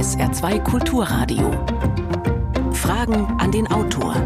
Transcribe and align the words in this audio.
SR2 0.00 0.64
Kulturradio. 0.64 1.50
Fragen 2.72 3.26
an 3.38 3.52
den 3.52 3.66
Autor 3.70 4.16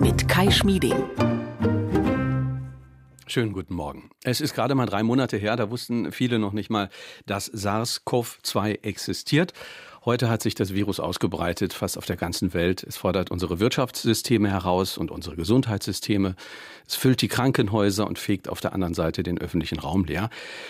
mit 0.00 0.26
Kai 0.26 0.50
Schmieding. 0.50 1.04
Schönen 3.28 3.52
guten 3.52 3.74
Morgen. 3.74 4.10
Es 4.24 4.40
ist 4.40 4.56
gerade 4.56 4.74
mal 4.74 4.86
drei 4.86 5.04
Monate 5.04 5.36
her, 5.36 5.54
da 5.54 5.70
wussten 5.70 6.10
viele 6.10 6.40
noch 6.40 6.52
nicht 6.52 6.68
mal, 6.68 6.88
dass 7.26 7.48
SARS-CoV-2 7.52 8.82
existiert. 8.82 9.52
Heute 10.06 10.28
hat 10.28 10.42
sich 10.42 10.54
das 10.54 10.74
Virus 10.74 11.00
ausgebreitet, 11.00 11.72
fast 11.72 11.96
auf 11.96 12.04
der 12.04 12.16
ganzen 12.16 12.52
Welt. 12.52 12.82
Es 12.82 12.98
fordert 12.98 13.30
unsere 13.30 13.58
Wirtschaftssysteme 13.58 14.50
heraus 14.50 14.98
und 14.98 15.10
unsere 15.10 15.34
Gesundheitssysteme. 15.34 16.36
Es 16.86 16.94
füllt 16.94 17.22
die 17.22 17.28
Krankenhäuser 17.28 18.06
und 18.06 18.18
fegt 18.18 18.50
auf 18.50 18.60
der 18.60 18.74
anderen 18.74 18.92
Seite 18.92 19.22
den 19.22 19.38
öffentlichen 19.38 19.78
Raum 19.78 20.04
leer. 20.04 20.28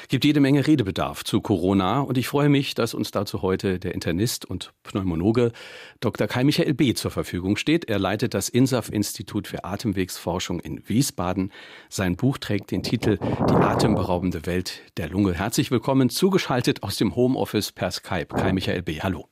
Gibt 0.08 0.24
jede 0.24 0.38
Menge 0.38 0.64
Redebedarf 0.64 1.24
zu 1.24 1.40
Corona 1.40 1.98
und 1.98 2.16
ich 2.16 2.28
freue 2.28 2.48
mich, 2.48 2.76
dass 2.76 2.94
uns 2.94 3.10
dazu 3.10 3.42
heute 3.42 3.80
der 3.80 3.92
Internist 3.94 4.44
und 4.44 4.72
Pneumologe 4.84 5.50
Dr. 5.98 6.28
Kai 6.28 6.44
Michael 6.44 6.74
B. 6.74 6.94
zur 6.94 7.10
Verfügung 7.10 7.56
steht. 7.56 7.90
Er 7.90 7.98
leitet 7.98 8.34
das 8.34 8.48
INSAF-Institut 8.48 9.48
für 9.48 9.64
Atemwegsforschung 9.64 10.60
in 10.60 10.88
Wiesbaden. 10.88 11.50
Sein 11.88 12.14
Buch 12.14 12.38
trägt 12.38 12.70
den 12.70 12.84
Titel 12.84 13.18
Die 13.18 13.54
atemberaubende 13.54 14.46
Welt 14.46 14.82
der 14.96 15.08
Lunge. 15.08 15.34
Herzlich 15.34 15.72
willkommen, 15.72 16.08
zugeschaltet 16.08 16.84
aus 16.84 16.98
dem 16.98 17.16
Homeoffice 17.16 17.72
per 17.72 17.90
Skype. 17.90 18.26
Kai 18.26 18.52
Michael 18.52 18.82
B. 18.82 19.00
Hallo. 19.00 19.23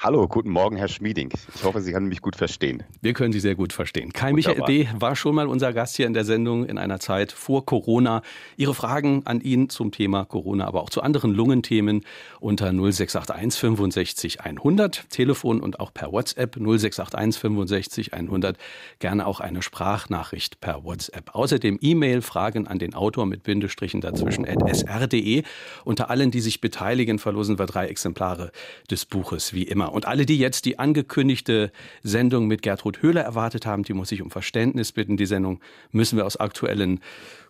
Hallo, 0.00 0.28
guten 0.28 0.50
Morgen, 0.50 0.76
Herr 0.76 0.86
Schmieding. 0.86 1.32
Ich 1.56 1.64
hoffe, 1.64 1.80
Sie 1.80 1.90
können 1.90 2.06
mich 2.06 2.22
gut 2.22 2.36
verstehen. 2.36 2.84
Wir 3.00 3.14
können 3.14 3.32
Sie 3.32 3.40
sehr 3.40 3.56
gut 3.56 3.72
verstehen. 3.72 4.12
Kai 4.12 4.32
Michael 4.32 4.62
B. 4.64 4.86
war 4.96 5.16
schon 5.16 5.34
mal 5.34 5.48
unser 5.48 5.72
Gast 5.72 5.96
hier 5.96 6.06
in 6.06 6.14
der 6.14 6.24
Sendung 6.24 6.66
in 6.66 6.78
einer 6.78 7.00
Zeit 7.00 7.32
vor 7.32 7.66
Corona. 7.66 8.22
Ihre 8.56 8.74
Fragen 8.74 9.22
an 9.24 9.40
ihn 9.40 9.70
zum 9.70 9.90
Thema 9.90 10.24
Corona, 10.24 10.68
aber 10.68 10.82
auch 10.82 10.90
zu 10.90 11.02
anderen 11.02 11.32
Lungenthemen 11.32 12.04
unter 12.38 12.66
0681 12.72 13.58
65 13.58 14.40
100, 14.42 15.10
Telefon 15.10 15.58
und 15.58 15.80
auch 15.80 15.92
per 15.92 16.12
WhatsApp 16.12 16.54
0681 16.54 17.40
65 17.40 18.14
100. 18.14 18.56
Gerne 19.00 19.26
auch 19.26 19.40
eine 19.40 19.62
Sprachnachricht 19.62 20.60
per 20.60 20.84
WhatsApp. 20.84 21.34
Außerdem 21.34 21.76
E-Mail, 21.80 22.22
Fragen 22.22 22.68
an 22.68 22.78
den 22.78 22.94
Autor 22.94 23.26
mit 23.26 23.42
Bindestrichen 23.42 24.00
dazwischen 24.00 24.46
at 24.46 24.60
sr.de. 24.76 25.42
Unter 25.84 26.08
allen, 26.08 26.30
die 26.30 26.40
sich 26.40 26.60
beteiligen, 26.60 27.18
verlosen 27.18 27.58
wir 27.58 27.66
drei 27.66 27.88
Exemplare 27.88 28.52
des 28.88 29.04
Buches, 29.04 29.52
wie 29.52 29.64
immer. 29.64 29.77
Und 29.86 30.06
alle, 30.06 30.26
die 30.26 30.38
jetzt 30.38 30.64
die 30.64 30.78
angekündigte 30.78 31.70
Sendung 32.02 32.46
mit 32.46 32.62
Gertrud 32.62 33.02
Höhler 33.02 33.22
erwartet 33.22 33.66
haben, 33.66 33.82
die 33.82 33.94
muss 33.94 34.12
ich 34.12 34.22
um 34.22 34.30
Verständnis 34.30 34.92
bitten. 34.92 35.16
Die 35.16 35.26
Sendung 35.26 35.60
müssen 35.92 36.16
wir 36.16 36.26
aus 36.26 36.36
aktuellen 36.36 37.00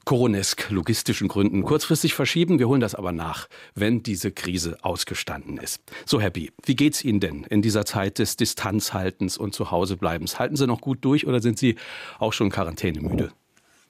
Coronesk 0.05 0.71
logistischen 0.71 1.29
Gründen 1.29 1.63
kurzfristig 1.65 2.15
verschieben. 2.15 2.59
Wir 2.59 2.69
holen 2.69 2.81
das 2.81 2.95
aber 2.95 3.13
nach, 3.13 3.49
wenn 3.75 4.03
diese 4.03 4.33
Krise 4.33 4.79
ausgestanden 4.83 5.59
ist. 5.59 5.83
So, 6.07 6.21
Herr 6.21 6.31
B., 6.31 6.49
wie 6.65 6.77
geht's 6.77 7.05
Ihnen 7.05 7.21
denn 7.21 7.45
in 7.45 7.63
dieser 7.63 7.85
Zeit 7.85 8.19
des 8.19 8.37
Distanzhaltens 8.37 9.37
und 9.37 9.55
Zuhausebleibens? 9.55 10.39
Halten 10.39 10.57
Sie 10.57 10.67
noch 10.67 10.81
gut 10.81 10.99
durch 11.03 11.27
oder 11.27 11.43
sind 11.43 11.59
Sie 11.59 11.77
auch 12.19 12.33
schon 12.33 12.51
quarantänemüde? 12.51 13.33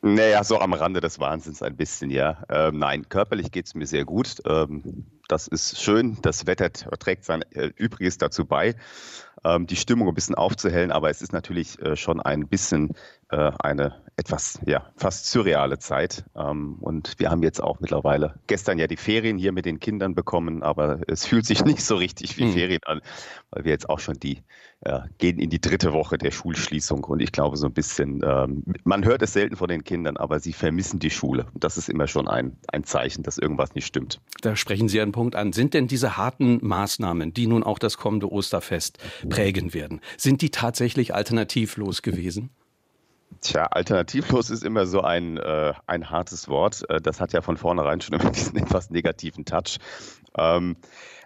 Naja, 0.01 0.45
so 0.45 0.61
am 0.61 0.75
Rande 0.75 1.01
des 1.01 1.19
Wahnsinns 1.19 1.61
ein 1.61 1.77
bisschen, 1.77 2.11
ja. 2.11 2.45
Ähm, 2.49 2.79
nein, 2.79 3.09
körperlich 3.09 3.51
geht 3.51 3.67
es 3.67 3.75
mir 3.75 3.87
sehr 3.87 4.05
gut. 4.05 4.37
Ähm, 4.47 5.07
das 5.27 5.49
ist 5.49 5.81
schön. 5.81 6.19
Das 6.23 6.47
Wetter 6.47 6.71
trägt 6.71 7.25
sein 7.25 7.43
äh, 7.51 7.73
Übriges 7.77 8.17
dazu 8.17 8.45
bei, 8.45 8.77
ähm, 9.45 9.67
die 9.67 9.75
Stimmung 9.75 10.09
ein 10.09 10.15
bisschen 10.15 10.37
aufzuhellen. 10.37 10.93
Aber 10.93 11.11
es 11.11 11.21
ist 11.21 11.33
natürlich 11.33 11.81
äh, 11.81 11.97
schon 11.97 12.21
ein 12.21 12.47
bisschen 12.47 12.95
eine 13.31 14.03
etwas, 14.19 14.59
ja, 14.67 14.91
fast 14.97 15.31
surreale 15.31 15.79
Zeit. 15.79 16.25
Ähm, 16.37 16.77
und 16.81 17.15
wir 17.19 17.31
haben 17.31 17.43
jetzt 17.45 17.63
auch 17.63 17.79
mittlerweile 17.79 18.35
gestern 18.49 18.79
ja 18.79 18.89
die 18.89 18.97
Ferien 18.97 19.39
hier 19.39 19.53
mit 19.53 19.65
den 19.65 19.79
Kindern 19.79 20.15
bekommen. 20.15 20.65
Aber 20.65 21.01
es 21.07 21.25
fühlt 21.25 21.47
sich 21.47 21.65
nicht 21.65 21.85
so 21.85 21.97
richtig 21.97 22.37
wie 22.37 22.47
mhm. 22.47 22.53
Ferien 22.53 22.81
an, 22.85 23.01
weil 23.51 23.65
wir 23.65 23.71
jetzt 23.71 23.89
auch 23.89 24.01
schon 24.01 24.19
die 24.19 24.43
ja, 24.85 25.07
gehen 25.19 25.39
in 25.39 25.51
die 25.51 25.61
dritte 25.61 25.93
Woche 25.93 26.19
der 26.19 26.31
Schulschließung 26.31 27.03
und 27.05 27.21
ich 27.21 27.33
glaube 27.33 27.57
so 27.57 27.67
ein 27.67 27.73
bisschen, 27.73 28.23
ähm, 28.25 28.63
man 28.85 29.05
hört 29.05 29.23
es 29.23 29.33
selten 29.33 29.57
von 29.57 29.69
den 29.69 29.83
Kindern, 29.83 30.17
aber 30.17 30.39
sie 30.39 30.53
vermissen 30.53 31.01
die 31.01 31.11
Schule. 31.11 31.47
Und 31.53 31.65
das 31.65 31.77
ist 31.77 31.89
immer 31.89 32.07
schon 32.07 32.29
ein, 32.29 32.57
ein 32.69 32.85
Zeichen, 32.85 33.23
dass 33.23 33.39
irgendwas 33.39 33.75
nicht 33.75 33.87
stimmt. 33.87 34.21
Da 34.41 34.57
sprechen 34.57 34.89
Sie 34.89 35.01
einen 35.01 35.13
Punkt 35.13 35.35
an. 35.35 35.53
Sind 35.53 35.75
denn 35.75 35.89
diese 35.89 36.17
harten 36.17 36.59
Maßnahmen, 36.65 37.35
die 37.35 37.47
nun 37.47 37.63
auch 37.65 37.79
das 37.79 37.99
kommende 37.99 38.31
Osterfest 38.31 38.99
prägen 39.29 39.75
werden, 39.75 40.01
sind 40.17 40.43
die 40.43 40.51
tatsächlich 40.51 41.15
alternativlos 41.15 42.03
gewesen? 42.03 42.51
Tja, 43.41 43.67
alternativlos 43.67 44.51
ist 44.51 44.65
immer 44.65 44.87
so 44.87 45.03
ein, 45.03 45.37
äh, 45.37 45.73
ein 45.87 46.11
hartes 46.11 46.49
Wort. 46.49 46.89
Äh, 46.89 47.01
das 47.01 47.21
hat 47.21 47.33
ja 47.33 47.41
von 47.41 47.57
vornherein 47.57 48.01
schon 48.01 48.19
immer 48.19 48.31
diesen 48.33 48.57
etwas 48.57 48.91
negativen 48.91 49.45
Touch. 49.45 49.79
Ähm, 50.37 50.77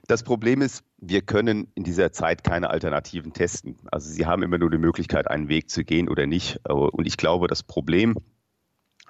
das 0.09 0.23
Problem 0.23 0.63
ist, 0.63 0.85
wir 0.99 1.23
können 1.23 1.69
in 1.75 1.85
dieser 1.85 2.13
Zeit 2.13 2.45
keine 2.45 2.71
Alternativen 2.71 3.33
testen. 3.33 3.77
Also 3.91 4.11
Sie 4.11 4.27
haben 4.27 4.43
immer 4.43 4.59
nur 4.59 4.71
die 4.71 4.79
Möglichkeit, 4.79 5.31
einen 5.31 5.49
Weg 5.49 5.71
zu 5.71 5.85
gehen 5.85 6.09
oder 6.09 6.27
nicht. 6.27 6.59
Und 6.69 7.07
ich 7.07 7.17
glaube, 7.17 7.47
das 7.47 7.63
Problem 7.63 8.17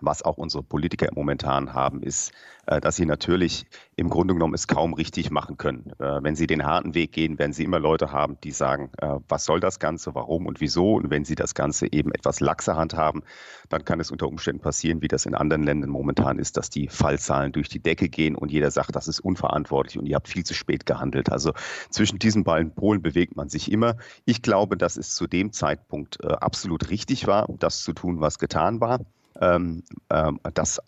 was 0.02 0.22
auch 0.22 0.36
unsere 0.36 0.62
Politiker 0.62 1.08
momentan 1.14 1.72
haben, 1.72 2.02
ist, 2.02 2.32
äh, 2.66 2.80
dass 2.80 2.94
sie 2.94 3.06
natürlich 3.06 3.66
im 3.96 4.08
Grunde 4.08 4.34
genommen 4.34 4.54
es 4.54 4.68
kaum 4.68 4.94
richtig 4.94 5.32
machen 5.32 5.56
können. 5.56 5.92
Äh, 5.98 6.22
wenn 6.22 6.36
sie 6.36 6.46
den 6.46 6.64
harten 6.64 6.94
Weg 6.94 7.10
gehen, 7.10 7.38
werden 7.38 7.52
sie 7.52 7.64
immer 7.64 7.80
Leute 7.80 8.12
haben, 8.12 8.38
die 8.44 8.52
sagen, 8.52 8.90
äh, 8.98 9.16
was 9.28 9.44
soll 9.44 9.58
das 9.58 9.80
Ganze, 9.80 10.14
warum 10.14 10.46
und 10.46 10.60
wieso. 10.60 10.94
Und 10.94 11.10
wenn 11.10 11.24
sie 11.24 11.34
das 11.34 11.54
Ganze 11.54 11.92
eben 11.92 12.12
etwas 12.12 12.38
laxer 12.38 12.76
handhaben, 12.76 13.24
dann 13.68 13.84
kann 13.84 13.98
es 13.98 14.12
unter 14.12 14.28
Umständen 14.28 14.62
passieren, 14.62 15.02
wie 15.02 15.08
das 15.08 15.26
in 15.26 15.34
anderen 15.34 15.64
Ländern 15.64 15.90
momentan 15.90 16.38
ist, 16.38 16.56
dass 16.56 16.70
die 16.70 16.86
Fallzahlen 16.88 17.50
durch 17.50 17.68
die 17.68 17.80
Decke 17.80 18.08
gehen 18.08 18.36
und 18.36 18.52
jeder 18.52 18.70
sagt, 18.70 18.94
das 18.94 19.08
ist 19.08 19.20
unverantwortlich 19.20 19.98
und 19.98 20.06
ihr 20.06 20.14
habt 20.14 20.28
viel 20.28 20.44
zu 20.44 20.54
spät 20.54 20.86
gehandelt. 20.86 21.32
Also 21.32 21.52
zwischen 21.90 22.20
diesen 22.20 22.44
beiden 22.44 22.74
Polen 22.74 23.02
bewegt 23.02 23.34
man 23.34 23.48
sich 23.48 23.72
immer. 23.72 23.96
Ich 24.24 24.42
glaube, 24.42 24.76
dass 24.76 24.96
es 24.96 25.14
zu 25.14 25.26
dem 25.26 25.52
Zeitpunkt 25.52 26.22
absolut 26.24 26.90
richtig 26.90 27.26
war, 27.26 27.48
das 27.58 27.82
zu 27.82 27.92
tun, 27.92 28.20
was 28.20 28.38
getan 28.38 28.80
war 28.80 29.00
ähm, 29.42 29.82
äh, 30.08 30.32
dass 30.54 30.80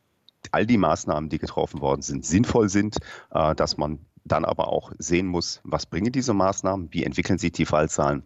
all 0.52 0.66
die 0.66 0.78
Maßnahmen, 0.78 1.28
die 1.28 1.38
getroffen 1.38 1.80
worden 1.80 2.02
sind, 2.02 2.24
sinnvoll 2.24 2.68
sind, 2.68 2.98
äh, 3.30 3.54
dass 3.54 3.76
man 3.76 3.98
dann 4.24 4.44
aber 4.44 4.68
auch 4.68 4.92
sehen 4.98 5.26
muss, 5.26 5.60
was 5.64 5.86
bringen 5.86 6.12
diese 6.12 6.32
Maßnahmen, 6.32 6.88
wie 6.92 7.04
entwickeln 7.04 7.38
sich 7.38 7.52
die 7.52 7.66
Fallzahlen 7.66 8.22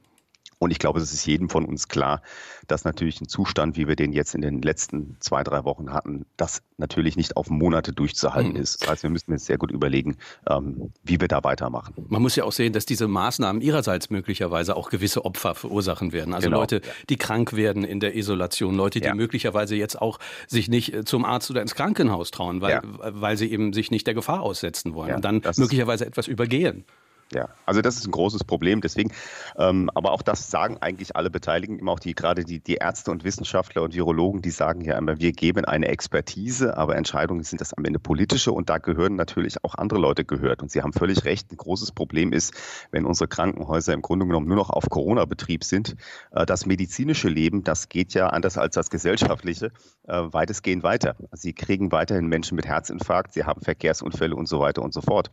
und 0.58 0.70
ich 0.70 0.78
glaube, 0.78 1.00
es 1.00 1.12
ist 1.12 1.24
jedem 1.24 1.48
von 1.48 1.64
uns 1.64 1.88
klar, 1.88 2.20
dass 2.66 2.84
natürlich 2.84 3.20
ein 3.20 3.28
Zustand, 3.28 3.76
wie 3.76 3.86
wir 3.86 3.96
den 3.96 4.12
jetzt 4.12 4.34
in 4.34 4.40
den 4.40 4.60
letzten 4.60 5.16
zwei, 5.20 5.44
drei 5.44 5.64
Wochen 5.64 5.92
hatten, 5.92 6.26
das 6.36 6.62
natürlich 6.78 7.16
nicht 7.16 7.36
auf 7.36 7.48
Monate 7.48 7.92
durchzuhalten 7.92 8.52
mhm. 8.52 8.60
ist. 8.60 8.82
Das 8.82 8.90
heißt, 8.90 9.02
wir 9.04 9.10
müssen 9.10 9.32
jetzt 9.32 9.46
sehr 9.46 9.58
gut 9.58 9.70
überlegen, 9.70 10.16
ähm, 10.48 10.92
wie 11.04 11.20
wir 11.20 11.28
da 11.28 11.44
weitermachen. 11.44 11.94
Man 12.08 12.22
muss 12.22 12.36
ja 12.36 12.44
auch 12.44 12.52
sehen, 12.52 12.72
dass 12.72 12.86
diese 12.86 13.08
Maßnahmen 13.08 13.62
ihrerseits 13.62 14.10
möglicherweise 14.10 14.76
auch 14.76 14.90
gewisse 14.90 15.24
Opfer 15.24 15.54
verursachen 15.54 16.12
werden. 16.12 16.34
Also 16.34 16.48
genau. 16.48 16.60
Leute, 16.60 16.82
die 17.08 17.16
krank 17.16 17.54
werden 17.54 17.84
in 17.84 18.00
der 18.00 18.16
Isolation, 18.16 18.74
Leute, 18.74 19.00
die 19.00 19.06
ja. 19.06 19.14
möglicherweise 19.14 19.76
jetzt 19.76 20.00
auch 20.00 20.18
sich 20.46 20.68
nicht 20.68 20.92
äh, 20.92 21.04
zum 21.04 21.24
Arzt 21.24 21.50
oder 21.50 21.62
ins 21.62 21.74
Krankenhaus 21.74 22.30
trauen, 22.30 22.60
weil, 22.60 22.72
ja. 22.72 22.82
weil 22.84 23.36
sie 23.36 23.50
eben 23.50 23.72
sich 23.72 23.90
nicht 23.90 24.06
der 24.06 24.14
Gefahr 24.14 24.42
aussetzen 24.42 24.94
wollen 24.94 25.10
ja, 25.10 25.16
und 25.16 25.24
dann 25.24 25.42
möglicherweise 25.56 26.04
etwas 26.04 26.26
übergehen. 26.26 26.84
Ja, 27.32 27.50
also 27.66 27.82
das 27.82 27.96
ist 27.96 28.06
ein 28.06 28.10
großes 28.10 28.44
Problem. 28.44 28.80
Deswegen, 28.80 29.12
ähm, 29.58 29.90
aber 29.94 30.12
auch 30.12 30.22
das 30.22 30.50
sagen 30.50 30.78
eigentlich 30.80 31.14
alle 31.14 31.28
Beteiligten, 31.28 31.78
immer 31.78 31.92
auch 31.92 31.98
die 32.00 32.14
gerade 32.14 32.42
die, 32.42 32.58
die 32.58 32.76
Ärzte 32.76 33.10
und 33.10 33.22
Wissenschaftler 33.22 33.82
und 33.82 33.94
Virologen, 33.94 34.40
die 34.40 34.50
sagen 34.50 34.80
ja 34.80 34.96
immer, 34.96 35.18
wir 35.18 35.32
geben 35.32 35.66
eine 35.66 35.88
Expertise, 35.88 36.78
aber 36.78 36.96
Entscheidungen 36.96 37.42
sind 37.42 37.60
das 37.60 37.74
am 37.74 37.84
Ende 37.84 37.98
politische 37.98 38.50
und 38.52 38.70
da 38.70 38.78
gehören 38.78 39.16
natürlich 39.16 39.62
auch 39.62 39.74
andere 39.74 40.00
Leute 40.00 40.24
gehört. 40.24 40.62
Und 40.62 40.70
Sie 40.70 40.80
haben 40.80 40.94
völlig 40.94 41.26
recht. 41.26 41.52
Ein 41.52 41.58
großes 41.58 41.92
Problem 41.92 42.32
ist, 42.32 42.54
wenn 42.92 43.04
unsere 43.04 43.28
Krankenhäuser 43.28 43.92
im 43.92 44.00
Grunde 44.00 44.24
genommen 44.26 44.48
nur 44.48 44.56
noch 44.56 44.70
auf 44.70 44.88
Corona-Betrieb 44.88 45.64
sind. 45.64 45.96
Äh, 46.30 46.46
das 46.46 46.64
medizinische 46.64 47.28
Leben, 47.28 47.62
das 47.62 47.90
geht 47.90 48.14
ja 48.14 48.28
anders 48.28 48.56
als 48.56 48.74
das 48.74 48.88
gesellschaftliche 48.88 49.70
äh, 50.06 50.22
weitestgehend 50.32 50.82
weiter. 50.82 51.14
Sie 51.32 51.52
kriegen 51.52 51.92
weiterhin 51.92 52.26
Menschen 52.26 52.56
mit 52.56 52.66
Herzinfarkt, 52.66 53.34
sie 53.34 53.44
haben 53.44 53.60
Verkehrsunfälle 53.60 54.34
und 54.34 54.48
so 54.48 54.60
weiter 54.60 54.80
und 54.80 54.94
so 54.94 55.02
fort. 55.02 55.30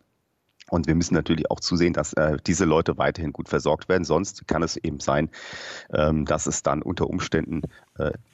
Und 0.70 0.88
wir 0.88 0.96
müssen 0.96 1.14
natürlich 1.14 1.52
auch 1.52 1.60
zusehen, 1.60 1.94
dass 1.94 2.14
äh, 2.14 2.38
diese 2.46 2.66
Leute 2.66 2.98
weiterhin 2.98 3.34
gut 3.34 3.50
versorgt 3.50 3.88
werden. 3.88 4.04
Sonst 4.04 4.48
kann 4.48 4.64
es 4.64 4.78
eben 4.78 5.00
sein, 5.00 5.30
ähm, 5.94 6.26
dass 6.26 6.48
es 6.48 6.64
dann 6.64 6.82
unter 6.82 7.08
Umständen 7.08 7.62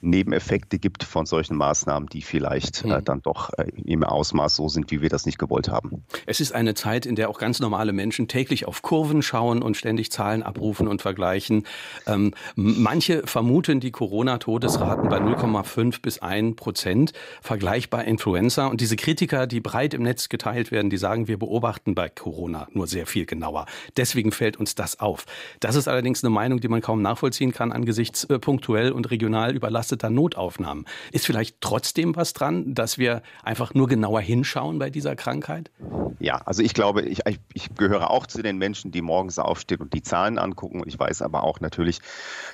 Nebeneffekte 0.01 0.79
gibt 0.79 1.03
von 1.03 1.25
solchen 1.27 1.55
Maßnahmen, 1.55 2.09
die 2.09 2.21
vielleicht 2.21 2.83
äh, 2.83 2.95
hm. 2.95 3.05
dann 3.05 3.21
doch 3.21 3.51
äh, 3.57 3.65
im 3.85 4.03
Ausmaß 4.03 4.55
so 4.55 4.67
sind, 4.69 4.89
wie 4.89 5.01
wir 5.01 5.09
das 5.09 5.25
nicht 5.25 5.37
gewollt 5.37 5.69
haben. 5.69 6.03
Es 6.25 6.39
ist 6.39 6.51
eine 6.53 6.73
Zeit, 6.73 7.05
in 7.05 7.15
der 7.15 7.29
auch 7.29 7.37
ganz 7.37 7.59
normale 7.59 7.93
Menschen 7.93 8.27
täglich 8.27 8.67
auf 8.67 8.81
Kurven 8.81 9.21
schauen 9.21 9.61
und 9.61 9.77
ständig 9.77 10.11
Zahlen 10.11 10.41
abrufen 10.41 10.87
und 10.87 11.01
vergleichen. 11.01 11.67
Ähm, 12.07 12.33
manche 12.55 13.21
vermuten 13.27 13.79
die 13.79 13.91
Corona-Todesraten 13.91 15.09
bei 15.09 15.17
0,5 15.17 16.01
bis 16.01 16.19
1 16.19 16.55
Prozent, 16.55 17.13
vergleichbar 17.41 18.05
Influenza. 18.05 18.65
Und 18.65 18.81
diese 18.81 18.95
Kritiker, 18.95 19.45
die 19.45 19.59
breit 19.59 19.93
im 19.93 20.01
Netz 20.01 20.29
geteilt 20.29 20.71
werden, 20.71 20.89
die 20.89 20.97
sagen, 20.97 21.27
wir 21.27 21.37
beobachten 21.37 21.93
bei 21.93 22.09
Corona 22.09 22.67
nur 22.73 22.87
sehr 22.87 23.05
viel 23.05 23.27
genauer. 23.27 23.67
Deswegen 23.95 24.31
fällt 24.31 24.57
uns 24.57 24.73
das 24.73 24.99
auf. 24.99 25.25
Das 25.59 25.75
ist 25.75 25.87
allerdings 25.87 26.23
eine 26.23 26.31
Meinung, 26.31 26.59
die 26.59 26.67
man 26.67 26.81
kaum 26.81 27.03
nachvollziehen 27.03 27.51
kann 27.51 27.71
angesichts 27.71 28.23
äh, 28.25 28.39
punktuell 28.39 28.91
und 28.91 29.11
regional 29.11 29.50
total 29.51 29.55
überlasteter 29.55 30.09
Notaufnahmen. 30.09 30.85
Ist 31.11 31.25
vielleicht 31.25 31.61
trotzdem 31.61 32.15
was 32.15 32.33
dran, 32.33 32.73
dass 32.73 32.97
wir 32.97 33.21
einfach 33.43 33.73
nur 33.73 33.87
genauer 33.87 34.21
hinschauen 34.21 34.79
bei 34.79 34.89
dieser 34.89 35.15
Krankheit? 35.15 35.71
Ja, 36.19 36.37
also 36.45 36.61
ich 36.61 36.73
glaube, 36.73 37.01
ich, 37.01 37.21
ich 37.53 37.75
gehöre 37.75 38.11
auch 38.11 38.27
zu 38.27 38.43
den 38.43 38.57
Menschen, 38.57 38.91
die 38.91 39.01
morgens 39.01 39.39
aufstehen 39.39 39.81
und 39.81 39.93
die 39.93 40.03
Zahlen 40.03 40.37
angucken. 40.37 40.83
Ich 40.85 40.97
weiß 40.97 41.21
aber 41.23 41.43
auch 41.43 41.59
natürlich, 41.61 41.99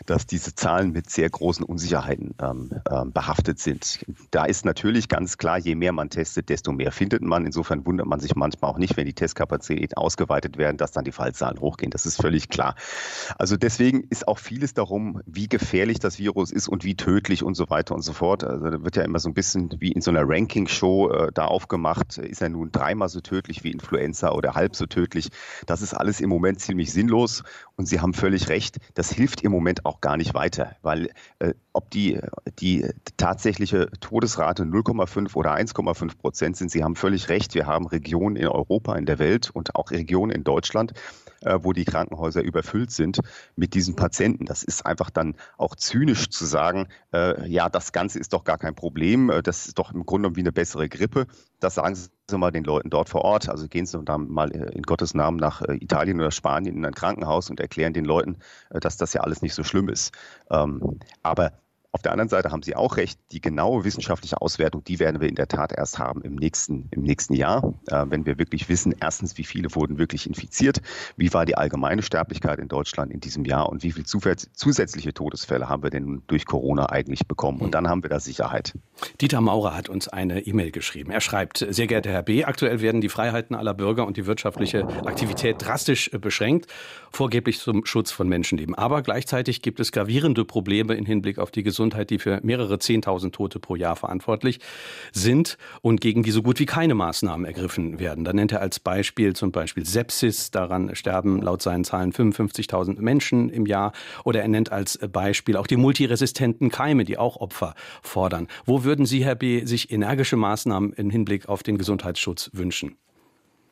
dass 0.05 0.25
diese 0.25 0.55
Zahlen 0.55 0.91
mit 0.91 1.09
sehr 1.09 1.29
großen 1.29 1.65
Unsicherheiten 1.65 2.33
ähm, 2.41 2.71
ähm, 2.89 3.11
behaftet 3.11 3.59
sind. 3.59 4.05
Da 4.31 4.45
ist 4.45 4.63
natürlich 4.63 5.09
ganz 5.09 5.37
klar, 5.37 5.57
je 5.57 5.75
mehr 5.75 5.91
man 5.91 6.09
testet, 6.09 6.49
desto 6.49 6.71
mehr 6.71 6.91
findet 6.91 7.21
man. 7.21 7.45
Insofern 7.45 7.85
wundert 7.85 8.07
man 8.07 8.19
sich 8.19 8.35
manchmal 8.35 8.71
auch 8.71 8.77
nicht, 8.77 8.95
wenn 8.95 9.05
die 9.05 9.13
Testkapazitäten 9.13 9.97
ausgeweitet 9.97 10.57
werden, 10.57 10.77
dass 10.77 10.91
dann 10.91 11.03
die 11.03 11.11
Fallzahlen 11.11 11.59
hochgehen. 11.59 11.91
Das 11.91 12.05
ist 12.05 12.21
völlig 12.21 12.47
klar. 12.47 12.75
Also 13.37 13.57
deswegen 13.57 14.05
ist 14.09 14.27
auch 14.27 14.39
vieles 14.39 14.73
darum, 14.73 15.21
wie 15.25 15.49
gefährlich 15.49 15.99
das 15.99 16.19
Virus 16.19 16.51
ist 16.51 16.69
und 16.69 16.85
wie 16.87 16.95
tödlich 16.95 17.43
und 17.43 17.55
so 17.55 17.69
weiter 17.69 17.93
und 17.93 18.01
so 18.01 18.13
fort. 18.13 18.45
Also 18.45 18.69
da 18.69 18.81
wird 18.81 18.95
ja 18.95 19.03
immer 19.03 19.19
so 19.19 19.27
ein 19.27 19.33
bisschen 19.33 19.75
wie 19.79 19.91
in 19.91 19.99
so 19.99 20.09
einer 20.09 20.23
Ranking-Show 20.23 21.09
äh, 21.11 21.31
da 21.33 21.43
aufgemacht. 21.43 22.17
Ist 22.17 22.41
er 22.41 22.47
nun 22.47 22.71
dreimal 22.71 23.09
so 23.09 23.19
tödlich 23.19 23.65
wie 23.65 23.71
Influenza 23.71 24.31
oder 24.31 24.55
halb 24.55 24.73
so 24.73 24.85
tödlich? 24.85 25.27
Das 25.65 25.81
ist 25.81 25.93
alles 25.93 26.21
im 26.21 26.29
Moment 26.29 26.61
ziemlich 26.61 26.93
sinnlos. 26.93 27.43
Und 27.75 27.87
Sie 27.87 27.99
haben 27.99 28.13
völlig 28.13 28.47
recht, 28.47 28.77
das 28.93 29.11
hilft 29.11 29.41
im 29.43 29.51
Moment 29.51 29.85
auch 29.85 29.99
gar 29.99 30.15
nicht 30.15 30.33
weiter, 30.33 30.77
weil 30.81 31.09
äh, 31.39 31.53
ob 31.73 31.91
die, 31.91 32.19
die 32.59 32.89
tatsächliche 33.17 33.91
Todesrate 33.99 34.63
0,5 34.63 35.35
oder 35.35 35.53
1,5 35.55 36.17
Prozent 36.17 36.55
sind, 36.55 36.71
Sie 36.71 36.85
haben 36.85 36.95
völlig 36.95 37.27
recht. 37.27 37.53
Wir 37.53 37.67
haben 37.67 37.85
Regionen 37.85 38.37
in 38.37 38.47
Europa, 38.47 38.95
in 38.95 39.05
der 39.05 39.19
Welt 39.19 39.49
und 39.53 39.75
auch 39.75 39.91
Regionen 39.91 40.31
in 40.31 40.45
Deutschland, 40.45 40.93
äh, 41.41 41.59
wo 41.61 41.73
die 41.73 41.85
Krankenhäuser 41.85 42.41
überfüllt 42.41 42.91
sind 42.91 43.19
mit 43.55 43.73
diesen 43.73 43.95
Patienten. 43.95 44.45
Das 44.45 44.63
ist 44.63 44.85
einfach 44.85 45.09
dann 45.09 45.35
auch 45.57 45.75
zynisch 45.75 46.29
zu 46.29 46.45
sagen, 46.45 46.87
äh, 47.13 47.47
ja, 47.49 47.69
das 47.69 47.91
Ganze 47.91 48.19
ist 48.19 48.33
doch 48.33 48.43
gar 48.43 48.57
kein 48.57 48.75
Problem, 48.75 49.29
äh, 49.29 49.43
das 49.43 49.67
ist 49.67 49.79
doch 49.79 49.93
im 49.93 50.05
Grunde 50.05 50.35
wie 50.35 50.41
eine 50.41 50.51
bessere 50.51 50.89
Grippe. 50.89 51.27
Das 51.59 51.75
sagen 51.75 51.95
Sie 51.95 52.37
mal 52.37 52.51
den 52.51 52.63
Leuten 52.63 52.89
dort 52.89 53.09
vor 53.09 53.21
Ort. 53.21 53.49
Also 53.49 53.67
gehen 53.67 53.85
Sie 53.85 54.03
dann 54.03 54.27
mal 54.29 54.51
in 54.51 54.83
Gottes 54.83 55.13
Namen 55.13 55.37
nach 55.37 55.61
Italien 55.61 56.19
oder 56.19 56.31
Spanien 56.31 56.75
in 56.75 56.85
ein 56.85 56.93
Krankenhaus 56.93 57.49
und 57.49 57.59
erklären 57.59 57.93
den 57.93 58.05
Leuten, 58.05 58.37
dass 58.69 58.97
das 58.97 59.13
ja 59.13 59.21
alles 59.21 59.41
nicht 59.41 59.53
so 59.53 59.63
schlimm 59.63 59.89
ist. 59.89 60.13
Ähm, 60.51 60.99
aber 61.23 61.53
auf 61.97 62.03
der 62.03 62.11
anderen 62.11 62.29
Seite 62.29 62.51
haben 62.51 62.61
Sie 62.61 62.75
auch 62.75 62.95
recht, 62.97 63.19
die 63.31 63.41
genaue 63.41 63.83
wissenschaftliche 63.83 64.39
Auswertung, 64.39 64.83
die 64.83 64.99
werden 64.99 65.19
wir 65.19 65.27
in 65.27 65.33
der 65.33 65.47
Tat 65.47 65.71
erst 65.71 65.97
haben 65.97 66.21
im 66.21 66.35
nächsten, 66.35 66.89
im 66.91 67.01
nächsten 67.01 67.33
Jahr, 67.33 67.73
äh, 67.87 68.05
wenn 68.07 68.27
wir 68.27 68.37
wirklich 68.37 68.69
wissen, 68.69 68.93
erstens, 69.01 69.35
wie 69.39 69.43
viele 69.43 69.73
wurden 69.73 69.97
wirklich 69.97 70.27
infiziert, 70.27 70.79
wie 71.15 71.33
war 71.33 71.47
die 71.47 71.57
allgemeine 71.57 72.03
Sterblichkeit 72.03 72.59
in 72.59 72.67
Deutschland 72.67 73.11
in 73.11 73.19
diesem 73.19 73.45
Jahr 73.45 73.67
und 73.69 73.81
wie 73.81 73.91
viele 73.91 74.05
zusätzliche 74.05 75.11
Todesfälle 75.11 75.69
haben 75.69 75.81
wir 75.81 75.89
denn 75.89 76.21
durch 76.27 76.45
Corona 76.45 76.87
eigentlich 76.89 77.25
bekommen. 77.27 77.61
Und 77.61 77.71
dann 77.73 77.87
haben 77.87 78.03
wir 78.03 78.11
da 78.11 78.19
Sicherheit. 78.19 78.73
Dieter 79.19 79.41
Maurer 79.41 79.75
hat 79.75 79.89
uns 79.89 80.07
eine 80.07 80.41
E-Mail 80.41 80.69
geschrieben. 80.69 81.09
Er 81.09 81.21
schreibt, 81.21 81.65
sehr 81.67 81.87
geehrter 81.87 82.11
Herr 82.11 82.21
B., 82.21 82.43
aktuell 82.43 82.79
werden 82.79 83.01
die 83.01 83.09
Freiheiten 83.09 83.55
aller 83.55 83.73
Bürger 83.73 84.05
und 84.05 84.17
die 84.17 84.27
wirtschaftliche 84.27 84.87
Aktivität 85.07 85.65
drastisch 85.65 86.11
äh, 86.13 86.19
beschränkt, 86.19 86.67
vorgeblich 87.11 87.57
zum 87.57 87.87
Schutz 87.87 88.11
von 88.11 88.29
Menschenleben. 88.29 88.75
Aber 88.75 89.01
gleichzeitig 89.01 89.63
gibt 89.63 89.79
es 89.79 89.91
gravierende 89.91 90.45
Probleme 90.45 90.93
im 90.93 91.07
Hinblick 91.07 91.39
auf 91.39 91.49
die 91.49 91.63
Gesundheit 91.63 91.86
Gesundheit, 91.87 92.09
die 92.09 92.19
für 92.19 92.39
mehrere 92.43 92.79
Zehntausend 92.79 93.33
Tote 93.33 93.59
pro 93.59 93.75
Jahr 93.75 93.95
verantwortlich 93.95 94.59
sind 95.13 95.57
und 95.81 96.01
gegen 96.01 96.23
die 96.23 96.31
so 96.31 96.41
gut 96.43 96.59
wie 96.59 96.65
keine 96.65 96.95
Maßnahmen 96.95 97.45
ergriffen 97.45 97.99
werden. 97.99 98.25
Da 98.25 98.33
nennt 98.33 98.51
er 98.51 98.61
als 98.61 98.79
Beispiel 98.79 99.33
zum 99.33 99.51
Beispiel 99.51 99.85
Sepsis. 99.85 100.51
Daran 100.51 100.95
sterben 100.95 101.41
laut 101.41 101.61
seinen 101.61 101.85
Zahlen 101.85 102.11
55.000 102.11 102.99
Menschen 102.99 103.49
im 103.49 103.65
Jahr. 103.65 103.93
Oder 104.25 104.41
er 104.41 104.49
nennt 104.49 104.71
als 104.71 104.97
Beispiel 104.97 105.55
auch 105.55 105.67
die 105.67 105.77
multiresistenten 105.77 106.69
Keime, 106.69 107.05
die 107.05 107.17
auch 107.17 107.37
Opfer 107.37 107.73
fordern. 108.01 108.47
Wo 108.65 108.83
würden 108.83 109.05
Sie, 109.05 109.23
Herr 109.23 109.35
B., 109.35 109.65
sich 109.65 109.91
energische 109.91 110.35
Maßnahmen 110.35 110.93
im 110.93 111.09
Hinblick 111.09 111.47
auf 111.47 111.63
den 111.63 111.77
Gesundheitsschutz 111.77 112.49
wünschen? 112.53 112.97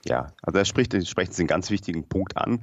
Ja, 0.08 0.28
also 0.44 0.60
er 0.60 0.66
spricht, 0.66 0.94
sprechen 1.08 1.32
Sie 1.32 1.42
einen 1.42 1.48
ganz 1.48 1.72
wichtigen 1.72 2.08
Punkt 2.08 2.38
an. 2.38 2.62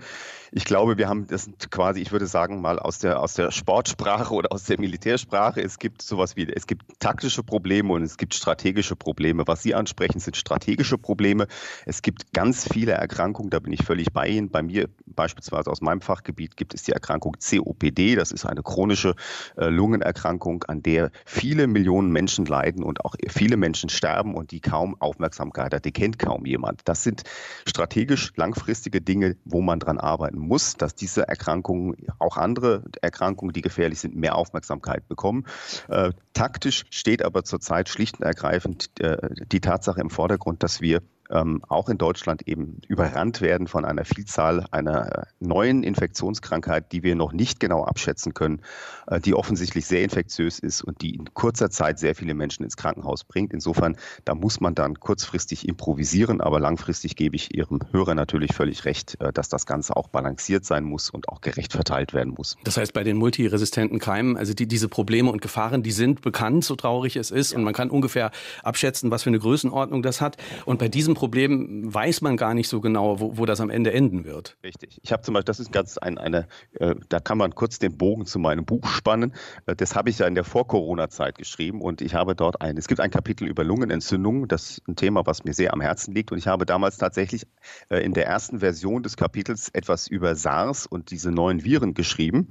Ich 0.53 0.65
glaube, 0.65 0.97
wir 0.97 1.09
haben 1.09 1.27
das 1.27 1.49
quasi, 1.71 2.00
ich 2.00 2.12
würde 2.12 2.27
sagen, 2.27 2.61
mal 2.61 2.79
aus 2.79 3.00
der, 3.00 3.19
aus 3.19 3.35
der 3.35 3.50
Sportsprache 3.50 4.33
oder 4.33 4.53
aus 4.53 4.65
der 4.65 4.79
Militärsprache. 4.79 5.61
Es 5.61 5.79
gibt 5.79 6.03
sowas 6.03 6.37
wie, 6.37 6.47
es 6.47 6.69
gibt 6.69 7.00
taktische 7.00 7.43
Probleme 7.43 7.93
und 7.93 8.03
es 8.03 8.17
gibt 8.17 8.35
strategische 8.35 8.94
Probleme. 8.94 9.43
Was 9.47 9.62
Sie 9.62 9.75
ansprechen, 9.75 10.21
sind 10.21 10.37
strategische 10.37 10.99
Probleme. 10.99 11.49
Es 11.85 12.03
gibt 12.03 12.33
ganz 12.33 12.69
viele 12.71 12.93
Erkrankungen, 12.93 13.50
da 13.50 13.59
bin 13.59 13.73
ich 13.73 13.83
völlig 13.83 14.12
bei 14.12 14.29
Ihnen. 14.29 14.50
Bei 14.50 14.62
mir 14.62 14.89
beispielsweise 15.06 15.71
aus 15.71 15.81
meinem 15.81 16.00
Fachgebiet 16.00 16.56
gibt 16.56 16.75
es 16.75 16.85
die 16.85 16.93
Erkrankung 16.93 17.37
COPD. 17.41 18.15
Das 18.15 18.31
ist 18.31 18.47
eine 18.47 18.62
chronische 18.62 19.17
äh, 19.56 19.67
Lungenerkrankung, 19.67 20.62
an 20.65 20.83
der 20.83 21.11
viele 21.25 21.67
Millionen 21.67 22.12
Menschen 22.12 22.44
leiden 22.44 22.85
und 22.85 23.05
auch 23.05 23.17
viele 23.29 23.56
Menschen 23.56 23.89
sterben 23.89 24.35
und 24.35 24.53
die 24.53 24.61
kaum 24.61 25.00
Aufmerksamkeit 25.00 25.75
hat. 25.75 25.85
Die 25.85 25.93
kennt 25.93 26.21
kaum 26.21 26.47
jemand. 26.47 26.83
Das 26.85 27.03
sind 27.03 27.25
strategisch 27.67 28.32
langfristige 28.37 29.00
Dinge, 29.00 29.37
wo 29.44 29.61
man 29.61 29.79
dran 29.79 29.99
arbeiten 29.99 30.38
muss, 30.38 30.76
dass 30.76 30.94
diese 30.94 31.29
Erkrankungen, 31.29 31.96
auch 32.19 32.37
andere 32.37 32.84
Erkrankungen, 33.00 33.52
die 33.52 33.62
gefährlich 33.62 34.00
sind, 34.00 34.17
mehr 34.17 34.37
Aufmerksamkeit 34.37 35.08
bekommen. 35.08 35.44
Äh, 35.88 36.12
taktisch 36.32 36.84
steht 36.90 37.25
aber 37.25 37.44
zurzeit 37.44 37.88
schlicht 37.88 38.19
und 38.19 38.26
ergreifend 38.26 38.90
äh, 39.00 39.17
die 39.46 39.61
Tatsache 39.61 40.00
im 40.00 40.11
Vordergrund, 40.11 40.62
dass 40.62 40.81
wir 40.81 41.02
ähm, 41.32 41.62
auch 41.69 41.88
in 41.88 41.99
Deutschland 41.99 42.46
eben 42.46 42.81
überrannt 42.87 43.40
werden 43.40 43.67
von 43.67 43.84
einer 43.84 44.05
Vielzahl 44.05 44.67
einer 44.70 45.26
neuen 45.40 45.82
Infektionskrankheit, 45.82 46.93
die 46.93 47.02
wir 47.02 47.17
noch 47.17 47.32
nicht 47.32 47.58
genau 47.61 47.84
abschätzen 47.84 48.34
können, 48.34 48.61
äh, 49.06 49.20
die 49.20 49.34
offensichtlich 49.34 49.87
sehr 49.87 50.02
infektiös 50.02 50.58
ist 50.58 50.82
und 50.82 51.00
die 51.02 51.14
in 51.14 51.32
kurzer 51.34 51.70
Zeit 51.70 51.99
sehr 51.99 52.14
viele 52.14 52.34
Menschen 52.34 52.64
ins 52.64 52.76
Krankenhaus 52.76 53.25
bringt. 53.25 53.52
Insofern, 53.52 53.96
da 54.25 54.34
muss 54.34 54.61
man 54.61 54.75
dann 54.75 55.00
kurzfristig 55.00 55.67
improvisieren, 55.67 56.40
aber 56.40 56.61
langfristig 56.61 57.17
gebe 57.17 57.37
ich 57.37 57.55
Ihrem 57.55 57.81
Hörer 57.90 58.14
natürlich 58.14 58.55
völlig 58.55 58.84
recht, 58.84 59.20
äh, 59.20 59.32
dass 59.32 59.49
das 59.49 59.67
Ganze 59.67 59.96
auch 59.96 60.08
balanciert 60.08 60.64
sein 60.64 60.84
muss 60.84 61.11
und 61.11 61.29
auch 61.29 61.40
gerecht 61.40 61.73
verteilt 61.73 62.12
werden 62.12 62.34
muss. 62.37 62.56
Das 62.64 62.76
heißt, 62.76 62.93
bei 62.93 63.05
den 63.05 63.17
multiresistenten 63.17 63.99
Keimen, 63.99 64.37
also 64.37 64.55
die, 64.55 64.67
diese 64.67 64.88
Probleme 64.88 65.31
und 65.31 65.40
Gefahren, 65.40 65.82
die 65.82 65.93
sind 65.93 66.20
bekannt, 66.20 66.64
so 66.64 66.76
traurig 66.76 67.17
es 67.17 67.31
ist, 67.31 67.52
ja. 67.52 67.58
und 67.58 67.64
man 67.64 67.73
kann 67.73 67.90
ungefähr 67.90 68.31
abschätzen, 68.62 69.11
was 69.11 69.23
für 69.23 69.31
eine 69.31 69.38
Größenordnung 69.38 70.02
das 70.02 70.20
hat. 70.20 70.37
Und 70.67 70.79
bei 70.79 70.88
diesem 70.88 71.14
Problem 71.22 71.82
weiß 71.94 72.20
man 72.22 72.36
gar 72.36 72.52
nicht 72.52 72.69
so 72.69 72.80
genau, 72.80 73.20
wo, 73.20 73.38
wo 73.38 73.46
das 73.46 73.60
am 73.60 73.70
Ende 73.70 73.92
enden 73.92 74.24
wird. 74.24 74.56
Richtig. 74.64 74.98
Ich 75.04 75.12
habe 75.12 75.22
zum 75.22 75.34
Beispiel, 75.34 75.44
das 75.44 75.60
ist 75.60 75.70
ganz 75.70 75.96
ein, 75.96 76.19
eine, 76.19 76.48
äh, 76.80 76.96
da 77.10 77.20
kann 77.20 77.38
man 77.38 77.54
kurz 77.54 77.78
den 77.78 77.96
Bogen 77.96 78.26
zu 78.26 78.40
meinem 78.40 78.64
Buch 78.64 78.88
spannen. 78.88 79.32
Äh, 79.66 79.76
das 79.76 79.94
habe 79.94 80.10
ich 80.10 80.19
ja 80.19 80.26
in 80.26 80.34
der 80.34 80.42
Vor-Corona-Zeit 80.42 81.38
geschrieben 81.38 81.80
und 81.80 82.00
ich 82.00 82.14
habe 82.14 82.34
dort 82.34 82.60
ein, 82.60 82.76
es 82.76 82.88
gibt 82.88 83.00
ein 83.00 83.12
Kapitel 83.12 83.46
über 83.46 83.62
Lungenentzündung, 83.62 84.48
das 84.48 84.70
ist 84.70 84.88
ein 84.88 84.96
Thema, 84.96 85.24
was 85.24 85.44
mir 85.44 85.54
sehr 85.54 85.72
am 85.72 85.80
Herzen 85.80 86.12
liegt 86.12 86.32
und 86.32 86.38
ich 86.38 86.48
habe 86.48 86.66
damals 86.66 86.96
tatsächlich 86.96 87.46
äh, 87.88 87.98
in 87.98 88.14
der 88.14 88.26
ersten 88.26 88.58
Version 88.58 89.04
des 89.04 89.16
Kapitels 89.16 89.69
etwas 89.69 90.08
über 90.08 90.34
SARS 90.34 90.88
und 90.88 91.12
diese 91.12 91.31
neuen 91.31 91.62
Viren 91.62 91.94
geschrieben 91.94 92.48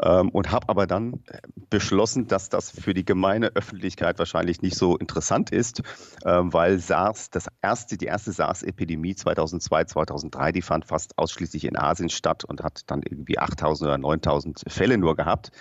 ähm, 0.00 0.28
und 0.28 0.52
habe 0.52 0.68
aber 0.68 0.86
dann 0.86 1.14
äh, 1.26 1.38
beschlossen, 1.68 2.28
dass 2.28 2.48
das 2.48 2.70
für 2.70 2.94
die 2.94 3.04
gemeine 3.04 3.48
Öffentlichkeit 3.56 4.20
wahrscheinlich 4.20 4.62
nicht 4.62 4.76
so 4.76 4.96
interessant 4.96 5.50
ist, 5.50 5.80
äh, 6.24 6.30
weil 6.44 6.78
SARS 6.78 7.30
das 7.30 7.48
erste, 7.60 7.96
die 8.04 8.08
erste 8.08 8.32
SARS-Epidemie 8.32 9.14
2002, 9.14 9.84
2003, 9.84 10.52
die 10.52 10.62
fand 10.62 10.84
fast 10.84 11.16
ausschließlich 11.16 11.64
in 11.64 11.78
Asien 11.78 12.10
statt 12.10 12.44
und 12.44 12.62
hat 12.62 12.82
dann 12.86 13.02
irgendwie 13.02 13.38
8000 13.38 13.88
oder 13.88 13.98
9000 13.98 14.62
Fälle 14.68 14.98
nur 14.98 15.16
gehabt. 15.16 15.52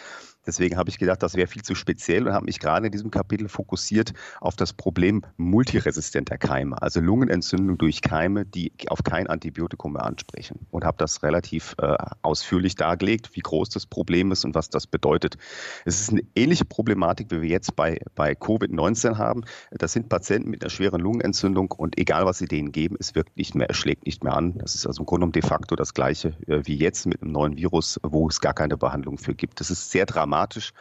Deswegen 0.45 0.77
habe 0.77 0.89
ich 0.89 1.00
gedacht, 1.00 1.23
das 1.23 1.35
wäre 1.35 1.47
viel 1.47 1.62
zu 1.62 1.73
speziell 1.75 2.27
und 2.27 2.33
habe 2.33 2.45
mich 2.45 2.59
gerade 2.59 2.88
in 2.88 2.91
diesem 2.91 3.12
Kapitel 3.12 3.47
fokussiert 3.47 4.13
auf 4.41 4.55
das 4.55 4.73
Problem 4.73 5.21
multiresistenter 5.38 6.38
Keime, 6.38 6.81
also 6.81 7.00
Lungenentzündung 7.00 7.77
durch 7.77 8.01
Keime, 8.01 8.45
die 8.45 8.73
auf 8.88 9.03
kein 9.03 9.27
Antibiotikum 9.27 9.93
mehr 9.93 10.03
ansprechen. 10.03 10.67
Und 10.71 10.83
habe 10.83 10.97
das 10.97 11.23
relativ 11.23 11.75
äh, 11.77 11.95
ausführlich 12.21 12.75
dargelegt, 12.75 13.29
wie 13.33 13.39
groß 13.39 13.69
das 13.69 13.85
Problem 13.85 14.31
ist 14.31 14.43
und 14.43 14.53
was 14.55 14.69
das 14.69 14.85
bedeutet. 14.85 15.38
Es 15.85 16.01
ist 16.01 16.12
eine 16.12 16.23
ähnliche 16.35 16.65
Problematik, 16.65 17.31
wie 17.31 17.41
wir 17.41 17.50
jetzt 17.50 17.75
bei, 17.75 18.00
bei 18.15 18.33
Covid-19 18.33 19.17
haben. 19.17 19.43
Das 19.71 19.93
sind 19.93 20.09
Patienten 20.09 20.50
mit 20.50 20.62
einer 20.62 20.69
schweren 20.69 21.00
Lungenentzündung 21.00 21.71
und 21.71 21.97
egal, 21.97 22.25
was 22.25 22.39
sie 22.39 22.47
denen 22.47 22.71
geben, 22.71 22.97
es 23.00 23.15
wirkt 23.15 23.38
nicht 23.38 23.55
mehr, 23.55 23.69
es 23.69 23.77
schlägt 23.77 24.05
nicht 24.05 24.23
mehr 24.23 24.33
an. 24.33 24.57
Das 24.57 24.75
ist 24.75 24.85
also 24.85 25.01
im 25.01 25.05
Grunde 25.05 25.29
de 25.29 25.41
facto 25.41 25.75
das 25.75 25.93
gleiche 25.93 26.29
äh, 26.47 26.62
wie 26.65 26.75
jetzt 26.75 27.05
mit 27.05 27.21
einem 27.21 27.31
neuen 27.31 27.55
Virus, 27.55 28.00
wo 28.03 28.27
es 28.27 28.41
gar 28.41 28.53
keine 28.53 28.75
Behandlung 28.77 29.17
für 29.17 29.33
gibt. 29.33 29.59
Das 29.59 29.71
ist 29.71 29.91
sehr 29.91 30.05
dramatisch 30.05 30.33
dramatisch. 30.34 30.72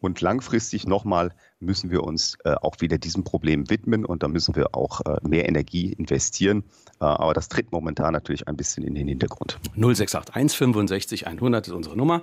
Und 0.00 0.20
langfristig 0.20 0.86
nochmal 0.86 1.30
müssen 1.58 1.90
wir 1.90 2.04
uns 2.04 2.38
äh, 2.44 2.54
auch 2.62 2.76
wieder 2.78 2.98
diesem 2.98 3.24
Problem 3.24 3.68
widmen 3.68 4.04
und 4.04 4.22
da 4.22 4.28
müssen 4.28 4.54
wir 4.54 4.68
auch 4.72 5.00
äh, 5.00 5.16
mehr 5.26 5.48
Energie 5.48 5.92
investieren. 5.92 6.62
Äh, 7.00 7.04
aber 7.04 7.34
das 7.34 7.48
tritt 7.48 7.72
momentan 7.72 8.12
natürlich 8.12 8.46
ein 8.46 8.56
bisschen 8.56 8.84
in 8.84 8.94
den 8.94 9.08
Hintergrund. 9.08 9.58
0681 9.74 10.56
65 10.56 11.26
100 11.26 11.66
ist 11.66 11.72
unsere 11.72 11.96
Nummer. 11.96 12.22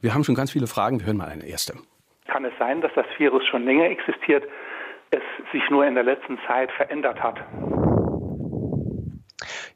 Wir 0.00 0.14
haben 0.14 0.24
schon 0.24 0.34
ganz 0.34 0.50
viele 0.50 0.66
Fragen. 0.66 0.98
Wir 0.98 1.06
hören 1.06 1.16
mal 1.16 1.28
eine 1.28 1.46
erste. 1.46 1.74
Kann 2.26 2.44
es 2.44 2.52
sein, 2.58 2.80
dass 2.80 2.90
das 2.96 3.06
Virus 3.18 3.44
schon 3.48 3.64
länger 3.64 3.84
existiert, 3.84 4.42
es 5.12 5.22
sich 5.52 5.62
nur 5.70 5.86
in 5.86 5.94
der 5.94 6.02
letzten 6.02 6.40
Zeit 6.48 6.72
verändert 6.72 7.22
hat? 7.22 7.38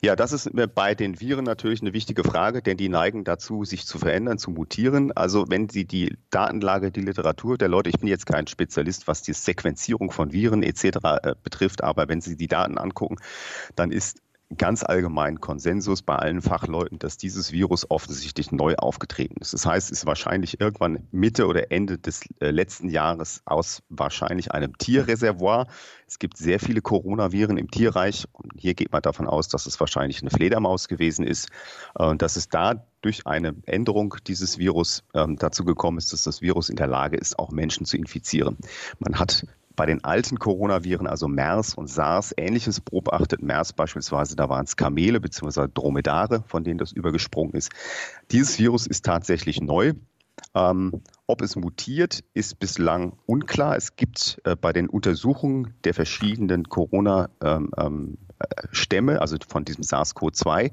Ja, 0.00 0.16
das 0.16 0.32
ist 0.32 0.50
bei 0.74 0.94
den 0.94 1.20
Viren 1.20 1.44
natürlich 1.44 1.80
eine 1.80 1.92
wichtige 1.92 2.24
Frage, 2.24 2.62
denn 2.62 2.76
die 2.76 2.88
neigen 2.88 3.24
dazu, 3.24 3.64
sich 3.64 3.86
zu 3.86 3.98
verändern, 3.98 4.38
zu 4.38 4.50
mutieren. 4.50 5.12
Also 5.12 5.46
wenn 5.48 5.68
Sie 5.68 5.84
die 5.84 6.16
Datenlage, 6.30 6.90
die 6.90 7.00
Literatur 7.00 7.58
der 7.58 7.68
Leute, 7.68 7.90
ich 7.90 7.98
bin 7.98 8.08
jetzt 8.08 8.26
kein 8.26 8.46
Spezialist, 8.46 9.08
was 9.08 9.22
die 9.22 9.32
Sequenzierung 9.32 10.10
von 10.10 10.32
Viren 10.32 10.62
etc. 10.62 10.84
Äh, 11.22 11.34
betrifft, 11.42 11.82
aber 11.82 12.08
wenn 12.08 12.20
Sie 12.20 12.36
die 12.36 12.48
Daten 12.48 12.78
angucken, 12.78 13.16
dann 13.74 13.90
ist 13.90 14.20
ganz 14.56 14.84
allgemein 14.84 15.40
Konsensus 15.40 16.02
bei 16.02 16.14
allen 16.14 16.40
Fachleuten, 16.40 16.98
dass 16.98 17.16
dieses 17.16 17.50
Virus 17.50 17.90
offensichtlich 17.90 18.52
neu 18.52 18.76
aufgetreten 18.76 19.40
ist. 19.40 19.52
Das 19.52 19.66
heißt, 19.66 19.90
es 19.90 19.98
ist 19.98 20.06
wahrscheinlich 20.06 20.60
irgendwann 20.60 21.08
Mitte 21.10 21.46
oder 21.46 21.72
Ende 21.72 21.98
des 21.98 22.22
äh, 22.40 22.50
letzten 22.50 22.88
Jahres 22.88 23.42
aus 23.44 23.82
wahrscheinlich 23.88 24.52
einem 24.52 24.78
Tierreservoir. 24.78 25.66
Es 26.06 26.20
gibt 26.20 26.36
sehr 26.36 26.60
viele 26.60 26.80
Coronaviren 26.80 27.58
im 27.58 27.70
Tierreich 27.70 28.26
und 28.32 28.52
hier 28.56 28.74
geht 28.74 28.92
man 28.92 29.02
davon 29.02 29.26
aus, 29.26 29.48
dass 29.48 29.66
es 29.66 29.80
wahrscheinlich 29.80 30.20
eine 30.22 30.30
Fledermaus 30.30 30.86
gewesen 30.86 31.26
ist 31.26 31.48
äh, 31.98 32.04
und 32.04 32.22
dass 32.22 32.36
es 32.36 32.48
da 32.48 32.86
durch 33.02 33.26
eine 33.26 33.54
Änderung 33.66 34.16
dieses 34.26 34.58
Virus 34.58 35.02
ähm, 35.14 35.36
dazu 35.36 35.64
gekommen 35.64 35.98
ist, 35.98 36.12
dass 36.12 36.22
das 36.22 36.40
Virus 36.40 36.68
in 36.68 36.76
der 36.76 36.86
Lage 36.86 37.16
ist, 37.16 37.38
auch 37.38 37.50
Menschen 37.50 37.84
zu 37.84 37.96
infizieren. 37.96 38.56
Man 39.00 39.18
hat 39.18 39.44
bei 39.76 39.86
den 39.86 40.02
alten 40.02 40.38
Coronaviren, 40.38 41.06
also 41.06 41.28
MERS 41.28 41.74
und 41.74 41.88
SARS, 41.88 42.34
ähnliches 42.36 42.80
beobachtet. 42.80 43.42
MERS 43.42 43.74
beispielsweise, 43.74 44.34
da 44.34 44.48
waren 44.48 44.64
es 44.64 44.76
Kamele 44.76 45.20
bzw. 45.20 45.68
Dromedare, 45.72 46.42
von 46.46 46.64
denen 46.64 46.78
das 46.78 46.92
übergesprungen 46.92 47.54
ist. 47.54 47.70
Dieses 48.32 48.58
Virus 48.58 48.86
ist 48.86 49.04
tatsächlich 49.04 49.60
neu. 49.60 49.92
Ähm, 50.54 51.02
ob 51.26 51.42
es 51.42 51.56
mutiert, 51.56 52.22
ist 52.34 52.58
bislang 52.58 53.18
unklar. 53.26 53.76
Es 53.76 53.96
gibt 53.96 54.40
äh, 54.44 54.54
bei 54.54 54.72
den 54.72 54.88
Untersuchungen 54.88 55.74
der 55.84 55.94
verschiedenen 55.94 56.68
Corona-Stämme, 56.68 57.62
ähm, 57.78 58.16
ähm, 59.16 59.18
also 59.18 59.36
von 59.48 59.64
diesem 59.64 59.82
SARS-CoV-2, 59.82 60.72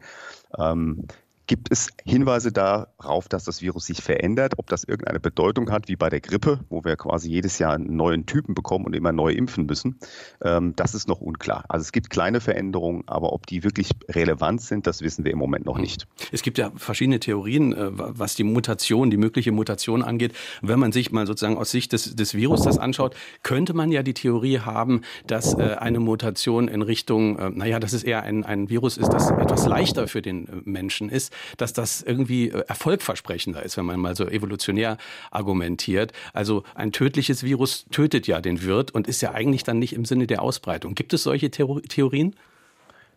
ähm, 0.59 1.07
Gibt 1.53 1.71
es 1.71 1.89
Hinweise 2.03 2.51
darauf, 2.51 3.27
dass 3.27 3.43
das 3.43 3.61
Virus 3.61 3.85
sich 3.85 4.01
verändert, 4.01 4.53
ob 4.57 4.65
das 4.69 4.85
irgendeine 4.85 5.19
Bedeutung 5.19 5.69
hat, 5.69 5.87
wie 5.87 5.95
bei 5.95 6.09
der 6.09 6.19
Grippe, 6.19 6.61
wo 6.69 6.83
wir 6.83 6.95
quasi 6.95 7.29
jedes 7.29 7.59
Jahr 7.59 7.73
einen 7.73 7.95
neuen 7.95 8.25
Typen 8.25 8.55
bekommen 8.55 8.85
und 8.85 8.95
immer 8.95 9.11
neu 9.11 9.33
impfen 9.33 9.67
müssen? 9.67 9.99
Ähm, 10.43 10.73
das 10.75 10.95
ist 10.95 11.07
noch 11.07 11.21
unklar. 11.21 11.63
Also 11.69 11.83
es 11.83 11.91
gibt 11.91 12.09
kleine 12.09 12.41
Veränderungen, 12.41 13.03
aber 13.05 13.33
ob 13.33 13.45
die 13.45 13.63
wirklich 13.63 13.91
relevant 14.09 14.61
sind, 14.63 14.87
das 14.87 15.01
wissen 15.01 15.25
wir 15.25 15.31
im 15.31 15.37
Moment 15.37 15.67
noch 15.67 15.77
nicht. 15.77 16.07
Es 16.31 16.41
gibt 16.41 16.57
ja 16.57 16.71
verschiedene 16.75 17.19
Theorien, 17.19 17.71
äh, 17.71 17.89
was 17.91 18.33
die 18.33 18.43
Mutation, 18.43 19.11
die 19.11 19.17
mögliche 19.17 19.51
Mutation 19.51 20.01
angeht. 20.01 20.33
wenn 20.63 20.79
man 20.79 20.91
sich 20.91 21.11
mal 21.11 21.27
sozusagen 21.27 21.59
aus 21.59 21.69
Sicht 21.69 21.93
des, 21.93 22.15
des 22.15 22.33
Virus 22.33 22.63
das 22.63 22.79
anschaut, 22.79 23.15
könnte 23.43 23.75
man 23.75 23.91
ja 23.91 24.01
die 24.01 24.15
Theorie 24.15 24.57
haben, 24.57 25.01
dass 25.27 25.53
äh, 25.53 25.75
eine 25.77 25.99
Mutation 25.99 26.67
in 26.67 26.81
Richtung, 26.81 27.37
äh, 27.37 27.51
naja, 27.51 27.79
dass 27.79 27.93
es 27.93 28.03
eher 28.03 28.23
ein, 28.23 28.43
ein 28.43 28.71
Virus 28.71 28.97
ist, 28.97 29.09
das 29.09 29.29
etwas 29.29 29.67
leichter 29.67 30.07
für 30.07 30.23
den 30.23 30.63
Menschen 30.65 31.09
ist 31.09 31.31
dass 31.57 31.73
das 31.73 32.01
irgendwie 32.01 32.49
äh, 32.49 32.63
erfolgversprechender 32.67 33.63
ist, 33.63 33.77
wenn 33.77 33.85
man 33.85 33.99
mal 33.99 34.15
so 34.15 34.27
evolutionär 34.27 34.97
argumentiert. 35.31 36.13
Also 36.33 36.63
ein 36.75 36.91
tödliches 36.91 37.43
Virus 37.43 37.85
tötet 37.91 38.27
ja 38.27 38.41
den 38.41 38.61
Wirt 38.63 38.91
und 38.91 39.07
ist 39.07 39.21
ja 39.21 39.31
eigentlich 39.31 39.63
dann 39.63 39.79
nicht 39.79 39.93
im 39.93 40.05
Sinne 40.05 40.27
der 40.27 40.41
Ausbreitung. 40.41 40.95
Gibt 40.95 41.13
es 41.13 41.23
solche 41.23 41.49
Theorien? 41.51 42.35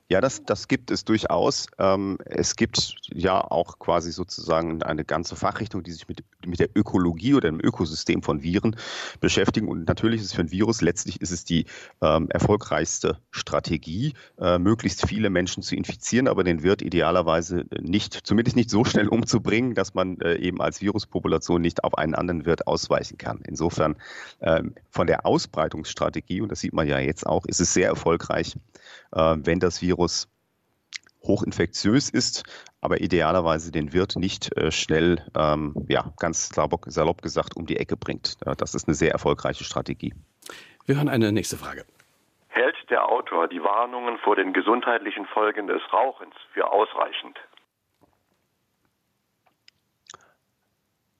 Ja, 0.08 0.20
das, 0.20 0.44
das 0.44 0.68
gibt 0.68 0.92
es 0.92 1.04
durchaus. 1.04 1.66
Ähm, 1.78 2.18
es 2.24 2.54
gibt 2.54 2.94
ja 3.12 3.40
auch 3.40 3.80
quasi 3.80 4.12
sozusagen 4.12 4.82
eine 4.84 5.04
ganze 5.04 5.34
Fachrichtung, 5.34 5.82
die 5.82 5.90
sich 5.90 6.06
mit, 6.06 6.22
mit 6.46 6.60
der 6.60 6.68
Ökologie 6.74 7.34
oder 7.34 7.50
dem 7.50 7.60
Ökosystem 7.60 8.22
von 8.22 8.42
Viren 8.42 8.76
beschäftigen. 9.20 9.68
Und 9.68 9.86
natürlich 9.86 10.20
ist 10.20 10.26
es 10.26 10.32
für 10.34 10.42
ein 10.42 10.50
Virus, 10.50 10.80
letztlich 10.80 11.20
ist 11.20 11.30
es 11.30 11.44
die 11.44 11.66
ähm, 12.02 12.28
erfolgreichste 12.30 13.18
Strategie, 13.30 14.14
äh, 14.38 14.58
möglichst 14.58 15.06
viele 15.06 15.30
Menschen 15.30 15.62
zu 15.62 15.76
infizieren, 15.76 16.28
aber 16.28 16.44
den 16.44 16.62
Wirt 16.62 16.82
idealerweise 16.82 17.64
nicht, 17.80 18.14
zumindest 18.14 18.56
nicht 18.56 18.70
so 18.70 18.84
schnell 18.84 19.08
umzubringen, 19.08 19.74
dass 19.74 19.94
man 19.94 20.20
äh, 20.20 20.36
eben 20.36 20.60
als 20.60 20.80
Viruspopulation 20.80 21.60
nicht 21.60 21.84
auf 21.84 21.96
einen 21.98 22.14
anderen 22.14 22.46
Wirt 22.46 22.66
ausweichen 22.66 23.18
kann. 23.18 23.40
Insofern 23.46 23.96
ähm, 24.40 24.74
von 24.90 25.06
der 25.06 25.26
Ausbreitungsstrategie, 25.26 26.40
und 26.40 26.50
das 26.50 26.60
sieht 26.60 26.72
man 26.72 26.86
ja 26.86 26.98
jetzt 26.98 27.26
auch, 27.26 27.44
ist 27.46 27.60
es 27.60 27.72
sehr 27.72 27.88
erfolgreich, 27.88 28.54
äh, 29.12 29.36
wenn 29.38 29.60
das 29.60 29.82
Virus 29.82 30.28
hochinfektiös 31.26 32.10
ist, 32.10 32.44
aber 32.80 33.00
idealerweise 33.00 33.72
den 33.72 33.92
Wirt 33.92 34.16
nicht 34.16 34.56
äh, 34.56 34.70
schnell, 34.70 35.24
ähm, 35.36 35.74
ja, 35.88 36.12
ganz 36.18 36.50
salopp 36.50 37.22
gesagt, 37.22 37.56
um 37.56 37.66
die 37.66 37.76
Ecke 37.76 37.96
bringt. 37.96 38.36
das 38.58 38.74
ist 38.74 38.88
eine 38.88 38.94
sehr 38.94 39.12
erfolgreiche 39.12 39.64
Strategie. 39.64 40.14
Wir 40.86 40.96
hören 40.96 41.08
eine 41.08 41.32
nächste 41.32 41.56
Frage. 41.56 41.84
Hält 42.48 42.76
der 42.90 43.08
Autor 43.08 43.48
die 43.48 43.62
Warnungen 43.62 44.18
vor 44.18 44.36
den 44.36 44.52
gesundheitlichen 44.52 45.26
Folgen 45.26 45.66
des 45.66 45.82
Rauchens 45.92 46.34
für 46.52 46.70
ausreichend? 46.70 47.38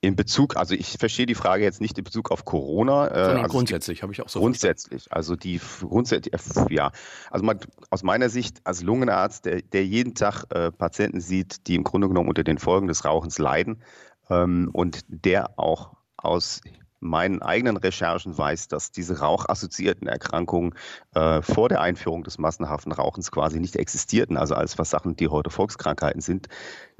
In 0.07 0.15
Bezug, 0.15 0.55
also 0.55 0.73
ich 0.73 0.97
verstehe 0.97 1.25
die 1.25 1.35
Frage 1.35 1.63
jetzt 1.63 1.81
nicht 1.81 1.97
in 1.97 2.05
Bezug 2.05 2.31
auf 2.31 2.45
Corona. 2.45 3.07
Äh, 3.07 3.25
Sondern 3.25 3.43
also 3.43 3.51
grundsätzlich, 3.51 4.03
habe 4.03 4.13
ich 4.13 4.21
auch 4.21 4.29
so 4.29 4.39
Grundsätzlich, 4.39 5.03
verstanden. 5.03 5.15
also 5.15 5.35
die 5.35 5.59
grundsätzlich, 5.81 6.33
äh, 6.33 6.73
ja. 6.73 6.91
Also 7.29 7.45
man, 7.45 7.59
aus 7.89 8.03
meiner 8.03 8.29
Sicht 8.29 8.61
als 8.63 8.81
Lungenarzt, 8.81 9.45
der, 9.45 9.61
der 9.61 9.85
jeden 9.85 10.15
Tag 10.15 10.45
äh, 10.49 10.71
Patienten 10.71 11.19
sieht, 11.19 11.67
die 11.67 11.75
im 11.75 11.83
Grunde 11.83 12.07
genommen 12.07 12.29
unter 12.29 12.45
den 12.45 12.57
Folgen 12.57 12.87
des 12.87 13.03
Rauchens 13.03 13.37
leiden 13.37 13.83
ähm, 14.29 14.69
und 14.71 15.01
der 15.09 15.59
auch 15.59 15.97
aus 16.15 16.61
meinen 16.99 17.41
eigenen 17.41 17.77
Recherchen 17.77 18.37
weiß, 18.37 18.67
dass 18.67 18.91
diese 18.91 19.19
rauchassoziierten 19.19 20.07
Erkrankungen 20.07 20.73
äh, 21.13 21.41
vor 21.41 21.69
der 21.69 21.81
Einführung 21.81 22.23
des 22.23 22.37
massenhaften 22.37 22.91
Rauchens 22.91 23.31
quasi 23.31 23.59
nicht 23.59 23.75
existierten, 23.75 24.37
also 24.37 24.55
alles 24.55 24.77
was 24.77 24.89
Sachen, 24.89 25.15
die 25.15 25.27
heute 25.27 25.49
Volkskrankheiten 25.49 26.21
sind, 26.21 26.47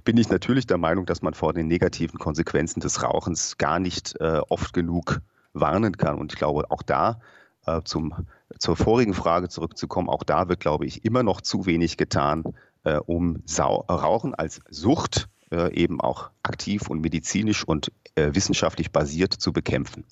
bin 0.04 0.18
ich 0.18 0.30
natürlich 0.30 0.68
der 0.68 0.78
Meinung, 0.78 1.06
dass 1.06 1.22
man 1.22 1.34
vor 1.34 1.54
den 1.54 1.68
negativen 1.68 2.20
Konsequenzen 2.20 2.80
des 2.80 3.04
Rauchens 3.04 3.58
gar 3.58 3.80
nicht 3.80 4.16
äh, 4.20 4.42
oft 4.50 4.74
genug 4.74 5.22
warnen 5.54 5.98
kann. 5.98 6.18
Und 6.18 6.34
ich 6.34 6.40
glaube, 6.40 6.70
auch 6.70 6.84
da 6.84 7.20
äh, 7.66 7.82
zum, 7.84 8.14
zur 8.60 8.76
vorigen 8.76 9.14
Frage 9.14 9.50
zurückzukommen, 9.50 10.10
auch 10.10 10.24
da 10.24 10.48
wird, 10.48 10.60
glaube 10.60 10.86
ich, 10.86 11.06
immer 11.06 11.24
noch 11.24 11.42
zu 11.42 11.66
wenig 11.66 11.98
getan, 11.98 12.44
äh, 12.84 12.98
um 12.98 13.42
Sau 13.46 13.86
Rauchen 13.90 14.36
als 14.36 14.62
Sucht 14.70 15.28
äh, 15.52 15.74
eben 15.74 16.02
auch 16.02 16.30
aktiv 16.44 16.90
und 16.90 17.02
medizinisch 17.02 17.64
und 17.64 17.92
äh, 18.16 18.30
wissenschaftlich 18.34 18.92
basiert 18.92 19.34
zu 19.34 19.54
bekämpfen. 19.54 20.04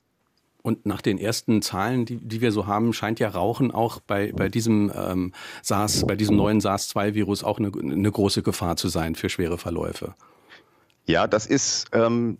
Und 0.61 0.87
nach 0.87 1.01
den 1.01 1.19
ersten 1.19 1.61
Zahlen, 1.61 2.05
die, 2.05 2.17
die 2.17 2.41
wir 2.41 2.51
so 2.51 2.65
haben, 2.65 2.91
scheint 2.91 3.19
ja 3.19 3.29
Rauchen 3.29 3.71
auch 3.71 3.99
bei, 3.99 4.31
bei 4.31 4.49
diesem 4.49 4.91
ähm, 4.95 5.31
SARS, 5.61 6.07
bei 6.07 6.15
diesem 6.15 6.37
neuen 6.37 6.59
SARS-2-Virus 6.59 7.43
auch 7.43 7.59
eine, 7.59 7.71
eine 7.71 8.11
große 8.11 8.41
Gefahr 8.41 8.75
zu 8.75 8.87
sein 8.87 9.13
für 9.13 9.29
schwere 9.29 9.59
Verläufe. 9.59 10.15
Ja, 11.05 11.27
das 11.27 11.45
ist 11.45 11.85
ähm, 11.93 12.39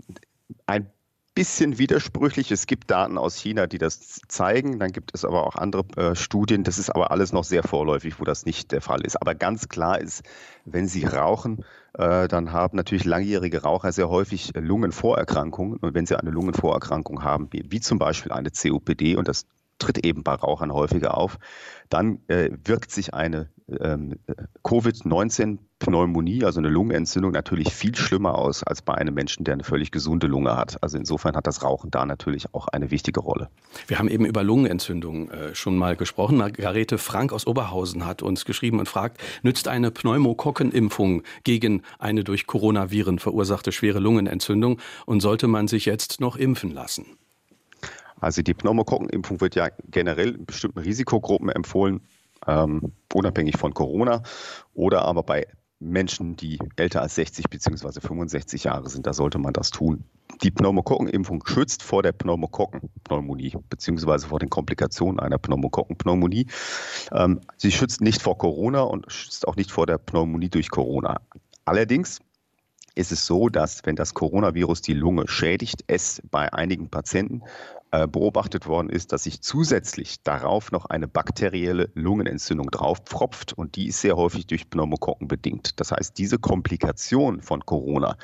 ein 0.65 0.89
bisschen 1.36 1.77
widersprüchlich. 1.77 2.50
Es 2.51 2.65
gibt 2.65 2.89
Daten 2.89 3.18
aus 3.18 3.36
China, 3.36 3.68
die 3.68 3.77
das 3.77 4.22
zeigen. 4.27 4.80
Dann 4.80 4.92
gibt 4.92 5.12
es 5.13 5.25
aber 5.25 5.46
auch 5.46 5.56
andere 5.56 5.86
äh, 5.98 6.15
Studien. 6.15 6.63
Das 6.63 6.80
ist 6.80 6.89
aber 6.89 7.12
alles 7.12 7.34
noch 7.34 7.44
sehr 7.44 7.62
vorläufig, 7.62 8.20
wo 8.20 8.24
das 8.24 8.46
nicht 8.46 8.72
der 8.72 8.82
Fall 8.82 9.01
ist. 9.01 9.22
Aber 9.22 9.36
ganz 9.36 9.68
klar 9.68 10.00
ist, 10.00 10.24
wenn 10.63 10.88
Sie 10.88 11.06
rauchen, 11.06 11.65
äh, 11.94 12.27
dann 12.30 12.51
haben 12.54 12.77
natürlich 12.77 13.06
langjährige 13.06 13.62
Raucher 13.62 13.92
sehr 13.92 14.10
häufig 14.10 14.54
Lungenvorerkrankungen. 14.56 15.77
Und 15.77 15.94
wenn 15.94 16.06
sie 16.06 16.18
eine 16.18 16.32
Lungenvorerkrankung 16.32 17.24
haben, 17.24 17.50
wie, 17.51 17.65
wie 17.70 17.82
zum 17.82 18.00
Beispiel 18.00 18.32
eine 18.32 18.50
COPD, 18.50 19.18
und 19.18 19.27
das 19.27 19.46
tritt 19.79 20.05
eben 20.05 20.24
bei 20.24 20.34
Rauchern 20.34 20.72
häufiger 20.72 21.17
auf, 21.17 21.38
dann 21.89 22.20
äh, 22.27 22.50
wirkt 22.63 22.91
sich 22.91 23.13
eine 23.13 23.50
ähm, 23.67 24.20
Covid-19-Pneumonie, 24.63 26.44
also 26.44 26.60
eine 26.60 26.70
Lungenentzündung, 26.70 27.32
natürlich 27.32 27.74
viel 27.74 27.96
schlimmer 27.96 28.36
aus 28.36 28.63
als 28.63 28.82
bei 28.82 28.94
einem 28.96 29.13
Menschen, 29.13 29.44
der 29.44 29.53
eine 29.53 29.63
völlig 29.63 29.91
gesunde 29.91 30.27
Lunge 30.27 30.55
hat. 30.55 30.82
Also 30.84 30.98
insofern 30.98 31.36
hat 31.36 31.48
das 31.48 31.63
Rauchen 31.63 31.91
da 31.91 32.05
natürlich 32.05 32.53
auch 32.53 32.67
eine 32.67 32.91
wichtige 32.91 33.20
Rolle. 33.20 33.50
Wir 33.88 34.00
haben 34.00 34.08
eben 34.08 34.25
über 34.25 34.44
Lungenentzündung 34.44 35.29
äh, 35.29 35.55
schon 35.55 35.77
mal 35.77 35.96
gesprochen. 35.96 36.38
Margarete 36.38 36.98
Frank 36.98 37.34
aus 37.34 37.48
Oberhausen 37.48 38.05
hat 38.05 38.22
uns 38.22 38.46
geschrieben 38.46 38.79
und 38.79 38.88
fragt, 38.88 39.22
nützt 39.44 39.67
eine 39.67 39.91
Pneumokokkenimpfung 39.91 41.24
gegen 41.44 41.82
eine 42.00 42.24
durch 42.24 42.48
Coronaviren 42.48 43.20
verursachte 43.20 43.72
schwere 43.72 44.00
Lungenentzündung 44.00 44.79
und 45.05 45.22
sollte 45.22 45.48
man 45.48 45.67
sich 45.67 45.86
jetzt 45.86 46.22
noch 46.22 46.36
impfen 46.36 46.72
lassen? 46.72 47.05
Also 48.25 48.41
die 48.41 48.55
Pneumokokkenimpfung 48.55 49.39
wird 49.39 49.53
ja 49.53 49.70
generell 49.91 50.34
in 50.34 50.48
bestimmten 50.48 50.79
Risikogruppen 50.79 51.50
empfohlen, 51.50 52.01
ähm, 52.48 52.91
unabhängig 53.13 53.55
von 53.55 53.75
Corona 53.75 54.24
oder 54.74 55.05
aber 55.05 55.22
bei 55.22 55.46
Menschen, 55.79 56.36
die 56.36 56.58
älter 56.75 57.03
als 57.03 57.13
60 57.13 57.51
bzw. 57.51 58.01
65 58.01 58.63
Jahre 58.63 58.89
sind, 58.89 59.05
da 59.05 59.13
sollte 59.13 59.38
man 59.38 59.53
das 59.53 59.70
tun. 59.70 60.05
Die 60.41 60.50
Pneumokokkenimpfung 60.50 61.46
schützt 61.46 61.84
vor 61.84 62.01
der 62.01 62.13
Pneumokokkenpneumonie 62.13 63.58
bzw. 63.70 64.27
vor 64.27 64.39
den 64.39 64.50
Komplikationen 64.50 65.20
einer 65.20 65.38
Pneumokokkenpneumonie. 65.38 66.48
Ähm, 67.12 67.41
sie 67.58 67.72
schützt 67.72 68.01
nicht 68.01 68.24
vor 68.24 68.39
Corona 68.39 68.82
und 68.82 69.05
schützt 69.12 69.48
auch 69.48 69.55
nicht 69.55 69.70
vor 69.70 69.86
der 69.86 70.00
Pneumonie 70.00 70.50
durch 70.50 70.72
Corona. 70.72 71.22
Allerdings 71.63 72.22
ist 72.96 73.12
es 73.12 73.25
so, 73.27 73.50
dass 73.50 73.86
wenn 73.86 73.96
das 73.96 74.13
Coronavirus 74.13 74.82
die 74.82 74.94
Lunge 74.94 75.27
schädigt, 75.27 75.84
es 75.86 76.24
bei 76.32 76.51
einigen 76.51 76.89
Patienten 76.89 77.44
äh, 77.95 78.07
beobachtet 78.07 78.67
worden 78.67 78.89
ist, 78.89 79.13
dass 79.13 79.23
sich 79.23 79.41
zusätzlich 79.41 80.21
darauf 80.21 80.71
noch 80.71 80.85
eine 80.85 81.07
bakterielle 81.07 81.91
Lungenentzündung 81.93 82.69
draufpfropft 82.69 83.53
und 83.53 83.77
die 83.77 83.87
ist 83.87 84.01
sehr 84.01 84.17
häufig 84.17 84.47
durch 84.47 84.69
Pneumokokken 84.69 85.29
bedingt. 85.29 85.79
Das 85.79 85.91
heißt, 85.91 86.17
diese 86.17 86.37
Komplikation 86.37 87.41
von 87.41 87.65
Corona, 87.65 88.17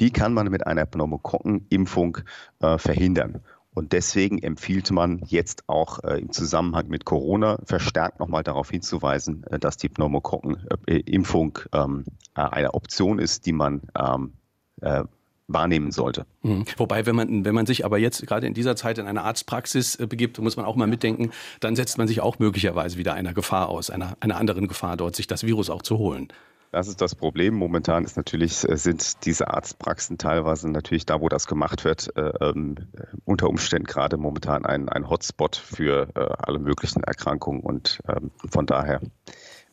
die 0.00 0.10
kann 0.10 0.34
man 0.34 0.50
mit 0.50 0.66
einer 0.66 0.84
Pneumokokkenimpfung 0.84 2.18
äh, 2.60 2.76
verhindern. 2.76 3.40
Und 3.72 3.92
deswegen 3.92 4.38
empfiehlt 4.42 4.90
man 4.90 5.22
jetzt 5.26 5.66
auch 5.66 6.02
äh, 6.04 6.20
im 6.20 6.30
Zusammenhang 6.30 6.88
mit 6.88 7.06
Corona 7.06 7.58
verstärkt 7.64 8.20
nochmal 8.20 8.42
darauf 8.42 8.70
hinzuweisen, 8.70 9.44
äh, 9.44 9.58
dass 9.58 9.78
die 9.78 9.88
Pneumokokkenimpfung 9.88 11.58
ähm, 11.72 12.04
äh, 12.34 12.42
eine 12.42 12.74
Option 12.74 13.18
ist, 13.18 13.46
die 13.46 13.52
man 13.52 13.80
ähm, 13.98 14.34
äh, 14.82 15.04
wahrnehmen 15.48 15.92
sollte. 15.92 16.26
Mhm. 16.42 16.64
Wobei, 16.76 17.06
wenn 17.06 17.16
man, 17.16 17.44
wenn 17.44 17.54
man 17.54 17.66
sich 17.66 17.84
aber 17.84 17.98
jetzt 17.98 18.26
gerade 18.26 18.46
in 18.46 18.54
dieser 18.54 18.76
Zeit 18.76 18.98
in 18.98 19.06
eine 19.06 19.22
Arztpraxis 19.22 19.96
äh, 19.96 20.06
begibt, 20.06 20.38
muss 20.38 20.56
man 20.56 20.66
auch 20.66 20.76
mal 20.76 20.86
mitdenken, 20.86 21.30
dann 21.60 21.76
setzt 21.76 21.98
man 21.98 22.08
sich 22.08 22.20
auch 22.20 22.38
möglicherweise 22.38 22.98
wieder 22.98 23.14
einer 23.14 23.34
Gefahr 23.34 23.68
aus, 23.68 23.90
einer, 23.90 24.16
einer 24.20 24.36
anderen 24.36 24.68
Gefahr 24.68 24.96
dort, 24.96 25.14
sich 25.16 25.26
das 25.26 25.44
Virus 25.44 25.70
auch 25.70 25.82
zu 25.82 25.98
holen. 25.98 26.32
Das 26.72 26.88
ist 26.88 27.00
das 27.00 27.14
Problem. 27.14 27.54
Momentan 27.54 28.04
ist 28.04 28.16
natürlich, 28.16 28.68
äh, 28.68 28.76
sind 28.76 29.24
diese 29.24 29.48
Arztpraxen 29.48 30.18
teilweise 30.18 30.68
natürlich 30.70 31.06
da, 31.06 31.20
wo 31.20 31.28
das 31.28 31.46
gemacht 31.46 31.84
wird, 31.84 32.14
äh, 32.16 32.32
ähm, 32.40 32.76
unter 33.24 33.48
Umständen 33.48 33.86
gerade 33.86 34.16
momentan 34.16 34.66
ein, 34.66 34.88
ein 34.88 35.08
Hotspot 35.08 35.56
für 35.56 36.08
äh, 36.14 36.20
alle 36.38 36.58
möglichen 36.58 37.02
Erkrankungen. 37.04 37.60
Und 37.60 38.00
ähm, 38.08 38.30
von 38.50 38.66
daher 38.66 39.00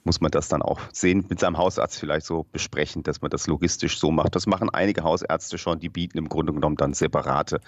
muss 0.04 0.22
man 0.22 0.32
das 0.32 0.48
dann 0.48 0.62
auch 0.62 0.80
sehen, 0.92 1.26
mit 1.30 1.40
seinem 1.40 1.58
Hausarzt 1.58 2.00
vielleicht 2.00 2.26
so 2.26 2.46
besprechen, 2.52 3.04
dass 3.04 3.22
man 3.22 3.32
das 3.32 3.48
logistisch 3.48 4.00
so 4.00 4.12
macht. 4.12 4.36
Das 4.36 4.48
machen 4.48 4.70
einige 4.70 5.04
Hausärzte 5.04 5.58
schon, 5.58 5.80
die 5.80 5.90
bieten 5.90 6.18
im 6.18 6.30
Grunde 6.30 6.54
genommen 6.54 6.76
dann 6.78 6.94
separate 6.94 7.62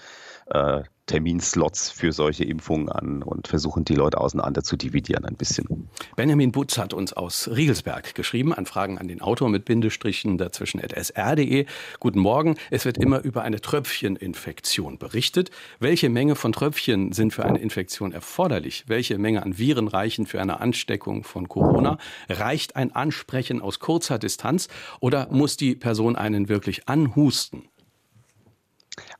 äh, 0.46 0.82
Terminslots 1.06 1.90
für 1.90 2.12
solche 2.12 2.44
Impfungen 2.44 2.88
an 2.88 3.22
und 3.22 3.46
versuchen 3.48 3.84
die 3.84 3.94
Leute 3.94 4.20
auseinander 4.20 4.62
zu 4.62 4.76
dividieren 4.76 5.24
ein 5.24 5.36
bisschen. 5.36 5.88
Benjamin 6.16 6.52
Butz 6.52 6.78
hat 6.78 6.92
uns 6.92 7.12
aus 7.12 7.48
Riegelsberg 7.48 8.14
geschrieben, 8.14 8.52
an 8.52 8.66
Fragen 8.66 8.98
an 8.98 9.08
den 9.08 9.22
Autor 9.22 9.48
mit 9.48 9.64
Bindestrichen 9.64 10.36
dazwischen 10.36 10.82
at 10.82 10.92
sr.de. 10.92 11.66
Guten 12.00 12.18
Morgen. 12.18 12.56
Es 12.70 12.84
wird 12.84 12.98
immer 12.98 13.22
über 13.22 13.42
eine 13.42 13.60
Tröpfcheninfektion 13.60 14.98
berichtet. 14.98 15.50
Welche 15.78 16.08
Menge 16.10 16.34
von 16.34 16.52
Tröpfchen 16.52 17.12
sind 17.12 17.32
für 17.32 17.44
eine 17.44 17.58
Infektion 17.58 18.12
erforderlich? 18.12 18.84
Welche 18.88 19.16
Menge 19.18 19.42
an 19.44 19.58
Viren 19.58 19.88
reichen 19.88 20.26
für 20.26 20.40
eine 20.40 20.60
Ansteckung 20.60 21.22
von 21.22 21.48
Corona? 21.48 21.98
Reicht 22.28 22.74
ein 22.74 22.94
Ansprechen 22.94 23.62
aus 23.62 23.78
kurzer 23.78 24.18
Distanz 24.18 24.68
oder 24.98 25.28
muss 25.30 25.56
die 25.56 25.76
Person 25.76 26.16
einen 26.16 26.48
wirklich 26.48 26.88
anhusten? 26.88 27.68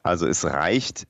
Also 0.02 0.26
es 0.26 0.44
reicht 0.44 1.06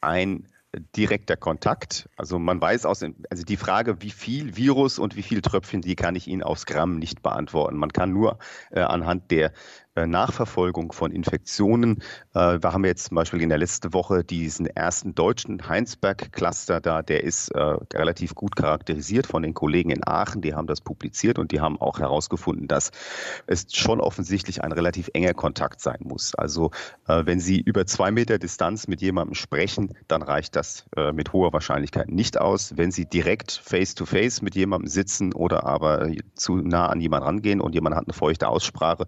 ein 0.00 0.48
direkter 0.96 1.36
Kontakt. 1.36 2.08
Also 2.16 2.38
man 2.38 2.60
weiß 2.60 2.84
aus, 2.84 3.02
also 3.02 3.44
die 3.44 3.56
Frage, 3.56 4.02
wie 4.02 4.10
viel 4.10 4.56
Virus 4.56 4.98
und 4.98 5.16
wie 5.16 5.22
viel 5.22 5.40
Tröpfchen, 5.40 5.80
die 5.80 5.96
kann 5.96 6.14
ich 6.14 6.28
Ihnen 6.28 6.42
aufs 6.42 6.66
Gramm 6.66 6.98
nicht 6.98 7.22
beantworten. 7.22 7.76
Man 7.76 7.92
kann 7.92 8.12
nur 8.12 8.38
äh, 8.70 8.80
anhand 8.80 9.30
der 9.30 9.52
Nachverfolgung 10.06 10.92
von 10.92 11.10
Infektionen. 11.12 12.02
Äh, 12.34 12.58
wir 12.62 12.72
haben 12.72 12.84
jetzt 12.84 13.06
zum 13.08 13.16
Beispiel 13.16 13.40
in 13.40 13.48
der 13.48 13.58
letzten 13.58 13.92
Woche 13.92 14.24
diesen 14.24 14.66
ersten 14.66 15.14
deutschen 15.14 15.68
Heinsberg-Cluster 15.68 16.80
da, 16.80 17.02
der 17.02 17.24
ist 17.24 17.50
äh, 17.50 17.60
relativ 17.94 18.34
gut 18.34 18.56
charakterisiert 18.56 19.26
von 19.26 19.42
den 19.42 19.54
Kollegen 19.54 19.90
in 19.90 20.06
Aachen. 20.06 20.42
Die 20.42 20.54
haben 20.54 20.66
das 20.66 20.80
publiziert 20.80 21.38
und 21.38 21.52
die 21.52 21.60
haben 21.60 21.80
auch 21.80 21.98
herausgefunden, 21.98 22.68
dass 22.68 22.90
es 23.46 23.66
schon 23.74 24.00
offensichtlich 24.00 24.62
ein 24.62 24.72
relativ 24.72 25.10
enger 25.14 25.34
Kontakt 25.34 25.80
sein 25.80 25.98
muss. 26.00 26.34
Also 26.34 26.70
wenn 27.06 27.40
Sie 27.40 27.60
über 27.60 27.86
zwei 27.86 28.10
Meter 28.10 28.38
Distanz 28.38 28.86
mit 28.88 29.00
jemandem 29.00 29.34
sprechen, 29.34 29.94
dann 30.08 30.22
reicht 30.22 30.56
das 30.56 30.84
mit 31.12 31.32
hoher 31.32 31.52
Wahrscheinlichkeit 31.52 32.08
nicht 32.08 32.38
aus. 32.38 32.76
Wenn 32.76 32.90
Sie 32.90 33.06
direkt 33.06 33.52
face-to-face 33.52 34.38
-face 34.38 34.44
mit 34.44 34.54
jemandem 34.54 34.88
sitzen 34.88 35.32
oder 35.32 35.64
aber 35.64 36.10
zu 36.34 36.56
nah 36.56 36.86
an 36.86 37.00
jemanden 37.00 37.26
rangehen 37.26 37.60
und 37.60 37.74
jemand 37.74 37.96
hat 37.96 38.06
eine 38.06 38.14
feuchte 38.14 38.48
Aussprache, 38.48 39.04
äh, 39.04 39.06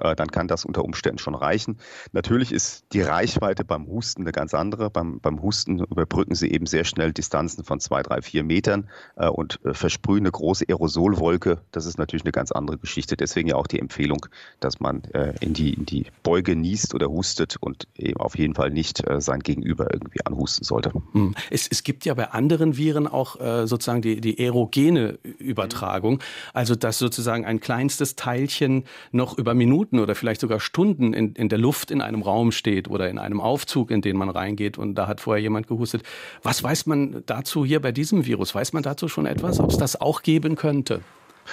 dann 0.00 0.28
kann 0.28 0.48
das 0.48 0.64
unter 0.64 0.84
Umständen 0.84 1.18
schon 1.18 1.34
reichen. 1.34 1.78
Natürlich 2.12 2.52
ist 2.52 2.84
die 2.92 3.02
Reichweite 3.02 3.64
beim 3.64 3.86
Husten 3.86 4.22
eine 4.22 4.32
ganz 4.32 4.54
andere. 4.54 4.90
Beim, 4.90 5.20
beim 5.20 5.42
Husten 5.42 5.80
überbrücken 5.80 6.34
Sie 6.34 6.50
eben 6.50 6.66
sehr 6.66 6.84
schnell 6.84 7.12
Distanzen 7.12 7.64
von 7.64 7.80
zwei, 7.80 8.02
drei, 8.02 8.22
vier 8.22 8.44
Metern 8.44 8.88
äh, 9.16 9.28
und 9.28 9.60
äh, 9.64 9.74
versprühen 9.74 10.20
eine 10.20 10.30
große 10.30 10.64
Aerosolwolke. 10.68 11.60
Das 11.72 11.86
ist 11.86 11.98
natürlich 11.98 12.24
eine 12.24 12.32
ganz 12.32 12.52
andere 12.52 12.78
Geschichte. 12.78 13.16
Deswegen 13.16 13.48
ja 13.48 13.56
auch 13.56 13.66
die 13.66 13.78
Empfehlung, 13.78 14.26
dass 14.60 14.80
man 14.80 15.02
in 15.40 15.52
die, 15.52 15.74
in 15.74 15.86
die 15.86 16.06
Beuge 16.22 16.56
niest 16.56 16.94
oder 16.94 17.08
hustet 17.08 17.56
und 17.60 17.86
eben 17.96 18.18
auf 18.20 18.36
jeden 18.36 18.54
Fall 18.54 18.70
nicht 18.70 19.02
sein 19.18 19.40
Gegenüber 19.40 19.92
irgendwie 19.92 20.24
anhusten 20.24 20.64
sollte. 20.64 20.92
Hm. 21.12 21.34
Es, 21.50 21.66
es 21.68 21.82
gibt 21.82 22.04
ja 22.04 22.14
bei 22.14 22.30
anderen 22.30 22.76
Viren 22.76 23.06
auch 23.06 23.36
sozusagen 23.66 24.02
die, 24.02 24.20
die 24.20 24.38
aerogene 24.38 25.18
Übertragung, 25.38 26.20
also 26.52 26.74
dass 26.74 26.98
sozusagen 26.98 27.44
ein 27.44 27.60
kleinstes 27.60 28.16
Teilchen 28.16 28.84
noch 29.12 29.36
über 29.38 29.54
Minuten 29.54 29.89
Minuten 29.90 29.98
oder 29.98 30.14
vielleicht 30.14 30.40
sogar 30.40 30.60
Stunden 30.60 31.12
in, 31.12 31.34
in 31.34 31.48
der 31.48 31.58
Luft 31.58 31.90
in 31.90 32.00
einem 32.00 32.22
Raum 32.22 32.52
steht 32.52 32.88
oder 32.88 33.08
in 33.08 33.18
einem 33.18 33.40
Aufzug, 33.40 33.90
in 33.90 34.00
den 34.00 34.16
man 34.16 34.30
reingeht 34.30 34.78
und 34.78 34.94
da 34.94 35.06
hat 35.06 35.20
vorher 35.20 35.42
jemand 35.42 35.66
gehustet. 35.66 36.02
Was 36.42 36.62
weiß 36.62 36.86
man 36.86 37.22
dazu 37.26 37.64
hier 37.64 37.80
bei 37.80 37.92
diesem 37.92 38.26
Virus? 38.26 38.54
Weiß 38.54 38.72
man 38.72 38.82
dazu 38.82 39.08
schon 39.08 39.26
etwas, 39.26 39.60
ob 39.60 39.70
es 39.70 39.78
das 39.78 40.00
auch 40.00 40.22
geben 40.22 40.56
könnte? 40.56 41.00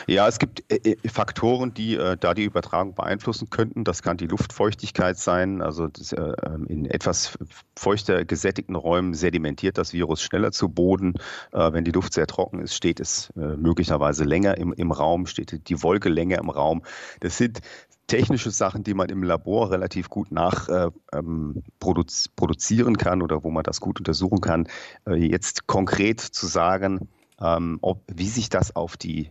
Ja, 0.05 0.27
es 0.27 0.37
gibt 0.37 0.63
äh, 0.71 0.91
äh, 0.91 1.09
Faktoren, 1.09 1.73
die 1.73 1.95
äh, 1.95 2.17
da 2.19 2.33
die 2.33 2.43
Übertragung 2.43 2.93
beeinflussen 2.93 3.49
könnten. 3.49 3.83
Das 3.83 4.03
kann 4.03 4.17
die 4.17 4.27
Luftfeuchtigkeit 4.27 5.17
sein. 5.17 5.61
Also 5.61 5.87
das, 5.87 6.11
äh, 6.11 6.33
ähm, 6.45 6.65
in 6.67 6.85
etwas 6.85 7.37
feuchter 7.75 8.25
gesättigten 8.25 8.75
Räumen 8.75 9.13
sedimentiert 9.13 9.77
das 9.77 9.93
Virus 9.93 10.21
schneller 10.21 10.51
zu 10.51 10.69
Boden. 10.69 11.15
Äh, 11.51 11.73
wenn 11.73 11.83
die 11.83 11.91
Luft 11.91 12.13
sehr 12.13 12.27
trocken 12.27 12.59
ist, 12.59 12.75
steht 12.75 12.99
es 12.99 13.31
äh, 13.35 13.57
möglicherweise 13.57 14.23
länger 14.23 14.57
im, 14.57 14.73
im 14.73 14.91
Raum, 14.91 15.25
steht 15.25 15.67
die 15.67 15.81
Wolke 15.81 16.09
länger 16.09 16.37
im 16.37 16.49
Raum. 16.49 16.83
Das 17.21 17.37
sind 17.37 17.59
technische 18.07 18.51
Sachen, 18.51 18.83
die 18.83 18.93
man 18.93 19.09
im 19.09 19.23
Labor 19.23 19.71
relativ 19.71 20.09
gut 20.09 20.31
nachproduzieren 20.31 22.93
ähm, 22.93 22.97
kann 22.97 23.21
oder 23.21 23.43
wo 23.43 23.51
man 23.51 23.63
das 23.63 23.81
gut 23.81 23.99
untersuchen 23.99 24.41
kann. 24.41 24.67
jetzt 25.07 25.67
konkret 25.67 26.21
zu 26.21 26.47
sagen, 26.47 27.09
ähm, 27.39 27.77
ob, 27.81 28.03
wie 28.07 28.29
sich 28.29 28.49
das 28.49 28.75
auf 28.75 28.97
die 28.97 29.25
äh, 29.25 29.29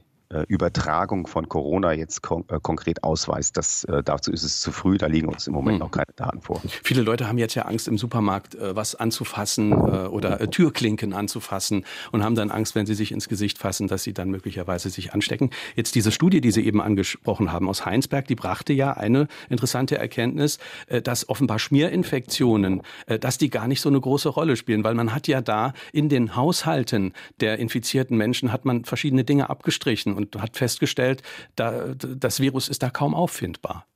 Übertragung 0.48 1.26
von 1.26 1.48
Corona 1.48 1.92
jetzt 1.92 2.22
kon 2.22 2.44
äh, 2.48 2.58
konkret 2.60 3.04
ausweist. 3.04 3.56
Das, 3.56 3.84
äh, 3.84 4.02
dazu 4.02 4.32
ist 4.32 4.42
es 4.42 4.60
zu 4.60 4.72
früh, 4.72 4.98
da 4.98 5.06
liegen 5.06 5.28
uns 5.28 5.46
im 5.46 5.52
Moment 5.52 5.78
noch 5.78 5.90
keine 5.90 6.12
Daten 6.16 6.40
vor. 6.40 6.60
Viele 6.82 7.02
Leute 7.02 7.28
haben 7.28 7.38
jetzt 7.38 7.54
ja 7.54 7.62
Angst, 7.62 7.88
im 7.88 7.98
Supermarkt 7.98 8.54
äh, 8.54 8.74
was 8.74 8.94
anzufassen 8.94 9.72
äh, 9.72 9.74
oder 9.74 10.40
äh, 10.40 10.48
Türklinken 10.48 11.12
anzufassen 11.12 11.84
und 12.12 12.24
haben 12.24 12.34
dann 12.34 12.50
Angst, 12.50 12.74
wenn 12.74 12.86
sie 12.86 12.94
sich 12.94 13.12
ins 13.12 13.28
Gesicht 13.28 13.58
fassen, 13.58 13.88
dass 13.88 14.02
sie 14.02 14.12
dann 14.12 14.30
möglicherweise 14.30 14.90
sich 14.90 15.12
anstecken. 15.12 15.50
Jetzt 15.74 15.94
diese 15.94 16.10
Studie, 16.10 16.40
die 16.40 16.50
Sie 16.50 16.64
eben 16.64 16.80
angesprochen 16.80 17.52
haben 17.52 17.68
aus 17.68 17.84
Heinsberg, 17.84 18.26
die 18.26 18.34
brachte 18.34 18.72
ja 18.72 18.92
eine 18.92 19.28
interessante 19.48 19.98
Erkenntnis, 19.98 20.58
dass 21.02 21.28
offenbar 21.28 21.58
Schmierinfektionen, 21.58 22.82
dass 23.20 23.38
die 23.38 23.50
gar 23.50 23.68
nicht 23.68 23.80
so 23.80 23.88
eine 23.88 24.00
große 24.00 24.28
Rolle 24.28 24.56
spielen, 24.56 24.84
weil 24.84 24.94
man 24.94 25.14
hat 25.14 25.28
ja 25.28 25.40
da 25.40 25.72
in 25.92 26.08
den 26.08 26.34
Haushalten 26.34 27.12
der 27.40 27.58
infizierten 27.58 28.16
Menschen 28.16 28.52
hat 28.52 28.64
man 28.64 28.84
verschiedene 28.84 29.24
Dinge 29.24 29.50
abgestrichen 29.50 30.15
und 30.16 30.36
hat 30.36 30.56
festgestellt, 30.56 31.22
da, 31.54 31.94
das 31.94 32.40
Virus 32.40 32.68
ist 32.68 32.82
da 32.82 32.90
kaum 32.90 33.14
auffindbar. 33.14 33.86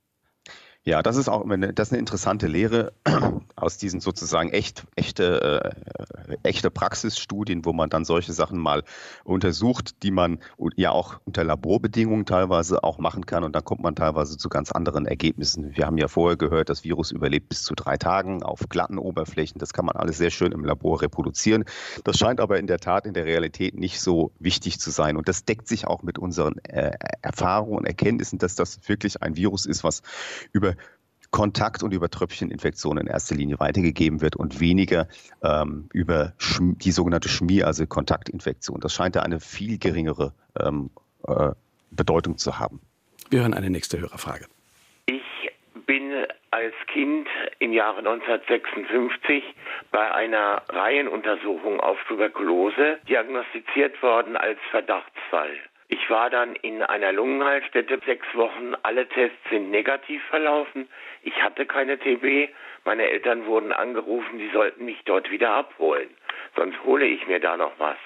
Ja, 0.83 1.03
das 1.03 1.15
ist 1.15 1.29
auch 1.29 1.47
eine, 1.47 1.73
das 1.73 1.89
ist 1.89 1.91
eine 1.91 1.99
interessante 1.99 2.47
Lehre 2.47 2.91
aus 3.55 3.77
diesen 3.77 3.99
sozusagen 3.99 4.49
echt, 4.49 4.87
echte, 4.95 5.75
äh, 6.27 6.37
echte 6.41 6.71
Praxisstudien, 6.71 7.65
wo 7.65 7.71
man 7.71 7.91
dann 7.91 8.03
solche 8.03 8.33
Sachen 8.33 8.57
mal 8.57 8.83
untersucht, 9.23 10.01
die 10.01 10.09
man 10.09 10.39
ja 10.75 10.89
auch 10.89 11.19
unter 11.25 11.43
Laborbedingungen 11.43 12.25
teilweise 12.25 12.83
auch 12.83 12.97
machen 12.97 13.27
kann. 13.27 13.43
Und 13.43 13.55
dann 13.55 13.63
kommt 13.63 13.83
man 13.83 13.95
teilweise 13.95 14.37
zu 14.37 14.49
ganz 14.49 14.71
anderen 14.71 15.05
Ergebnissen. 15.05 15.77
Wir 15.77 15.85
haben 15.85 15.99
ja 15.99 16.07
vorher 16.07 16.35
gehört, 16.35 16.69
das 16.69 16.83
Virus 16.83 17.11
überlebt 17.11 17.49
bis 17.49 17.61
zu 17.61 17.75
drei 17.75 17.97
Tagen 17.97 18.41
auf 18.41 18.61
glatten 18.67 18.97
Oberflächen. 18.97 19.59
Das 19.59 19.73
kann 19.73 19.85
man 19.85 19.95
alles 19.95 20.17
sehr 20.17 20.31
schön 20.31 20.51
im 20.51 20.65
Labor 20.65 21.03
reproduzieren. 21.03 21.63
Das 22.05 22.17
scheint 22.17 22.39
aber 22.39 22.57
in 22.57 22.65
der 22.65 22.79
Tat 22.79 23.05
in 23.05 23.13
der 23.13 23.25
Realität 23.25 23.75
nicht 23.75 24.01
so 24.01 24.31
wichtig 24.39 24.79
zu 24.79 24.89
sein. 24.89 25.15
Und 25.15 25.29
das 25.29 25.45
deckt 25.45 25.67
sich 25.67 25.85
auch 25.85 26.01
mit 26.01 26.17
unseren 26.17 26.57
äh, 26.63 26.93
Erfahrungen 27.21 27.77
und 27.77 27.85
Erkenntnissen, 27.85 28.39
dass 28.39 28.55
das 28.55 28.79
wirklich 28.87 29.21
ein 29.21 29.35
Virus 29.35 29.67
ist, 29.67 29.83
was 29.83 30.01
über 30.53 30.70
Kontakt- 31.31 31.81
und 31.81 31.93
über 31.93 32.09
Tröpfcheninfektionen 32.09 33.07
in 33.07 33.11
erster 33.11 33.35
Linie 33.35 33.59
weitergegeben 33.59 34.21
wird 34.21 34.35
und 34.35 34.59
weniger 34.59 35.07
ähm, 35.41 35.89
über 35.93 36.33
die 36.59 36.91
sogenannte 36.91 37.29
Schmier, 37.29 37.67
also 37.67 37.87
Kontaktinfektion. 37.87 38.79
Das 38.81 38.93
scheint 38.93 39.15
da 39.15 39.21
eine 39.21 39.39
viel 39.39 39.79
geringere 39.79 40.33
ähm, 40.59 40.91
äh, 41.27 41.51
Bedeutung 41.89 42.37
zu 42.37 42.59
haben. 42.59 42.81
Wir 43.29 43.41
hören 43.41 43.53
eine 43.53 43.69
nächste 43.69 43.99
Hörerfrage. 43.99 44.45
Ich 45.05 45.23
bin 45.85 46.25
als 46.51 46.73
Kind 46.87 47.27
im 47.59 47.71
Jahre 47.71 47.99
1956 47.99 49.43
bei 49.91 50.13
einer 50.13 50.61
Reihenuntersuchung 50.67 51.79
auf 51.79 51.97
Tuberkulose 52.09 52.99
diagnostiziert 53.07 54.01
worden 54.03 54.35
als 54.35 54.59
Verdachtsfall. 54.69 55.57
Ich 55.93 56.09
war 56.09 56.29
dann 56.29 56.55
in 56.55 56.81
einer 56.81 57.11
Lungenheilstätte 57.11 57.99
sechs 58.05 58.25
Wochen. 58.33 58.75
Alle 58.81 59.09
Tests 59.09 59.37
sind 59.49 59.71
negativ 59.71 60.23
verlaufen. 60.29 60.87
Ich 61.21 61.43
hatte 61.43 61.65
keine 61.65 61.99
TB. 61.99 62.49
Meine 62.85 63.09
Eltern 63.09 63.45
wurden 63.45 63.73
angerufen, 63.73 64.39
die 64.39 64.49
sollten 64.53 64.85
mich 64.85 65.01
dort 65.03 65.29
wieder 65.31 65.51
abholen. 65.51 66.09
sonst 66.55 66.81
hole 66.85 67.05
ich 67.05 67.27
mir 67.27 67.41
da 67.41 67.57
noch 67.57 67.73
was. 67.77 67.97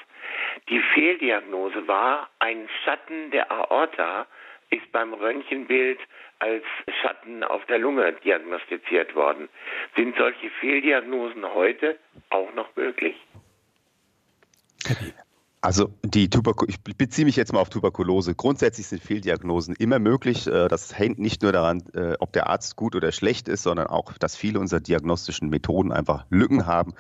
Die 0.68 0.80
Fehldiagnose 0.80 1.88
war, 1.88 2.32
ein 2.40 2.68
Schatten 2.84 3.30
der 3.30 3.52
Aorta 3.52 4.26
ist 4.72 4.92
beim 4.92 5.14
Röntgenbild 5.14 6.00
als 6.40 6.64
Schatten 7.04 7.44
auf 7.44 7.64
der 7.68 7.78
Lunge 7.78 8.14
diagnostiziert 8.14 9.14
worden. 9.14 9.48
Sind 9.96 10.18
solche 10.18 10.50
Fehldiagnosen 10.60 11.54
heute 11.54 12.00
auch 12.32 12.52
noch 12.56 12.76
möglich? 12.76 13.16
Also 15.66 15.90
die 16.04 16.30
Tuberkulose, 16.30 16.78
ich 16.86 16.96
beziehe 16.96 17.26
mich 17.26 17.36
jetzt 17.36 17.52
mal 17.52 17.60
auf 17.60 17.70
Tuberkulose. 17.70 18.36
Grundsätzlich 18.36 18.86
sind 18.86 19.02
Fehldiagnosen 19.02 19.74
immer 19.80 19.98
möglich. 19.98 20.46
Äh, 20.46 20.68
das 20.68 20.96
hängt 20.96 21.18
nicht 21.18 21.42
nur 21.42 21.54
daran, 21.54 21.82
äh, 21.96 22.14
ob 22.20 22.34
der 22.34 22.48
Arzt 22.48 22.76
gut 22.76 22.96
oder 22.96 23.12
schlecht 23.12 23.48
ist, 23.48 23.64
sondern 23.64 23.88
auch, 23.88 24.14
dass 24.14 24.36
viele 24.36 24.60
unserer 24.60 24.80
diagnostischen 24.80 25.50
Methoden 25.50 25.92
einfach 25.92 26.28
Lücken 26.30 26.68
haben 26.68 26.94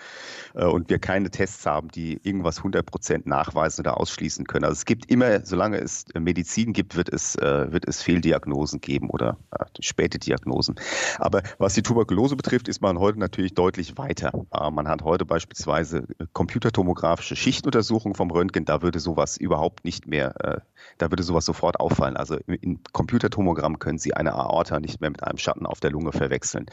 äh, 0.56 0.66
und 0.66 0.90
wir 0.90 0.98
keine 0.98 1.30
Tests 1.30 1.64
haben, 1.68 1.90
die 1.90 2.20
irgendwas 2.24 2.58
100 2.58 2.84
Prozent 2.88 3.28
nachweisen 3.28 3.82
oder 3.82 4.00
ausschließen 4.00 4.46
können. 4.48 4.66
Also 4.66 4.80
es 4.80 4.86
gibt 4.86 5.12
immer, 5.12 5.46
solange 5.46 5.78
es 5.78 6.06
Medizin 6.20 6.74
gibt, 6.74 6.96
wird 6.96 7.10
es, 7.10 7.36
wird 7.36 7.88
es 7.88 8.02
Fehldiagnosen 8.02 8.82
geben 8.82 9.12
oder 9.12 9.38
späte 9.80 10.18
Diagnosen. 10.18 10.76
Aber 11.20 11.44
was 11.60 11.76
die 11.76 11.84
Tuberkulose 11.84 12.36
betrifft, 12.36 12.68
ist 12.68 12.82
man 12.82 12.98
heute 12.98 13.20
natürlich 13.20 13.54
deutlich 13.54 13.98
weiter. 13.98 14.32
Man 14.72 14.88
hat 14.88 15.04
heute 15.04 15.26
beispielsweise 15.26 16.08
computertomografische 16.34 17.36
Schichtuntersuchungen 17.36 18.16
vom 18.16 18.32
Röntgen 18.32 18.55
Röntgen, 18.56 18.66
da 18.66 18.82
würde 18.82 19.00
sowas 19.00 19.38
überhaupt 19.38 19.86
nicht 19.86 20.08
mehr, 20.08 20.34
äh, 20.44 20.62
da 20.98 21.12
würde 21.12 21.24
sowas 21.24 21.46
sofort 21.46 21.80
auffallen. 21.80 22.18
Also 22.18 22.38
im 22.48 22.80
Computertomogramm 22.92 23.80
können 23.80 23.98
Sie 23.98 24.14
eine 24.14 24.34
Aorta 24.34 24.80
nicht 24.80 25.02
mehr 25.02 25.10
mit 25.10 25.24
einem 25.24 25.38
Schatten 25.38 25.66
auf 25.66 25.80
der 25.80 25.92
Lunge 25.92 26.12
verwechseln. 26.12 26.66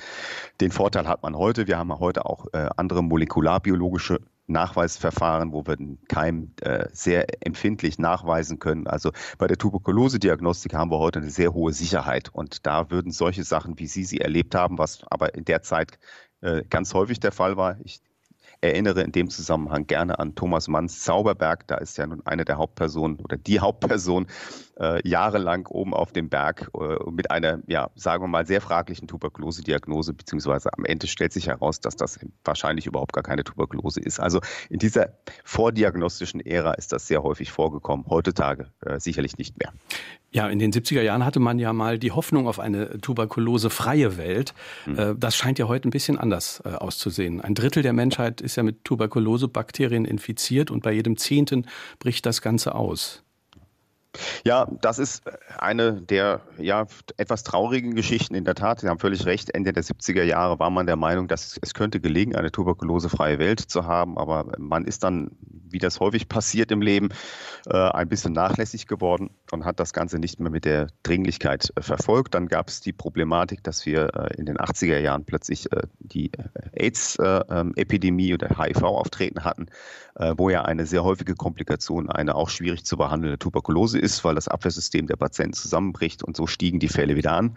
Den 0.60 0.70
Vorteil 0.70 1.08
hat 1.08 1.22
man 1.22 1.36
heute. 1.36 1.66
Wir 1.66 1.78
haben 1.78 1.98
heute 1.98 2.24
auch 2.24 2.46
äh, 2.52 2.68
andere 2.76 3.02
molekularbiologische 3.02 4.20
Nachweisverfahren, 4.46 5.52
wo 5.52 5.66
wir 5.66 5.76
den 5.76 5.98
Keim 6.08 6.52
äh, 6.60 6.88
sehr 6.92 7.26
empfindlich 7.44 7.98
nachweisen 7.98 8.58
können. 8.58 8.86
Also 8.86 9.12
bei 9.38 9.46
der 9.46 9.56
Tuberkulose-Diagnostik 9.56 10.74
haben 10.74 10.90
wir 10.90 10.98
heute 10.98 11.20
eine 11.20 11.30
sehr 11.30 11.54
hohe 11.54 11.72
Sicherheit 11.72 12.28
und 12.32 12.66
da 12.66 12.90
würden 12.90 13.12
solche 13.12 13.44
Sachen, 13.44 13.78
wie 13.78 13.86
Sie 13.86 14.04
sie 14.04 14.20
erlebt 14.20 14.54
haben, 14.54 14.78
was 14.78 15.04
aber 15.08 15.34
in 15.34 15.44
der 15.44 15.62
Zeit 15.62 15.98
äh, 16.42 16.62
ganz 16.68 16.92
häufig 16.92 17.20
der 17.20 17.32
Fall 17.32 17.56
war. 17.56 17.76
Ich 17.84 18.00
erinnere 18.62 19.02
in 19.02 19.12
dem 19.12 19.28
Zusammenhang 19.28 19.86
gerne 19.86 20.18
an 20.18 20.34
Thomas 20.34 20.68
Manns 20.68 21.02
Zauberberg. 21.02 21.66
Da 21.66 21.76
ist 21.76 21.98
ja 21.98 22.06
nun 22.06 22.24
eine 22.24 22.44
der 22.44 22.56
Hauptpersonen 22.56 23.18
oder 23.20 23.36
die 23.36 23.60
Hauptperson 23.60 24.26
äh, 24.82 25.08
jahrelang 25.08 25.66
oben 25.68 25.94
auf 25.94 26.12
dem 26.12 26.28
Berg 26.28 26.70
äh, 26.74 27.10
mit 27.10 27.30
einer, 27.30 27.60
ja, 27.68 27.90
sagen 27.94 28.24
wir 28.24 28.28
mal, 28.28 28.46
sehr 28.46 28.60
fraglichen 28.60 29.06
Tuberkulose-Diagnose, 29.06 30.12
beziehungsweise 30.12 30.70
am 30.76 30.84
Ende 30.84 31.06
stellt 31.06 31.32
sich 31.32 31.46
heraus, 31.46 31.80
dass 31.80 31.94
das 31.94 32.18
wahrscheinlich 32.44 32.86
überhaupt 32.86 33.12
gar 33.12 33.22
keine 33.22 33.44
Tuberkulose 33.44 34.00
ist. 34.00 34.18
Also 34.18 34.40
in 34.68 34.80
dieser 34.80 35.14
vordiagnostischen 35.44 36.40
Ära 36.44 36.74
ist 36.74 36.92
das 36.92 37.06
sehr 37.06 37.22
häufig 37.22 37.52
vorgekommen, 37.52 38.06
heutzutage 38.08 38.66
äh, 38.84 38.98
sicherlich 38.98 39.38
nicht 39.38 39.56
mehr. 39.58 39.72
Ja, 40.32 40.48
in 40.48 40.58
den 40.58 40.72
70er 40.72 41.02
Jahren 41.02 41.24
hatte 41.24 41.40
man 41.40 41.58
ja 41.58 41.72
mal 41.72 41.98
die 41.98 42.10
Hoffnung 42.10 42.48
auf 42.48 42.58
eine 42.58 42.98
tuberkulosefreie 43.00 44.16
Welt. 44.16 44.54
Mhm. 44.86 45.16
Das 45.20 45.36
scheint 45.36 45.58
ja 45.58 45.68
heute 45.68 45.86
ein 45.86 45.90
bisschen 45.90 46.16
anders 46.16 46.62
äh, 46.64 46.70
auszusehen. 46.70 47.42
Ein 47.42 47.54
Drittel 47.54 47.82
der 47.82 47.92
Menschheit 47.92 48.40
ist 48.40 48.56
ja 48.56 48.62
mit 48.62 48.82
Tuberkulosebakterien 48.84 50.06
infiziert 50.06 50.70
und 50.70 50.82
bei 50.82 50.92
jedem 50.92 51.18
Zehnten 51.18 51.66
bricht 51.98 52.24
das 52.24 52.40
Ganze 52.40 52.74
aus. 52.74 53.22
Ja, 54.44 54.66
das 54.80 54.98
ist 54.98 55.22
eine 55.58 56.02
der 56.02 56.40
ja, 56.58 56.86
etwas 57.16 57.44
traurigen 57.44 57.94
Geschichten 57.94 58.34
in 58.34 58.44
der 58.44 58.54
Tat. 58.54 58.80
Sie 58.80 58.88
haben 58.88 58.98
völlig 58.98 59.24
recht. 59.24 59.54
Ende 59.54 59.72
der 59.72 59.82
70er 59.82 60.22
Jahre 60.22 60.58
war 60.58 60.70
man 60.70 60.86
der 60.86 60.96
Meinung, 60.96 61.28
dass 61.28 61.58
es 61.60 61.74
könnte 61.74 62.00
gelingen, 62.00 62.36
eine 62.36 62.50
tuberkulosefreie 62.52 63.38
Welt 63.38 63.60
zu 63.60 63.86
haben. 63.86 64.18
Aber 64.18 64.52
man 64.58 64.84
ist 64.84 65.02
dann, 65.02 65.30
wie 65.40 65.78
das 65.78 66.00
häufig 66.00 66.28
passiert 66.28 66.70
im 66.70 66.82
Leben, 66.82 67.08
äh, 67.66 67.76
ein 67.76 68.08
bisschen 68.08 68.32
nachlässig 68.32 68.86
geworden 68.86 69.30
und 69.50 69.64
hat 69.64 69.80
das 69.80 69.92
Ganze 69.92 70.18
nicht 70.18 70.40
mehr 70.40 70.50
mit 70.50 70.64
der 70.64 70.88
Dringlichkeit 71.02 71.72
äh, 71.76 71.82
verfolgt. 71.82 72.34
Dann 72.34 72.48
gab 72.48 72.68
es 72.68 72.80
die 72.80 72.92
Problematik, 72.92 73.62
dass 73.64 73.86
wir 73.86 74.14
äh, 74.14 74.34
in 74.36 74.46
den 74.46 74.58
80er 74.58 74.98
Jahren 74.98 75.24
plötzlich 75.24 75.68
die 76.00 76.30
AIDS-Epidemie 76.72 78.30
ähm, 78.30 78.34
oder 78.34 78.48
HIV 78.58 78.82
auftreten 78.82 79.44
hatten, 79.44 79.66
wo 80.36 80.50
ja 80.50 80.62
eine 80.62 80.86
sehr 80.86 81.04
häufige 81.04 81.34
Komplikation 81.34 82.10
eine 82.10 82.34
auch 82.34 82.48
schwierig 82.48 82.84
zu 82.84 82.96
behandelnde 82.96 83.38
Tuberkulose 83.38 83.98
ist, 84.02 84.24
weil 84.24 84.34
das 84.34 84.48
Abwehrsystem 84.48 85.06
der 85.06 85.16
Patienten 85.16 85.54
zusammenbricht 85.54 86.22
und 86.22 86.36
so 86.36 86.46
stiegen 86.46 86.80
die 86.80 86.88
Fälle 86.88 87.16
wieder 87.16 87.32
an. 87.32 87.56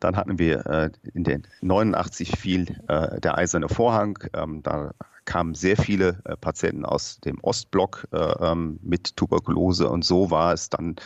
Dann 0.00 0.16
hatten 0.16 0.38
wir 0.38 0.90
in 1.12 1.24
den 1.24 1.46
89 1.60 2.38
fiel 2.38 2.64
der 2.88 3.36
eiserne 3.36 3.68
Vorhang. 3.68 4.18
Ähm, 4.32 4.62
da 4.62 4.92
kamen 5.26 5.54
sehr 5.54 5.76
viele 5.76 6.22
Patienten 6.40 6.86
aus 6.86 7.20
dem 7.20 7.38
Ostblock 7.42 8.08
ähm, 8.12 8.80
mit 8.82 9.14
Tuberkulose 9.16 9.90
und 9.90 10.02
so 10.02 10.30
war 10.30 10.54
es 10.54 10.70
dann 10.70 10.96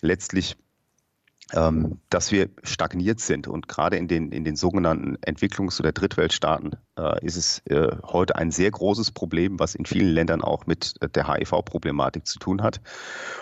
letztlich 0.00 0.56
ähm, 1.54 1.98
dass 2.10 2.32
wir 2.32 2.48
stagniert 2.62 3.20
sind. 3.20 3.48
Und 3.48 3.68
gerade 3.68 3.96
in 3.96 4.08
den, 4.08 4.32
in 4.32 4.44
den 4.44 4.56
sogenannten 4.56 5.16
Entwicklungs- 5.16 5.80
oder 5.80 5.92
Drittweltstaaten 5.92 6.76
äh, 6.98 7.24
ist 7.24 7.36
es 7.36 7.58
äh, 7.66 7.96
heute 8.04 8.36
ein 8.36 8.50
sehr 8.50 8.70
großes 8.70 9.10
Problem, 9.10 9.58
was 9.58 9.74
in 9.74 9.86
vielen 9.86 10.08
Ländern 10.08 10.42
auch 10.42 10.66
mit 10.66 10.94
der 11.14 11.28
HIV-Problematik 11.28 12.26
zu 12.26 12.38
tun 12.38 12.62
hat. 12.62 12.80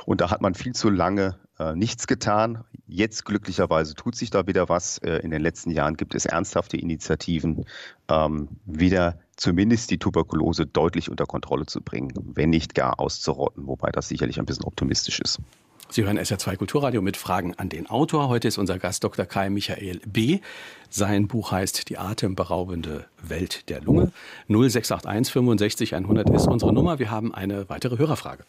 Und 0.06 0.20
da 0.20 0.30
hat 0.30 0.40
man 0.40 0.54
viel 0.54 0.74
zu 0.74 0.90
lange 0.90 1.36
äh, 1.60 1.76
nichts 1.76 2.06
getan. 2.06 2.64
Jetzt 2.86 3.26
glücklicherweise 3.26 3.94
tut 3.94 4.16
sich 4.16 4.30
da 4.30 4.46
wieder 4.46 4.68
was. 4.68 4.98
Äh, 4.98 5.16
in 5.18 5.30
den 5.30 5.42
letzten 5.42 5.70
Jahren 5.70 5.96
gibt 5.96 6.14
es 6.14 6.24
ernsthafte 6.24 6.78
Initiativen, 6.78 7.66
ähm, 8.08 8.48
wieder 8.64 9.18
zumindest 9.36 9.90
die 9.90 9.98
Tuberkulose 9.98 10.66
deutlich 10.66 11.10
unter 11.10 11.26
Kontrolle 11.26 11.66
zu 11.66 11.82
bringen, 11.82 12.12
wenn 12.34 12.50
nicht 12.50 12.74
gar 12.74 12.98
auszurotten, 12.98 13.66
wobei 13.66 13.90
das 13.90 14.08
sicherlich 14.08 14.38
ein 14.38 14.46
bisschen 14.46 14.64
optimistisch 14.64 15.20
ist. 15.20 15.38
Sie 15.92 16.04
hören 16.04 16.20
SR2 16.20 16.56
Kulturradio 16.56 17.02
mit 17.02 17.16
Fragen 17.16 17.54
an 17.56 17.68
den 17.68 17.90
Autor. 17.90 18.28
Heute 18.28 18.46
ist 18.46 18.58
unser 18.58 18.78
Gast 18.78 19.02
Dr. 19.02 19.26
Kai 19.26 19.50
Michael 19.50 20.00
B. 20.06 20.38
Sein 20.88 21.26
Buch 21.26 21.50
heißt 21.50 21.88
Die 21.88 21.98
atemberaubende 21.98 23.06
Welt 23.20 23.68
der 23.68 23.80
Lunge. 23.80 24.12
0681 24.46 25.32
65 25.32 25.96
100 25.96 26.30
ist 26.30 26.46
unsere 26.46 26.72
Nummer. 26.72 27.00
Wir 27.00 27.10
haben 27.10 27.34
eine 27.34 27.68
weitere 27.68 27.98
Hörerfrage. 27.98 28.44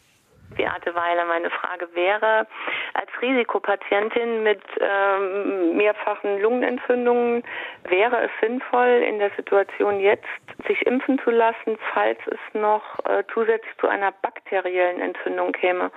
Beate 0.52 0.94
Weiler. 0.94 1.24
Meine 1.26 1.50
Frage 1.50 1.88
wäre, 1.94 2.46
als 2.94 3.10
Risikopatientin 3.20 4.42
mit 4.42 4.62
ähm, 4.80 5.76
mehrfachen 5.76 6.40
Lungenentzündungen, 6.40 7.42
wäre 7.88 8.24
es 8.24 8.30
sinnvoll, 8.40 9.04
in 9.06 9.18
der 9.18 9.30
Situation 9.36 10.00
jetzt 10.00 10.24
sich 10.66 10.84
impfen 10.86 11.20
zu 11.24 11.30
lassen, 11.30 11.78
falls 11.92 12.18
es 12.26 12.38
noch 12.54 12.82
äh, 13.04 13.24
zusätzlich 13.32 13.72
zu 13.78 13.88
einer 13.88 14.12
bakteriellen 14.12 15.00
Entzündung 15.00 15.52
käme? 15.52 15.90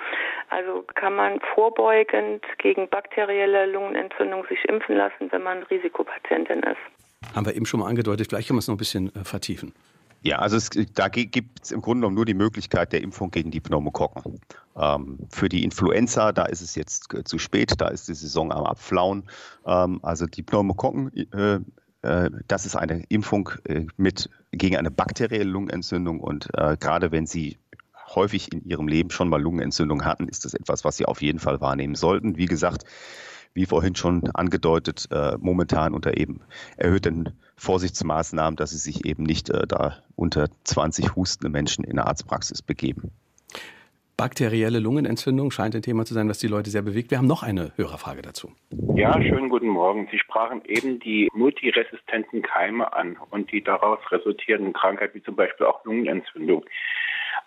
Also 0.50 0.84
kann 0.96 1.16
man 1.16 1.40
vorbeugend 1.54 2.46
gegen 2.58 2.90
bakterielle 2.90 3.66
Lungenentzündung 3.68 4.46
sich 4.48 4.64
impfen 4.66 4.96
lassen, 4.96 5.32
wenn 5.32 5.44
man 5.44 5.64
Risikopatientin 5.64 6.64
ist? 6.64 7.36
Haben 7.36 7.46
wir 7.46 7.56
eben 7.56 7.66
schon 7.66 7.80
mal 7.80 7.88
angedeutet, 7.88 8.28
vielleicht 8.30 8.48
können 8.48 8.58
wir 8.58 8.62
es 8.62 8.68
noch 8.68 8.76
ein 8.76 8.80
bisschen 8.80 9.14
äh, 9.16 9.24
vertiefen. 9.24 9.74
Ja, 10.26 10.40
also 10.40 10.58
es, 10.58 10.72
da 10.96 11.08
gibt 11.08 11.64
es 11.64 11.72
im 11.72 11.82
Grunde 11.82 12.00
genommen 12.02 12.16
nur 12.16 12.26
die 12.26 12.34
Möglichkeit 12.34 12.94
der 12.94 13.04
Impfung 13.04 13.30
gegen 13.30 13.52
die 13.52 13.60
Pneumokokken. 13.60 14.40
Ähm, 14.76 15.20
für 15.30 15.50
die 15.50 15.64
Influenza, 15.64 16.32
da 16.32 16.46
ist 16.46 16.62
es 16.62 16.74
jetzt 16.74 17.10
zu 17.26 17.38
spät, 17.38 17.74
da 17.78 17.90
ist 17.90 18.08
die 18.08 18.16
Saison 18.16 18.52
am 18.52 18.66
Abflauen. 18.66 19.30
Ähm, 19.68 20.00
also 20.02 20.26
die 20.26 20.42
Pneumokokken, 20.42 21.12
äh, 21.32 21.60
äh, 22.02 22.32
das 22.48 22.66
ist 22.66 22.76
eine 22.76 23.04
Impfung 23.10 23.52
äh, 23.66 23.86
mit, 23.98 24.32
gegen 24.52 24.78
eine 24.78 24.90
bakterielle 24.90 25.44
Lungenentzündung 25.44 26.20
und 26.20 26.50
äh, 26.56 26.76
gerade 26.80 27.12
wenn 27.12 27.28
Sie 27.28 27.60
häufig 28.16 28.52
in 28.52 28.66
Ihrem 28.66 28.88
Leben 28.88 29.12
schon 29.12 29.30
mal 29.30 29.40
Lungenentzündung 29.40 30.06
hatten, 30.06 30.28
ist 30.28 30.44
das 30.44 30.56
etwas, 30.56 30.84
was 30.84 30.98
Sie 30.98 31.06
auf 31.06 31.22
jeden 31.22 31.38
Fall 31.38 31.62
wahrnehmen 31.62 31.94
sollten. 31.94 32.36
Wie 32.36 32.48
gesagt, 32.48 32.84
wie 33.56 33.66
vorhin 33.66 33.96
schon 33.96 34.30
angedeutet, 34.34 35.08
äh, 35.12 35.38
momentan 35.40 35.94
unter 35.94 36.18
eben 36.18 36.42
erhöhten 36.78 37.32
Vorsichtsmaßnahmen, 37.56 38.58
dass 38.58 38.72
sie 38.72 38.78
sich 38.78 39.06
eben 39.06 39.24
nicht 39.24 39.50
äh, 39.50 39.66
da 39.66 39.98
unter 40.16 40.50
20 40.66 41.16
hustende 41.16 41.50
Menschen 41.50 41.84
in 41.84 41.96
der 41.96 42.06
Arztpraxis 42.06 42.62
begeben. 42.62 43.12
Bakterielle 44.18 44.80
Lungenentzündung 44.80 45.52
scheint 45.52 45.76
ein 45.76 45.82
Thema 45.82 46.06
zu 46.06 46.14
sein, 46.14 46.30
was 46.30 46.40
die 46.40 46.48
Leute 46.48 46.70
sehr 46.70 46.82
bewegt. 46.82 47.12
Wir 47.12 47.18
haben 47.18 47.28
noch 47.28 47.44
eine 47.44 47.74
Hörerfrage 47.76 48.22
dazu. 48.22 48.50
Ja, 48.96 49.22
schönen 49.22 49.50
guten 49.50 49.68
Morgen. 49.68 50.08
Sie 50.10 50.20
sprachen 50.20 50.62
eben 50.66 51.00
die 51.00 51.28
multiresistenten 51.34 52.42
Keime 52.42 52.94
an 52.94 53.18
und 53.30 53.52
die 53.52 53.62
daraus 53.62 54.00
resultierenden 54.12 54.72
Krankheiten, 54.72 55.16
wie 55.16 55.24
zum 55.24 55.36
Beispiel 55.36 55.66
auch 55.66 55.84
Lungenentzündung. 55.84 56.64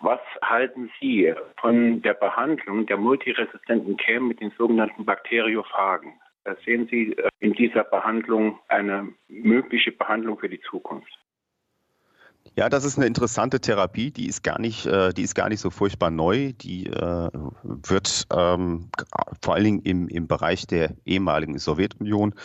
Was 0.01 0.19
halten 0.41 0.89
Sie 0.99 1.33
von 1.59 2.01
der 2.01 2.13
Behandlung 2.13 2.85
der 2.85 2.97
multiresistenten 2.97 3.97
Keime 3.97 4.27
mit 4.27 4.39
den 4.39 4.51
sogenannten 4.51 5.05
Bakteriophagen? 5.05 6.13
Sehen 6.65 6.87
Sie 6.89 7.13
äh, 7.13 7.29
in 7.39 7.53
dieser 7.53 7.83
Behandlung 7.83 8.59
eine 8.69 9.09
mögliche 9.27 9.91
Behandlung 9.91 10.39
für 10.39 10.49
die 10.49 10.61
Zukunft? 10.61 11.18
Ja, 12.59 12.67
das 12.67 12.83
ist 12.83 12.97
eine 12.97 13.07
interessante 13.07 13.61
Therapie, 13.61 14.11
die 14.11 14.27
ist 14.27 14.43
gar 14.43 14.59
nicht, 14.59 14.85
äh, 14.85 15.13
die 15.13 15.21
ist 15.21 15.33
gar 15.33 15.47
nicht 15.47 15.61
so 15.61 15.69
furchtbar 15.69 16.11
neu. 16.11 16.51
Die 16.51 16.87
äh, 16.87 17.29
wird 17.63 18.27
ähm, 18.35 18.89
vor 19.41 19.55
allen 19.55 19.63
Dingen 19.63 19.79
im, 19.83 20.09
im 20.09 20.27
Bereich 20.27 20.67
der 20.67 20.93
ehemaligen 21.05 21.57
Sowjetunion 21.57 22.35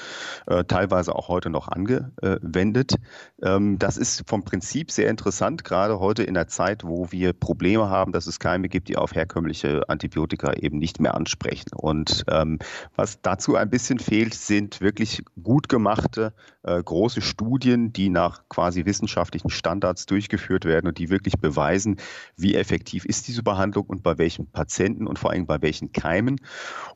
äh, 0.46 0.62
teilweise 0.62 1.16
auch 1.16 1.26
heute 1.26 1.50
noch 1.50 1.66
angewendet. 1.66 2.94
Ähm, 3.42 3.76
das 3.80 3.96
ist 3.96 4.22
vom 4.28 4.44
Prinzip 4.44 4.92
sehr 4.92 5.10
interessant, 5.10 5.64
gerade 5.64 5.98
heute 5.98 6.22
in 6.22 6.34
der 6.34 6.46
Zeit, 6.46 6.84
wo 6.84 7.10
wir 7.10 7.32
Probleme 7.32 7.90
haben, 7.90 8.12
dass 8.12 8.28
es 8.28 8.38
Keime 8.38 8.68
gibt, 8.68 8.86
die 8.86 8.96
auf 8.96 9.16
herkömmliche 9.16 9.82
Antibiotika 9.88 10.52
eben 10.52 10.78
nicht 10.78 11.00
mehr 11.00 11.14
ansprechen. 11.16 11.70
Und 11.74 12.22
ähm, 12.30 12.60
was 12.94 13.20
dazu 13.20 13.56
ein 13.56 13.68
bisschen 13.68 13.98
fehlt, 13.98 14.34
sind 14.34 14.80
wirklich 14.80 15.24
gut 15.42 15.68
gemachte 15.68 16.32
äh, 16.64 16.82
große 16.82 17.20
Studien, 17.20 17.92
die 17.92 18.08
nach 18.08 18.48
quasi 18.48 18.86
wissenschaftlichen 18.86 19.50
Standards 19.50 20.03
durchgeführt 20.06 20.64
werden 20.64 20.86
und 20.86 20.98
die 20.98 21.10
wirklich 21.10 21.38
beweisen, 21.38 21.96
wie 22.36 22.54
effektiv 22.54 23.04
ist 23.04 23.28
diese 23.28 23.42
Behandlung 23.42 23.86
und 23.86 24.02
bei 24.02 24.18
welchen 24.18 24.50
Patienten 24.50 25.06
und 25.06 25.18
vor 25.18 25.30
allem 25.30 25.46
bei 25.46 25.62
welchen 25.62 25.92
Keimen. 25.92 26.40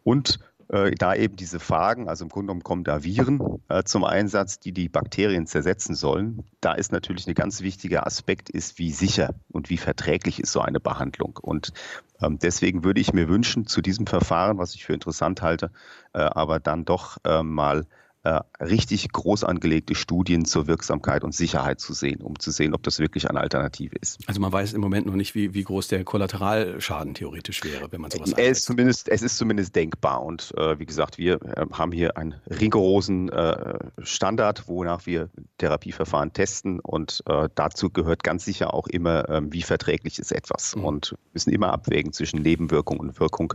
Und 0.05 0.39
äh, 0.69 0.91
da 0.93 1.15
eben 1.15 1.37
diese 1.37 1.61
Phagen, 1.61 2.09
also 2.09 2.25
im 2.25 2.29
Grunde 2.29 2.47
genommen 2.47 2.63
kommen 2.63 2.85
da 2.85 3.03
Viren 3.03 3.41
äh, 3.69 3.85
zum 3.85 4.05
Einsatz, 4.05 4.61
die 4.61 4.73
die 4.73 4.89
Bakterien 4.89 5.47
zersetzen 5.47 5.95
sollen. 5.95 6.45
Da 6.61 6.75
ist 6.75 6.93
natürlich 6.93 7.27
ein 7.27 7.35
ganz 7.35 7.63
wichtiger 7.63 8.07
Aspekt, 8.07 8.51
ist, 8.51 8.79
wie 8.79 8.93
sicher 8.93 9.35
und 9.51 9.71
wie 9.71 9.79
verträglich 9.79 10.41
ist 10.41 10.53
so 10.53 10.61
eine 10.61 10.81
Behandlung. 10.81 11.39
Und 11.41 11.73
ähm, 12.21 12.39
deswegen 12.39 12.85
würde 12.85 13.01
ich 13.01 13.13
mir 13.13 13.29
wünschen, 13.29 13.67
zu 13.67 13.81
diesem 13.81 14.07
Verfahren, 14.07 14.59
was 14.59 14.75
ich 14.75 14.85
für 14.85 14.93
interessant 14.93 15.41
halte, 15.43 15.71
äh, 16.13 16.19
aber 16.19 16.61
dann 16.61 16.85
doch 16.85 17.17
äh, 17.25 17.43
mal 17.43 17.87
äh, 18.29 18.41
richtig 18.63 19.11
groß 19.11 19.45
angelegte 19.45 19.95
Studien 19.95 20.45
zur 20.45 20.67
Wirksamkeit 20.67 21.25
und 21.25 21.35
Sicherheit 21.35 21.81
zu 21.81 21.95
sehen, 21.95 22.21
um 22.21 22.39
zu 22.39 22.51
sehen, 22.51 22.75
ob 22.75 22.83
das 22.83 22.99
wirklich 22.99 23.31
eine 23.31 23.41
Alternative 23.41 23.97
ist. 24.01 24.19
Also 24.27 24.41
man 24.41 24.53
weiß 24.53 24.75
im 24.75 24.81
Moment 24.81 25.07
noch 25.07 25.15
nicht, 25.15 25.35
wie, 25.35 25.55
wie 25.55 25.63
groß 25.63 25.89
der 25.89 26.05
Kollateralschaden 26.05 27.15
theoretisch 27.15 27.65
wäre, 27.65 27.91
wenn 27.91 28.01
man 28.01 28.11
sowas 28.11 28.33
er 28.33 28.51
ist 28.51 28.65
zumindest, 28.65 29.09
Es 29.09 29.23
ist 29.23 29.37
zumindest 29.39 29.75
denkbar. 29.75 30.23
Und 30.23 30.53
äh, 30.57 30.79
wie 30.79 30.87
gesagt, 30.87 31.17
wir 31.17 31.41
äh, 31.43 31.67
haben 31.73 31.93
hier 31.93 32.17
einen 32.17 32.35
rigorosen 32.49 33.31
äh, 33.31 33.79
Standard, 34.03 34.69
wonach 34.69 35.07
wir 35.07 35.31
Therapieverfahren 35.59 36.33
testen. 36.33 36.81
Und 36.81 37.23
äh, 37.27 37.49
dazu 37.55 37.89
gehört 37.91 38.23
ganz 38.25 38.45
sicher 38.45 38.75
auch 38.75 38.89
immer, 38.89 39.29
ähm, 39.29 39.53
wie 39.53 39.63
verträglich 39.63 40.19
ist 40.19 40.33
etwas. 40.33 40.77
Mhm. 40.77 40.85
Und 40.85 41.15
müssen 41.33 41.51
immer 41.51 41.73
abwägen 41.73 42.13
zwischen 42.13 42.43
Nebenwirkung 42.43 43.01
und 43.01 43.19
Wirkung. 43.21 43.55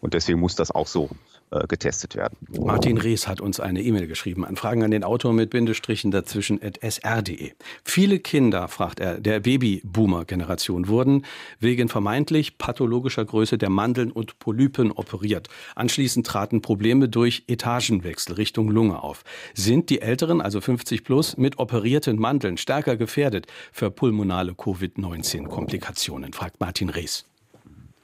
Und 0.00 0.14
deswegen 0.14 0.40
muss 0.40 0.54
das 0.54 0.70
auch 0.70 0.86
so 0.86 1.10
äh, 1.50 1.66
getestet 1.68 2.16
werden. 2.16 2.36
Martin 2.58 2.98
Rees 2.98 3.28
hat 3.28 3.40
uns 3.40 3.60
eine 3.60 3.80
E-Mail 3.80 4.05
geschrieben 4.06 4.44
an 4.44 4.56
Fragen 4.56 4.82
an 4.82 4.90
den 4.90 5.04
Autor 5.04 5.32
mit 5.32 5.50
Bindestrichen 5.50 6.10
dazwischen 6.10 6.62
at 6.62 6.78
sr.de. 6.82 7.52
Viele 7.84 8.18
Kinder, 8.18 8.68
fragt 8.68 9.00
er, 9.00 9.20
der 9.20 9.40
Babyboomer-Generation 9.40 10.88
wurden 10.88 11.24
wegen 11.60 11.88
vermeintlich 11.88 12.58
pathologischer 12.58 13.24
Größe 13.24 13.58
der 13.58 13.70
Mandeln 13.70 14.10
und 14.10 14.38
Polypen 14.38 14.92
operiert. 14.92 15.48
Anschließend 15.74 16.26
traten 16.26 16.62
Probleme 16.62 17.08
durch 17.08 17.44
Etagenwechsel 17.48 18.34
Richtung 18.34 18.70
Lunge 18.70 19.02
auf. 19.02 19.24
Sind 19.54 19.90
die 19.90 20.00
Älteren, 20.00 20.40
also 20.40 20.60
50 20.60 21.04
plus, 21.04 21.36
mit 21.36 21.58
operierten 21.58 22.18
Mandeln 22.18 22.56
stärker 22.56 22.96
gefährdet 22.96 23.46
für 23.72 23.90
pulmonale 23.90 24.54
Covid-19-Komplikationen, 24.54 26.32
fragt 26.32 26.60
Martin 26.60 26.90
Rees. 26.90 27.24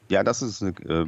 Ja, 0.08 0.22
das 0.22 0.42
ist 0.42 0.62
eine 0.62 0.72
äh, 0.88 1.06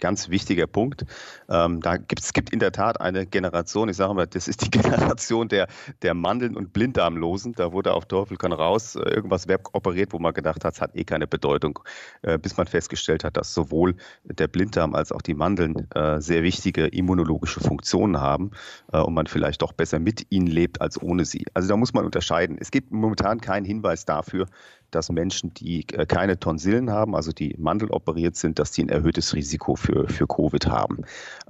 ganz 0.00 0.28
wichtiger 0.28 0.66
Punkt. 0.66 1.04
Ähm, 1.48 1.80
da 1.80 1.96
gibt 1.96 2.20
es 2.20 2.32
gibt 2.32 2.50
in 2.50 2.58
der 2.58 2.72
Tat 2.72 3.00
eine 3.00 3.26
Generation, 3.26 3.88
ich 3.88 3.96
sage 3.96 4.14
mal, 4.14 4.26
das 4.26 4.48
ist 4.48 4.64
die 4.64 4.70
Generation 4.80 5.48
der, 5.48 5.68
der 6.02 6.14
Mandeln- 6.14 6.56
und 6.56 6.72
Blinddarmlosen. 6.72 7.52
Da 7.52 7.72
wurde 7.72 7.92
auf 7.92 8.06
Teufel 8.06 8.36
kann 8.36 8.52
raus 8.52 8.96
äh, 8.96 9.00
irgendwas 9.00 9.46
operiert, 9.72 10.12
wo 10.12 10.18
man 10.18 10.34
gedacht 10.34 10.64
hat, 10.64 10.74
es 10.74 10.80
hat 10.80 10.96
eh 10.96 11.04
keine 11.04 11.26
Bedeutung, 11.26 11.78
äh, 12.22 12.38
bis 12.38 12.56
man 12.56 12.66
festgestellt 12.66 13.24
hat, 13.24 13.36
dass 13.36 13.54
sowohl 13.54 13.94
der 14.24 14.48
Blinddarm 14.48 14.94
als 14.94 15.12
auch 15.12 15.22
die 15.22 15.34
Mandeln 15.34 15.90
äh, 15.94 16.20
sehr 16.20 16.42
wichtige 16.42 16.86
immunologische 16.86 17.60
Funktionen 17.60 18.20
haben 18.20 18.50
äh, 18.92 18.98
und 18.98 19.14
man 19.14 19.26
vielleicht 19.26 19.62
doch 19.62 19.72
besser 19.72 19.98
mit 19.98 20.26
ihnen 20.30 20.46
lebt 20.46 20.80
als 20.80 21.00
ohne 21.00 21.24
sie. 21.24 21.46
Also 21.54 21.68
da 21.68 21.76
muss 21.76 21.92
man 21.92 22.04
unterscheiden. 22.04 22.56
Es 22.58 22.70
gibt 22.70 22.90
momentan 22.90 23.40
keinen 23.40 23.64
Hinweis 23.64 24.04
dafür, 24.04 24.46
dass 24.90 25.10
Menschen, 25.10 25.54
die 25.54 25.86
äh, 25.92 26.06
keine 26.06 26.38
Tonsillen 26.38 26.90
haben, 26.90 27.14
also 27.14 27.32
die 27.32 27.54
mandeloperiert 27.58 28.36
sind, 28.36 28.58
dass 28.58 28.72
die 28.72 28.84
ein 28.84 28.88
erhöhtes 28.88 29.34
Risiko 29.34 29.76
für, 29.76 30.08
für 30.08 30.26
Covid 30.26 30.66
haben. 30.66 30.98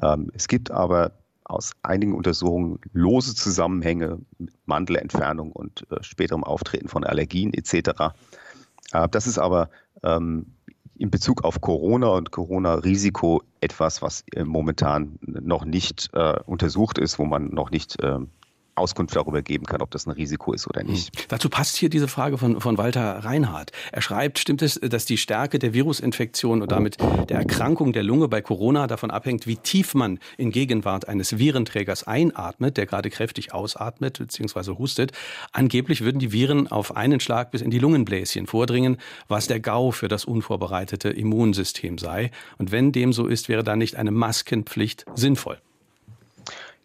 Ähm, 0.02 0.30
es 0.34 0.48
gibt 0.48 0.70
aber 0.70 1.12
aus 1.44 1.72
einigen 1.82 2.14
Untersuchungen 2.14 2.78
lose 2.92 3.34
Zusammenhänge 3.34 4.20
mit 4.38 4.54
Mandelentfernung 4.66 5.52
und 5.52 5.86
äh, 5.90 6.02
späterem 6.02 6.44
Auftreten 6.44 6.88
von 6.88 7.04
Allergien 7.04 7.52
etc. 7.52 8.14
Äh, 8.92 9.08
das 9.10 9.26
ist 9.26 9.38
aber 9.38 9.70
ähm, 10.02 10.54
in 10.96 11.10
Bezug 11.10 11.44
auf 11.44 11.60
Corona 11.60 12.08
und 12.08 12.30
Corona-Risiko 12.30 13.42
etwas, 13.62 14.02
was 14.02 14.22
momentan 14.44 15.18
noch 15.22 15.64
nicht 15.64 16.10
untersucht 16.44 16.98
ist, 16.98 17.18
wo 17.18 17.24
man 17.24 17.48
noch 17.48 17.70
nicht 17.70 17.96
ähm, 18.02 18.28
Auskunft 18.80 19.14
darüber 19.14 19.42
geben 19.42 19.66
kann, 19.66 19.82
ob 19.82 19.90
das 19.90 20.06
ein 20.06 20.10
Risiko 20.10 20.52
ist 20.52 20.66
oder 20.66 20.82
nicht. 20.82 21.16
Hm. 21.16 21.24
Dazu 21.28 21.48
passt 21.48 21.76
hier 21.76 21.90
diese 21.90 22.08
Frage 22.08 22.38
von, 22.38 22.60
von 22.60 22.78
Walter 22.78 23.18
Reinhardt. 23.24 23.72
Er 23.92 24.02
schreibt, 24.02 24.38
stimmt 24.38 24.62
es, 24.62 24.74
dass 24.74 25.04
die 25.04 25.16
Stärke 25.16 25.58
der 25.58 25.74
Virusinfektion 25.74 26.62
und 26.62 26.72
damit 26.72 26.96
der 27.28 27.38
Erkrankung 27.38 27.92
der 27.92 28.02
Lunge 28.02 28.28
bei 28.28 28.40
Corona 28.40 28.86
davon 28.86 29.10
abhängt, 29.10 29.46
wie 29.46 29.56
tief 29.56 29.94
man 29.94 30.18
in 30.36 30.50
Gegenwart 30.50 31.08
eines 31.08 31.38
Virenträgers 31.38 32.04
einatmet, 32.04 32.76
der 32.76 32.86
gerade 32.86 33.10
kräftig 33.10 33.52
ausatmet 33.52 34.18
bzw. 34.18 34.78
hustet. 34.78 35.12
Angeblich 35.52 36.00
würden 36.02 36.18
die 36.18 36.32
Viren 36.32 36.68
auf 36.68 36.96
einen 36.96 37.20
Schlag 37.20 37.50
bis 37.50 37.60
in 37.60 37.70
die 37.70 37.78
Lungenbläschen 37.78 38.46
vordringen, 38.46 38.96
was 39.28 39.46
der 39.46 39.60
GAU 39.60 39.90
für 39.90 40.08
das 40.08 40.24
unvorbereitete 40.24 41.10
Immunsystem 41.10 41.98
sei. 41.98 42.30
Und 42.58 42.72
wenn 42.72 42.92
dem 42.92 43.12
so 43.12 43.26
ist, 43.26 43.48
wäre 43.48 43.64
da 43.64 43.76
nicht 43.76 43.96
eine 43.96 44.10
Maskenpflicht 44.10 45.04
sinnvoll. 45.14 45.58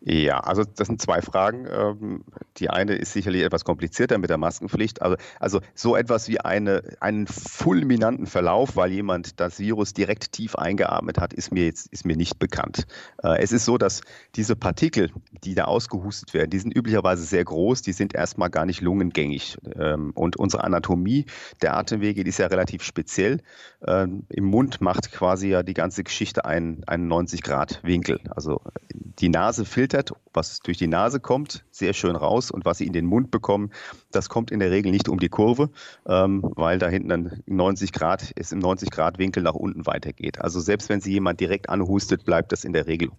Ja, 0.08 0.40
also 0.42 0.64
das 0.64 0.86
sind 0.86 1.02
zwei 1.02 1.20
Fragen. 1.24 1.66
Ähm, 1.68 2.24
die 2.58 2.70
eine 2.70 2.94
ist 2.94 3.14
sicherlich 3.14 3.42
etwas 3.42 3.66
komplizierter 3.66 4.20
mit 4.20 4.30
der 4.30 4.38
Maskenpflicht. 4.38 5.02
Also, 5.02 5.18
also 5.40 5.62
so 5.74 5.96
etwas 5.96 6.30
wie 6.30 6.40
eine, 6.40 6.84
einen 7.00 7.26
fulminanten 7.26 8.28
Verlauf, 8.28 8.76
weil 8.76 8.92
jemand 8.92 9.40
das 9.40 9.58
Virus 9.58 9.94
direkt 9.96 10.32
tief 10.32 10.56
eingeatmet 10.56 11.20
hat, 11.20 11.34
ist 11.34 11.52
mir 11.52 11.66
jetzt 11.66 11.88
ist 11.88 12.06
mir 12.06 12.16
nicht 12.16 12.38
bekannt. 12.38 12.86
Äh, 13.24 13.42
es 13.42 13.52
ist 13.52 13.66
so, 13.66 13.80
dass 13.80 14.02
diese 14.36 14.56
Partikel, 14.56 15.10
die 15.44 15.56
da 15.56 15.64
ausgehustet 15.64 16.36
werden, 16.36 16.52
die 16.52 16.60
sind 16.60 16.76
üblicherweise 16.76 17.24
sehr 17.24 17.44
groß, 17.44 17.82
die 17.82 17.94
sind 17.94 18.14
erstmal 18.14 18.52
gar 18.52 18.68
nicht 18.68 18.82
lungengängig. 18.82 19.58
Ähm, 19.76 20.12
und 20.14 20.38
unsere 20.38 20.64
Anatomie 20.64 21.26
der 21.64 21.76
Atemwege, 21.78 22.24
die 22.24 22.30
ist 22.30 22.38
ja 22.38 22.46
relativ 22.46 22.84
speziell. 22.84 23.42
Ähm, 23.88 24.28
Im 24.30 24.46
Mund 24.46 24.82
macht 24.82 25.12
quasi 25.12 25.50
ja 25.50 25.64
die 25.64 25.74
ganze 25.74 26.04
Geschichte 26.04 26.46
einen, 26.46 26.84
einen 26.86 27.12
90-Grad-Winkel. 27.12 28.20
Also 28.30 28.62
die 28.94 29.30
Nase 29.30 29.66
filtert 29.66 29.95
filtert, 29.96 30.12
was 30.34 30.60
durch 30.60 30.78
die 30.78 30.88
Nase 30.88 31.20
kommt, 31.20 31.64
sehr 31.72 31.94
schön 31.94 32.16
raus 32.16 32.52
und 32.52 32.66
was 32.66 32.80
sie 32.80 32.88
in 32.88 32.94
den 32.94 33.06
Mund 33.06 33.32
bekommen, 33.32 33.72
das 34.12 34.28
kommt 34.28 34.52
in 34.52 34.60
der 34.60 34.72
Regel 34.72 34.92
nicht 34.92 35.08
um 35.08 35.20
die 35.20 35.30
Kurve, 35.30 35.70
ähm, 36.06 36.42
weil 36.56 36.80
da 36.80 36.90
hinten 36.90 37.10
dann 37.10 37.44
90 37.46 37.94
Grad, 37.94 38.32
es 38.36 38.52
im 38.52 38.60
90 38.60 38.92
Grad 38.92 39.18
Winkel 39.20 39.44
nach 39.44 39.54
unten 39.54 39.86
weitergeht. 39.86 40.42
Also 40.42 40.60
selbst 40.60 40.90
wenn 40.90 41.00
sie 41.00 41.14
jemand 41.14 41.40
direkt 41.40 41.70
anhustet, 41.70 42.26
bleibt 42.26 42.52
das 42.52 42.66
in 42.66 42.74
der 42.74 42.88
Regel 42.88 43.10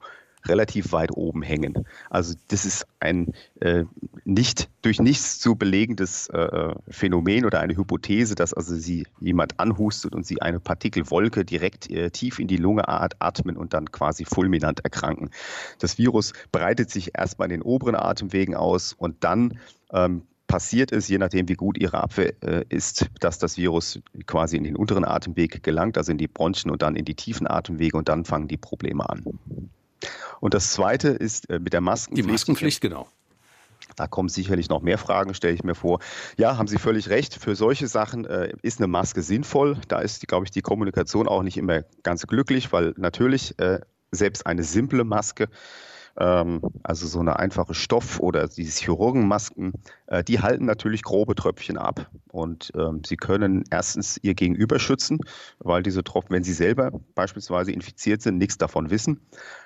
relativ 0.49 0.93
weit 0.93 1.11
oben 1.13 1.43
hängen. 1.43 1.87
Also 2.11 2.35
das 2.49 2.65
ist 2.65 2.87
ein 3.01 3.35
äh, 3.61 3.85
nicht 4.25 4.69
durch 4.83 5.01
nichts 5.01 5.39
zu 5.39 5.57
belegendes 5.57 6.29
äh, 6.29 6.75
Phänomen 6.89 7.45
oder 7.45 7.61
eine 7.61 7.77
Hypothese, 7.77 8.35
dass 8.35 8.55
also 8.55 8.75
sie 8.75 9.07
jemand 9.21 9.59
anhustet 9.59 10.15
und 10.15 10.27
sie 10.27 10.43
eine 10.43 10.61
Partikelwolke 10.61 11.45
direkt 11.45 11.91
äh, 11.91 12.11
tief 12.11 12.39
in 12.39 12.49
die 12.49 12.57
Lunge 12.57 12.89
atmen 12.89 13.57
und 13.57 13.75
dann 13.75 13.91
quasi 13.91 14.25
fulminant 14.25 14.81
erkranken. 14.81 15.31
Das 15.79 15.99
Virus 15.99 16.33
breitet 16.53 16.91
sich 16.91 17.17
erstmal 17.17 17.47
in 17.47 17.61
den 17.61 17.63
oberen 17.63 17.97
Atemwegen 17.97 18.55
aus 18.55 18.93
und 18.93 19.25
dann 19.25 19.59
ähm, 19.93 20.23
passiert 20.47 20.93
es, 20.93 21.09
je 21.09 21.19
nachdem 21.19 21.49
wie 21.49 21.55
gut 21.55 21.79
ihre 21.79 22.03
Abwehr 22.03 22.33
äh, 22.43 22.65
ist, 22.69 23.07
dass 23.21 23.39
das 23.39 23.57
Virus 23.57 24.01
quasi 24.27 24.57
in 24.57 24.65
den 24.65 24.77
unteren 24.77 25.05
Atemweg 25.05 25.63
gelangt, 25.63 25.99
also 25.99 26.13
in 26.13 26.19
die 26.19 26.29
Bronchien 26.29 26.71
und 26.71 26.83
dann 26.83 26.97
in 26.97 27.05
die 27.05 27.15
tiefen 27.15 27.47
Atemwege 27.47 27.97
und 27.97 28.09
dann 28.09 28.25
fangen 28.25 28.49
die 28.49 28.57
Probleme 28.57 29.09
an. 29.09 29.25
Und 30.41 30.55
das 30.55 30.73
Zweite 30.73 31.09
ist 31.09 31.49
äh, 31.51 31.59
mit 31.59 31.73
der 31.73 31.81
Maskenpflicht. 31.81 32.29
Die 32.29 32.33
Maskenpflicht, 32.33 32.81
genau. 32.81 33.09
Da 33.95 34.07
kommen 34.07 34.29
sicherlich 34.29 34.69
noch 34.69 34.83
mehr 34.83 34.99
Fragen, 34.99 35.33
stelle 35.33 35.55
ich 35.55 35.65
mir 35.65 35.75
vor. 35.75 36.01
Ja, 36.37 36.59
haben 36.59 36.69
Sie 36.69 36.79
völlig 36.79 37.09
recht. 37.09 37.35
Für 37.35 37.55
solche 37.55 37.89
Sachen 37.89 38.27
äh, 38.27 38.53
ist 38.63 38.79
eine 38.79 38.89
Maske 38.89 39.23
sinnvoll. 39.23 39.79
Da 39.89 40.01
ist, 40.01 40.27
glaube 40.29 40.45
ich, 40.45 40.51
die 40.51 40.61
Kommunikation 40.61 41.29
auch 41.29 41.43
nicht 41.43 41.57
immer 41.57 41.83
ganz 42.03 42.27
glücklich, 42.27 42.73
weil 42.73 42.95
natürlich 42.97 43.59
äh, 43.59 43.81
selbst 44.11 44.47
eine 44.47 44.65
simple 44.65 45.05
Maske 45.05 45.49
ähm, 46.19 46.61
also 46.83 47.07
so 47.07 47.21
eine 47.21 47.39
einfache 47.39 47.75
Stoff- 47.75 48.21
oder 48.21 48.49
diese 48.49 48.83
Chirurgenmasken, 48.83 49.75
äh, 50.07 50.25
die 50.25 50.41
halten 50.41 50.65
natürlich 50.65 51.03
grobe 51.03 51.35
Tröpfchen 51.35 51.79
ab. 51.79 52.11
Und 52.31 52.73
ähm, 52.77 53.03
sie 53.05 53.17
können 53.17 53.65
erstens 53.71 54.19
ihr 54.23 54.35
Gegenüber 54.35 54.79
schützen, 54.79 55.21
weil 55.59 55.83
diese 55.83 56.05
Tropfen, 56.05 56.35
wenn 56.35 56.45
sie 56.45 56.53
selber 56.53 56.93
beispielsweise 57.15 57.73
infiziert 57.73 58.23
sind, 58.23 58.39
nichts 58.39 58.59
davon 58.59 58.91
wissen. 58.91 59.21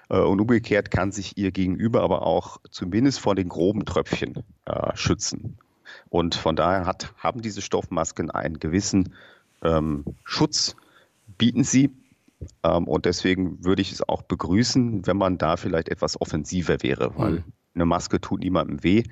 Äh, 0.09 0.19
und 0.19 0.41
umgekehrt 0.41 0.91
kann 0.91 1.13
sich 1.13 1.37
ihr 1.37 1.53
Gegenüber 1.53 2.03
aber 2.03 2.27
auch 2.27 2.59
zumindest 2.71 3.21
vor 3.21 3.35
den 3.35 3.49
groben 3.49 3.85
Tröpfchen 3.85 4.45
äh, 4.67 4.97
schützen. 4.97 5.59
Und 6.09 6.35
von 6.35 6.57
daher 6.57 6.87
hat, 6.87 7.13
haben 7.17 7.43
diese 7.43 7.63
Stoffmasken 7.63 8.31
einen 8.31 8.59
gewissen 8.59 9.15
ähm, 9.63 10.05
Schutz, 10.25 10.77
bieten 11.39 11.65
sie. 11.65 11.91
Ähm, 12.63 12.87
und 12.89 13.05
deswegen 13.05 13.65
würde 13.65 13.83
ich 13.83 13.93
es 13.93 14.07
auch 14.07 14.23
begrüßen, 14.23 15.07
wenn 15.07 15.17
man 15.17 15.39
da 15.39 15.57
vielleicht 15.57 15.89
etwas 15.89 16.21
offensiver 16.21 16.83
wäre, 16.83 17.17
weil 17.17 17.33
mhm. 17.33 17.45
eine 17.75 17.87
Maske 17.87 18.21
tut 18.21 18.41
niemandem 18.41 18.83
weh. 18.83 19.05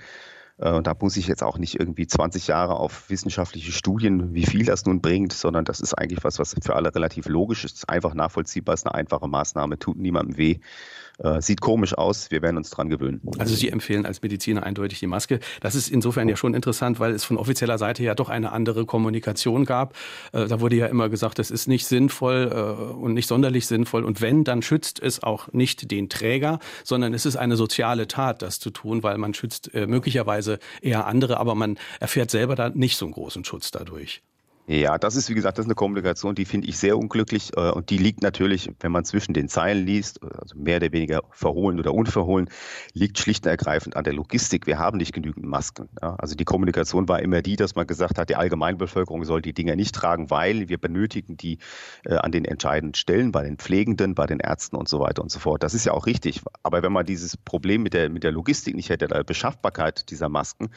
Äh, 0.58 0.72
und 0.72 0.86
da 0.86 0.94
muss 1.00 1.16
ich 1.16 1.26
jetzt 1.26 1.42
auch 1.42 1.58
nicht 1.58 1.78
irgendwie 1.78 2.06
20 2.06 2.48
Jahre 2.48 2.76
auf 2.76 3.08
wissenschaftliche 3.10 3.72
Studien, 3.72 4.34
wie 4.34 4.46
viel 4.46 4.64
das 4.64 4.84
nun 4.84 5.00
bringt, 5.00 5.32
sondern 5.32 5.64
das 5.64 5.80
ist 5.80 5.94
eigentlich 5.94 6.24
was, 6.24 6.38
was 6.38 6.54
für 6.60 6.76
alle 6.76 6.94
relativ 6.94 7.28
logisch 7.28 7.64
ist, 7.64 7.88
einfach 7.88 8.14
nachvollziehbar 8.14 8.74
ist, 8.74 8.86
eine 8.86 8.94
einfache 8.94 9.28
Maßnahme, 9.28 9.78
tut 9.78 9.96
niemandem 9.96 10.36
weh. 10.36 10.60
Äh, 11.18 11.42
sieht 11.42 11.60
komisch 11.60 11.94
aus, 11.94 12.30
wir 12.30 12.42
werden 12.42 12.56
uns 12.56 12.70
dran 12.70 12.88
gewöhnen. 12.88 13.20
Also 13.38 13.56
Sie 13.56 13.70
empfehlen 13.70 14.06
als 14.06 14.22
Mediziner 14.22 14.62
eindeutig 14.62 15.00
die 15.00 15.08
Maske. 15.08 15.40
Das 15.60 15.74
ist 15.74 15.88
insofern 15.88 16.28
ja 16.28 16.36
schon 16.36 16.54
interessant, 16.54 17.00
weil 17.00 17.12
es 17.12 17.24
von 17.24 17.36
offizieller 17.36 17.76
Seite 17.76 18.04
ja 18.04 18.14
doch 18.14 18.28
eine 18.28 18.52
andere 18.52 18.86
Kommunikation 18.86 19.64
gab. 19.64 19.96
Äh, 20.32 20.46
da 20.46 20.60
wurde 20.60 20.76
ja 20.76 20.86
immer 20.86 21.08
gesagt, 21.08 21.40
es 21.40 21.50
ist 21.50 21.66
nicht 21.66 21.86
sinnvoll 21.86 22.52
äh, 22.52 22.92
und 22.92 23.14
nicht 23.14 23.26
sonderlich 23.26 23.66
sinnvoll. 23.66 24.04
Und 24.04 24.20
wenn, 24.20 24.44
dann 24.44 24.62
schützt 24.62 25.02
es 25.02 25.20
auch 25.20 25.52
nicht 25.52 25.90
den 25.90 26.08
Träger, 26.08 26.60
sondern 26.84 27.12
es 27.14 27.26
ist 27.26 27.36
eine 27.36 27.56
soziale 27.56 28.06
Tat, 28.06 28.42
das 28.42 28.60
zu 28.60 28.70
tun, 28.70 29.02
weil 29.02 29.18
man 29.18 29.34
schützt 29.34 29.70
möglicherweise 29.74 30.58
eher 30.82 31.06
andere, 31.06 31.38
aber 31.38 31.54
man 31.54 31.78
erfährt 32.00 32.30
selber 32.30 32.54
da 32.54 32.70
nicht 32.70 32.96
so 32.96 33.06
einen 33.06 33.14
großen 33.14 33.44
Schutz 33.44 33.70
dadurch. 33.70 34.22
Ja, 34.70 34.98
das 34.98 35.16
ist, 35.16 35.30
wie 35.30 35.34
gesagt, 35.34 35.56
das 35.56 35.64
ist 35.64 35.68
eine 35.68 35.76
Kommunikation, 35.76 36.34
die 36.34 36.44
finde 36.44 36.68
ich 36.68 36.76
sehr 36.76 36.98
unglücklich 36.98 37.56
äh, 37.56 37.70
und 37.70 37.88
die 37.88 37.96
liegt 37.96 38.22
natürlich, 38.22 38.70
wenn 38.80 38.92
man 38.92 39.06
zwischen 39.06 39.32
den 39.32 39.48
Zeilen 39.48 39.86
liest, 39.86 40.22
also 40.22 40.58
mehr 40.58 40.76
oder 40.76 40.92
weniger 40.92 41.22
verhohlen 41.30 41.78
oder 41.78 41.94
unverhohlen, 41.94 42.50
liegt 42.92 43.18
schlicht 43.18 43.46
und 43.46 43.50
ergreifend 43.50 43.96
an 43.96 44.04
der 44.04 44.12
Logistik. 44.12 44.66
Wir 44.66 44.78
haben 44.78 44.98
nicht 44.98 45.14
genügend 45.14 45.46
Masken. 45.46 45.88
Ja. 46.02 46.16
Also 46.16 46.34
die 46.34 46.44
Kommunikation 46.44 47.08
war 47.08 47.22
immer 47.22 47.40
die, 47.40 47.56
dass 47.56 47.76
man 47.76 47.86
gesagt 47.86 48.18
hat, 48.18 48.28
die 48.28 48.36
Allgemeinbevölkerung 48.36 49.24
soll 49.24 49.40
die 49.40 49.54
Dinger 49.54 49.74
nicht 49.74 49.94
tragen, 49.94 50.28
weil 50.30 50.68
wir 50.68 50.76
benötigen 50.76 51.38
die 51.38 51.56
äh, 52.04 52.16
an 52.16 52.30
den 52.30 52.44
entscheidenden 52.44 52.92
Stellen, 52.92 53.32
bei 53.32 53.44
den 53.44 53.56
Pflegenden, 53.56 54.14
bei 54.14 54.26
den 54.26 54.38
Ärzten 54.38 54.76
und 54.76 54.86
so 54.86 55.00
weiter 55.00 55.22
und 55.22 55.30
so 55.30 55.38
fort. 55.38 55.62
Das 55.62 55.72
ist 55.72 55.86
ja 55.86 55.92
auch 55.94 56.04
richtig. 56.04 56.42
Aber 56.62 56.82
wenn 56.82 56.92
man 56.92 57.06
dieses 57.06 57.38
Problem 57.38 57.82
mit 57.82 57.94
der, 57.94 58.10
mit 58.10 58.22
der 58.22 58.32
Logistik 58.32 58.76
nicht 58.76 58.90
hätte, 58.90 59.08
der 59.08 59.24
Beschaffbarkeit 59.24 60.10
dieser 60.10 60.28
Masken, 60.28 60.68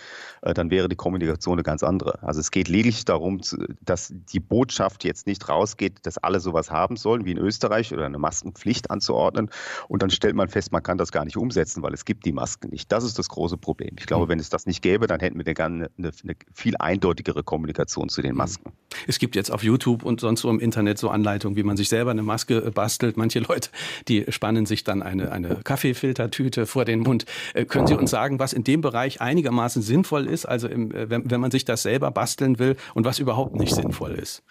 äh, 0.43 0.53
dann 0.53 0.71
wäre 0.71 0.87
die 0.87 0.95
Kommunikation 0.95 1.55
eine 1.55 1.63
ganz 1.63 1.83
andere. 1.83 2.23
Also 2.23 2.39
es 2.39 2.51
geht 2.51 2.69
lediglich 2.69 3.03
darum, 3.03 3.43
zu, 3.43 3.57
dass 3.81 4.13
die 4.13 4.39
Botschaft 4.39 5.03
jetzt 5.03 5.27
nicht 5.27 5.49
rausgeht, 5.49 6.05
dass 6.05 6.17
alle 6.17 6.39
sowas 6.39 6.71
haben 6.71 6.95
sollen, 6.95 7.25
wie 7.25 7.31
in 7.31 7.37
Österreich, 7.37 7.93
oder 7.93 8.05
eine 8.05 8.17
Maskenpflicht 8.17 8.91
anzuordnen. 8.91 9.49
Und 9.87 10.01
dann 10.01 10.09
stellt 10.09 10.35
man 10.35 10.49
fest, 10.49 10.71
man 10.71 10.83
kann 10.83 10.97
das 10.97 11.11
gar 11.11 11.25
nicht 11.25 11.37
umsetzen, 11.37 11.81
weil 11.83 11.93
es 11.93 12.05
gibt 12.05 12.25
die 12.25 12.31
Masken 12.31 12.69
nicht. 12.69 12.91
Das 12.91 13.03
ist 13.03 13.17
das 13.17 13.29
große 13.29 13.57
Problem. 13.57 13.95
Ich 13.99 14.05
glaube, 14.05 14.25
mhm. 14.25 14.29
wenn 14.29 14.39
es 14.39 14.49
das 14.49 14.65
nicht 14.65 14.81
gäbe, 14.81 15.07
dann 15.07 15.19
hätten 15.19 15.37
wir 15.37 15.45
eine, 15.47 15.89
eine, 15.97 16.11
eine 16.23 16.35
viel 16.53 16.75
eindeutigere 16.77 17.43
Kommunikation 17.43 18.09
zu 18.09 18.21
den 18.21 18.31
mhm. 18.31 18.37
Masken. 18.37 18.71
Es 19.07 19.19
gibt 19.19 19.35
jetzt 19.35 19.51
auf 19.51 19.63
YouTube 19.63 20.03
und 20.03 20.19
sonst 20.19 20.41
so 20.41 20.49
im 20.49 20.59
Internet 20.59 20.97
so 20.97 21.09
Anleitungen, 21.09 21.57
wie 21.57 21.63
man 21.63 21.77
sich 21.77 21.89
selber 21.89 22.11
eine 22.11 22.23
Maske 22.23 22.57
äh, 22.57 22.71
bastelt. 22.71 23.17
Manche 23.17 23.39
Leute, 23.39 23.69
die 24.07 24.25
spannen 24.29 24.65
sich 24.65 24.83
dann 24.83 25.01
eine, 25.01 25.31
eine 25.31 25.57
Kaffeefiltertüte 25.63 26.65
vor 26.65 26.85
den 26.85 26.99
Mund. 26.99 27.25
Äh, 27.53 27.65
können 27.65 27.87
Sie 27.87 27.95
uns 27.95 28.11
sagen, 28.11 28.39
was 28.39 28.53
in 28.53 28.63
dem 28.63 28.81
Bereich 28.81 29.21
einigermaßen 29.21 29.81
sinnvoll 29.81 30.27
ist, 30.27 30.45
also 30.45 30.67
im, 30.67 30.91
äh, 30.91 31.09
wenn, 31.09 31.29
wenn 31.29 31.41
man 31.41 31.51
sich 31.51 31.65
das 31.65 31.83
selber 31.83 32.11
basteln 32.11 32.59
will 32.59 32.75
und 32.93 33.05
was 33.05 33.19
überhaupt 33.19 33.55
nicht 33.55 33.70
sinnvoll 33.75 34.15
ist? 34.15 34.43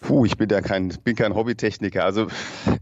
Puh, 0.00 0.24
ich 0.24 0.36
bin 0.36 0.48
ja 0.48 0.60
kein, 0.62 0.88
bin 1.04 1.14
kein 1.14 1.34
Hobbytechniker. 1.34 2.04
Also 2.04 2.28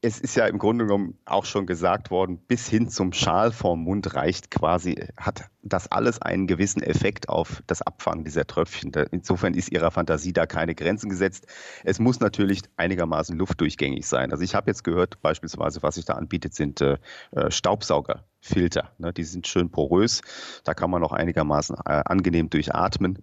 es 0.00 0.20
ist 0.20 0.36
ja 0.36 0.46
im 0.46 0.58
Grunde 0.58 0.84
genommen 0.84 1.18
auch 1.24 1.44
schon 1.44 1.66
gesagt 1.66 2.10
worden, 2.10 2.38
bis 2.38 2.68
hin 2.68 2.88
zum 2.88 3.12
Schal 3.12 3.50
vorm 3.50 3.82
Mund 3.82 4.14
reicht 4.14 4.50
quasi, 4.50 5.08
hat 5.16 5.50
das 5.62 5.90
alles 5.90 6.22
einen 6.22 6.46
gewissen 6.46 6.82
Effekt 6.82 7.28
auf 7.28 7.62
das 7.66 7.82
Abfangen 7.82 8.24
dieser 8.24 8.46
Tröpfchen. 8.46 8.92
Insofern 9.10 9.54
ist 9.54 9.72
ihrer 9.72 9.90
Fantasie 9.90 10.32
da 10.32 10.46
keine 10.46 10.76
Grenzen 10.76 11.10
gesetzt. 11.10 11.46
Es 11.82 11.98
muss 11.98 12.20
natürlich 12.20 12.62
einigermaßen 12.76 13.36
luftdurchgängig 13.36 14.06
sein. 14.06 14.30
Also 14.30 14.44
ich 14.44 14.54
habe 14.54 14.70
jetzt 14.70 14.84
gehört, 14.84 15.20
beispielsweise, 15.20 15.82
was 15.82 15.96
sich 15.96 16.04
da 16.04 16.14
anbietet, 16.14 16.54
sind 16.54 16.80
äh, 16.80 16.98
äh 17.32 17.50
Staubsaugerfilter. 17.50 18.92
Ne? 18.98 19.12
Die 19.12 19.24
sind 19.24 19.48
schön 19.48 19.70
porös, 19.70 20.22
da 20.62 20.74
kann 20.74 20.90
man 20.90 21.02
auch 21.02 21.12
einigermaßen 21.12 21.76
äh, 21.76 22.02
angenehm 22.04 22.50
durchatmen. 22.50 23.18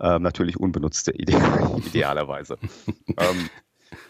Ähm, 0.00 0.22
natürlich 0.22 0.58
unbenutzte 0.58 1.12
idealerweise. 1.16 2.58
ähm, 3.18 3.48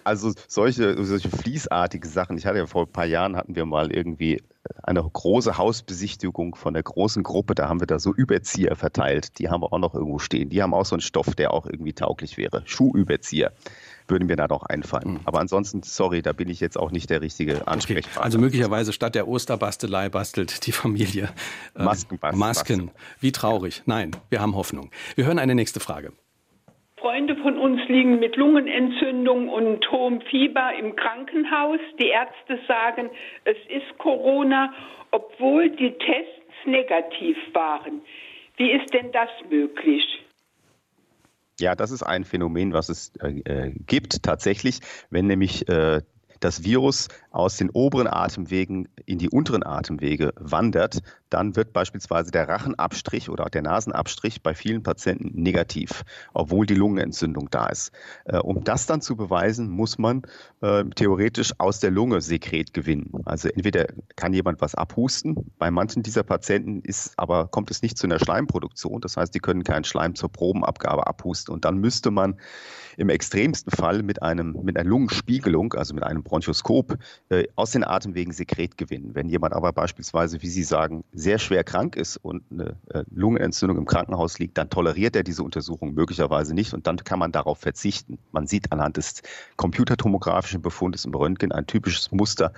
also 0.04 0.32
solche, 0.48 1.04
solche 1.04 1.28
fließartige 1.28 2.06
Sachen. 2.06 2.36
Ich 2.36 2.46
hatte 2.46 2.58
ja 2.58 2.66
vor 2.66 2.86
ein 2.86 2.92
paar 2.92 3.06
Jahren 3.06 3.36
hatten 3.36 3.54
wir 3.54 3.64
mal 3.64 3.92
irgendwie 3.92 4.42
eine 4.82 5.02
große 5.02 5.56
Hausbesichtigung 5.56 6.54
von 6.54 6.74
der 6.74 6.82
großen 6.82 7.22
Gruppe. 7.22 7.54
Da 7.54 7.68
haben 7.68 7.80
wir 7.80 7.86
da 7.86 7.98
so 7.98 8.14
Überzieher 8.14 8.74
verteilt. 8.76 9.38
Die 9.38 9.48
haben 9.48 9.62
wir 9.62 9.72
auch 9.72 9.78
noch 9.78 9.94
irgendwo 9.94 10.18
stehen. 10.18 10.50
Die 10.50 10.62
haben 10.62 10.74
auch 10.74 10.84
so 10.84 10.94
einen 10.94 11.00
Stoff, 11.00 11.34
der 11.34 11.52
auch 11.52 11.66
irgendwie 11.66 11.92
tauglich 11.92 12.36
wäre. 12.36 12.62
Schuhüberzieher 12.64 13.52
würden 14.10 14.26
mir 14.26 14.36
da 14.36 14.46
noch 14.46 14.64
einfallen. 14.64 15.14
Mhm. 15.14 15.20
Aber 15.24 15.40
ansonsten, 15.40 15.82
sorry, 15.82 16.22
da 16.22 16.32
bin 16.32 16.48
ich 16.48 16.60
jetzt 16.60 16.78
auch 16.78 16.90
nicht 16.90 17.10
der 17.10 17.20
richtige 17.20 17.66
Ansprechpartner. 17.66 18.18
Okay. 18.18 18.24
Also 18.24 18.38
möglicherweise 18.38 18.92
statt 18.92 19.14
der 19.14 19.28
Osterbastelei 19.28 20.08
bastelt 20.08 20.66
die 20.66 20.72
Familie 20.72 21.28
äh, 21.74 21.82
Masken. 21.82 22.18
Masken. 22.34 22.90
Wie 23.20 23.32
traurig. 23.32 23.82
Nein, 23.86 24.12
wir 24.30 24.40
haben 24.40 24.54
Hoffnung. 24.54 24.90
Wir 25.14 25.26
hören 25.26 25.38
eine 25.38 25.54
nächste 25.54 25.80
Frage. 25.80 26.12
Freunde 27.00 27.36
von 27.36 27.56
uns 27.56 27.80
liegen 27.88 28.18
mit 28.18 28.36
Lungenentzündung 28.36 29.48
und 29.48 29.88
hohem 29.90 30.20
Fieber 30.22 30.72
im 30.78 30.96
Krankenhaus. 30.96 31.78
Die 32.00 32.08
Ärzte 32.08 32.58
sagen, 32.66 33.10
es 33.44 33.56
ist 33.68 33.98
Corona, 33.98 34.72
obwohl 35.12 35.70
die 35.70 35.92
Tests 35.92 36.66
negativ 36.66 37.36
waren. 37.52 38.02
Wie 38.56 38.72
ist 38.72 38.92
denn 38.92 39.12
das 39.12 39.30
möglich? 39.48 40.04
Ja, 41.60 41.74
das 41.74 41.90
ist 41.90 42.02
ein 42.02 42.24
Phänomen, 42.24 42.72
was 42.72 42.88
es 42.88 43.12
äh, 43.20 43.40
äh 43.40 43.72
gibt 43.86 44.22
tatsächlich, 44.22 44.80
wenn 45.10 45.26
nämlich 45.26 45.68
äh, 45.68 46.02
das 46.40 46.62
Virus 46.62 47.08
aus 47.38 47.56
den 47.56 47.70
oberen 47.70 48.08
Atemwegen 48.08 48.88
in 49.06 49.18
die 49.18 49.30
unteren 49.30 49.64
Atemwege 49.64 50.32
wandert, 50.36 50.98
dann 51.30 51.54
wird 51.54 51.72
beispielsweise 51.72 52.32
der 52.32 52.48
Rachenabstrich 52.48 53.30
oder 53.30 53.44
der 53.44 53.62
Nasenabstrich 53.62 54.42
bei 54.42 54.54
vielen 54.54 54.82
Patienten 54.82 55.40
negativ, 55.40 56.04
obwohl 56.34 56.66
die 56.66 56.74
Lungenentzündung 56.74 57.48
da 57.50 57.66
ist. 57.66 57.92
Äh, 58.24 58.38
um 58.38 58.64
das 58.64 58.86
dann 58.86 59.00
zu 59.00 59.14
beweisen, 59.14 59.70
muss 59.70 59.98
man 59.98 60.22
äh, 60.62 60.84
theoretisch 60.96 61.52
aus 61.58 61.78
der 61.78 61.92
Lunge 61.92 62.20
Sekret 62.20 62.74
gewinnen. 62.74 63.12
Also 63.24 63.48
entweder 63.48 63.86
kann 64.16 64.32
jemand 64.32 64.60
was 64.60 64.74
abhusten, 64.74 65.36
bei 65.58 65.70
manchen 65.70 66.02
dieser 66.02 66.24
Patienten 66.24 66.80
ist 66.82 67.12
aber 67.16 67.46
kommt 67.46 67.70
es 67.70 67.82
nicht 67.82 67.98
zu 67.98 68.06
einer 68.06 68.18
Schleimproduktion, 68.18 69.00
das 69.00 69.16
heißt, 69.16 69.34
die 69.34 69.40
können 69.40 69.62
keinen 69.62 69.84
Schleim 69.84 70.16
zur 70.16 70.32
Probenabgabe 70.32 71.06
abhusten 71.06 71.54
und 71.54 71.64
dann 71.64 71.78
müsste 71.78 72.10
man 72.10 72.36
im 72.96 73.10
extremsten 73.10 73.70
Fall 73.70 74.02
mit 74.02 74.22
einem 74.22 74.58
mit 74.62 74.76
einer 74.76 74.88
Lungenspiegelung, 74.88 75.74
also 75.74 75.94
mit 75.94 76.02
einem 76.02 76.24
Bronchoskop 76.24 76.98
aus 77.56 77.72
den 77.72 77.84
Atemwegen 77.84 78.32
Sekret 78.32 78.78
gewinnen. 78.78 79.14
Wenn 79.14 79.28
jemand 79.28 79.52
aber 79.52 79.72
beispielsweise, 79.72 80.40
wie 80.42 80.48
Sie 80.48 80.62
sagen, 80.62 81.04
sehr 81.12 81.38
schwer 81.38 81.62
krank 81.62 81.96
ist 81.96 82.16
und 82.16 82.42
eine 82.50 82.76
äh, 82.88 83.04
Lungenentzündung 83.10 83.76
im 83.76 83.84
Krankenhaus 83.84 84.38
liegt, 84.38 84.56
dann 84.56 84.70
toleriert 84.70 85.14
er 85.14 85.22
diese 85.22 85.42
Untersuchung 85.42 85.92
möglicherweise 85.92 86.54
nicht 86.54 86.72
und 86.72 86.86
dann 86.86 86.96
kann 86.96 87.18
man 87.18 87.32
darauf 87.32 87.58
verzichten. 87.58 88.18
Man 88.32 88.46
sieht 88.46 88.72
anhand 88.72 88.96
des 88.96 89.22
computertomografischen 89.56 90.62
Befundes 90.62 91.04
im 91.04 91.14
Röntgen 91.14 91.52
ein 91.52 91.66
typisches 91.66 92.10
Muster 92.12 92.52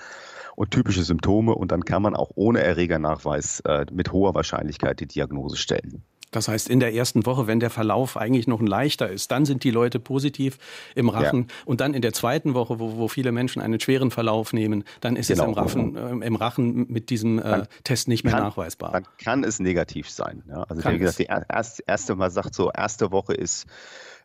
und 0.55 0.71
typische 0.71 1.03
Symptome 1.03 1.55
und 1.55 1.73
dann 1.73 1.85
kann 1.85 2.03
man 2.03 2.15
auch 2.15 2.31
ohne 2.37 2.61
Erregernachweis 2.63 3.61
äh, 3.61 3.87
mit 3.93 4.13
hoher 4.13 4.35
Wahrscheinlichkeit 4.35 5.01
die 5.01 5.07
Diagnose 5.07 5.57
stellen. 5.57 6.03
Das 6.31 6.49
heißt, 6.49 6.69
in 6.69 6.81
der 6.81 6.95
ersten 6.95 7.27
Woche, 7.27 7.47
wenn 7.47 7.61
der 7.61 7.71
Verlauf 7.71 8.17
eigentlich 8.17 8.47
noch 8.47 8.61
ein 8.61 8.67
leichter 8.67 9.09
ist, 9.09 9.31
dann 9.31 9.45
sind 9.45 9.65
die 9.65 9.71
Leute 9.71 9.99
positiv 9.99 10.59
im 10.95 11.09
Rachen. 11.09 11.47
Ja. 11.49 11.55
Und 11.65 11.81
dann 11.81 11.95
in 11.95 12.03
der 12.03 12.13
zweiten 12.13 12.55
Woche, 12.55 12.79
wo, 12.79 12.97
wo 12.97 13.09
viele 13.09 13.33
Menschen 13.33 13.61
einen 13.61 13.81
schweren 13.81 14.11
Verlauf 14.11 14.53
nehmen, 14.53 14.85
dann 15.01 15.17
ist 15.17 15.29
genau. 15.29 15.45
es 15.45 15.49
im 15.49 15.55
Rachen, 15.55 15.97
äh, 15.97 16.27
im 16.27 16.37
Rachen 16.37 16.87
mit 16.89 17.11
diesem 17.11 17.39
äh, 17.39 17.63
Test 17.85 18.09
nicht 18.09 18.25
mehr 18.25 18.35
kann, 18.35 18.45
nachweisbar. 18.45 18.93
Dann 18.93 19.05
kann 19.19 19.45
es 19.45 19.59
negativ 19.59 20.09
sein. 20.09 20.43
Ja? 20.49 20.63
Also 20.65 20.85
wie 20.89 20.99
gesagt, 20.99 21.19
die 21.19 21.25
erste, 21.25 21.83
erste 21.87 22.15
Mal 22.15 22.31
sagt 22.31 22.55
so, 22.55 22.71
erste 22.71 23.11
Woche 23.11 23.35
ist 23.35 23.67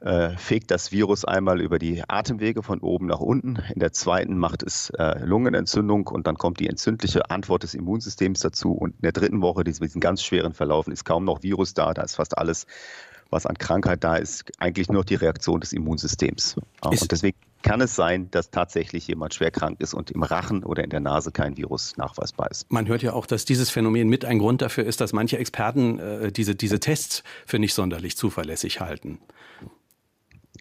äh, 0.06 0.38
fegt 0.38 0.70
das 0.70 0.92
Virus 0.92 1.26
einmal 1.26 1.60
über 1.60 1.80
die 1.80 2.04
Atemwege 2.08 2.62
von 2.62 2.80
oben 2.80 3.08
nach 3.08 3.20
unten. 3.20 3.58
In 3.74 3.80
der 3.80 3.92
zweiten 3.92 4.38
macht 4.38 4.62
es 4.62 4.92
äh, 4.92 5.20
Lungenentzündung 5.26 6.08
und 6.08 6.28
dann 6.28 6.38
kommt 6.38 6.60
die 6.60 6.70
entzündliche 6.70 7.30
Antwort 7.32 7.64
des 7.64 7.74
Immunsystems 7.74 8.40
dazu. 8.40 8.72
Und 8.72 8.92
in 8.92 9.02
der 9.02 9.14
dritten 9.14 9.42
Woche, 9.42 9.64
diesen 9.64 10.00
ganz 10.00 10.24
schweren 10.24 10.54
Verlaufen, 10.54 10.94
ist 10.94 11.06
kaum 11.06 11.26
noch 11.26 11.42
Virus 11.42 11.74
da. 11.74 11.94
Da 11.96 12.04
ist 12.04 12.16
fast 12.16 12.38
alles, 12.38 12.68
was 13.32 13.48
an 13.48 13.58
Krankheit 13.58 14.04
da 14.04 14.16
ist, 14.16 14.52
eigentlich 14.60 14.90
nur 14.90 15.04
die 15.04 15.16
Reaktion 15.16 15.60
des 15.60 15.74
Immunsystems. 15.74 16.56
Ist 16.92 17.02
und 17.02 17.12
deswegen 17.12 17.38
kann 17.64 17.82
es 17.82 17.96
sein, 17.96 18.30
dass 18.30 18.52
tatsächlich 18.52 19.08
jemand 19.08 19.34
schwer 19.34 19.50
krank 19.50 19.82
ist 19.82 19.96
und 19.96 20.12
im 20.12 20.22
Rachen 20.22 20.64
oder 20.64 20.84
in 20.84 20.92
der 20.92 21.00
Nase 21.00 21.32
kein 21.32 21.58
Virus 21.58 21.98
nachweisbar 21.98 22.52
ist. 22.52 22.72
Man 22.72 22.88
hört 22.88 23.02
ja 23.02 23.14
auch, 23.14 23.26
dass 23.26 23.44
dieses 23.44 23.72
Phänomen 23.72 24.08
mit 24.08 24.24
ein 24.24 24.38
Grund 24.38 24.62
dafür 24.62 24.86
ist, 24.86 25.02
dass 25.02 25.14
manche 25.14 25.40
Experten 25.40 25.98
äh, 25.98 26.32
diese, 26.32 26.54
diese 26.54 26.80
Tests 26.80 27.24
für 27.48 27.58
nicht 27.58 27.74
sonderlich 27.74 28.18
zuverlässig 28.18 28.82
halten. 28.82 29.18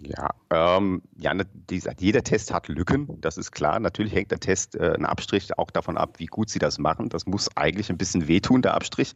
Ja, 0.00 0.30
ähm, 0.50 1.02
ja 1.16 1.34
ne, 1.34 1.46
jeder 1.98 2.22
Test 2.22 2.52
hat 2.52 2.68
Lücken, 2.68 3.20
das 3.20 3.36
ist 3.36 3.52
klar. 3.52 3.78
Natürlich 3.80 4.12
hängt 4.12 4.30
der 4.30 4.40
Test, 4.40 4.74
äh, 4.74 4.94
ein 4.94 5.04
Abstrich 5.04 5.56
auch 5.58 5.70
davon 5.70 5.96
ab, 5.96 6.18
wie 6.18 6.26
gut 6.26 6.50
Sie 6.50 6.58
das 6.58 6.78
machen. 6.78 7.08
Das 7.08 7.26
muss 7.26 7.48
eigentlich 7.56 7.90
ein 7.90 7.98
bisschen 7.98 8.26
wehtun, 8.28 8.62
der 8.62 8.74
Abstrich. 8.74 9.14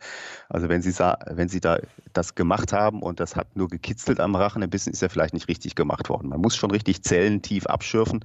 Also 0.49 0.69
wenn 0.69 0.83
Sie, 0.83 0.93
wenn 1.27 1.49
Sie 1.49 1.61
da 1.61 1.79
das 2.13 2.35
gemacht 2.35 2.73
haben 2.73 3.03
und 3.03 3.21
das 3.21 3.37
hat 3.37 3.57
nur 3.57 3.69
gekitzelt 3.69 4.21
am 4.21 4.35
Rachen, 4.35 4.63
ein 4.63 4.71
bisschen 4.71 4.93
ist 4.93 5.03
ja 5.03 5.09
vielleicht 5.09 5.35
nicht 5.35 5.49
richtig 5.49 5.75
gemacht 5.75 6.09
worden. 6.09 6.29
Man 6.29 6.41
muss 6.41 6.57
schon 6.57 6.71
richtig 6.71 7.03
Zellen 7.03 7.43
tief 7.43 7.67
abschürfen 7.67 8.25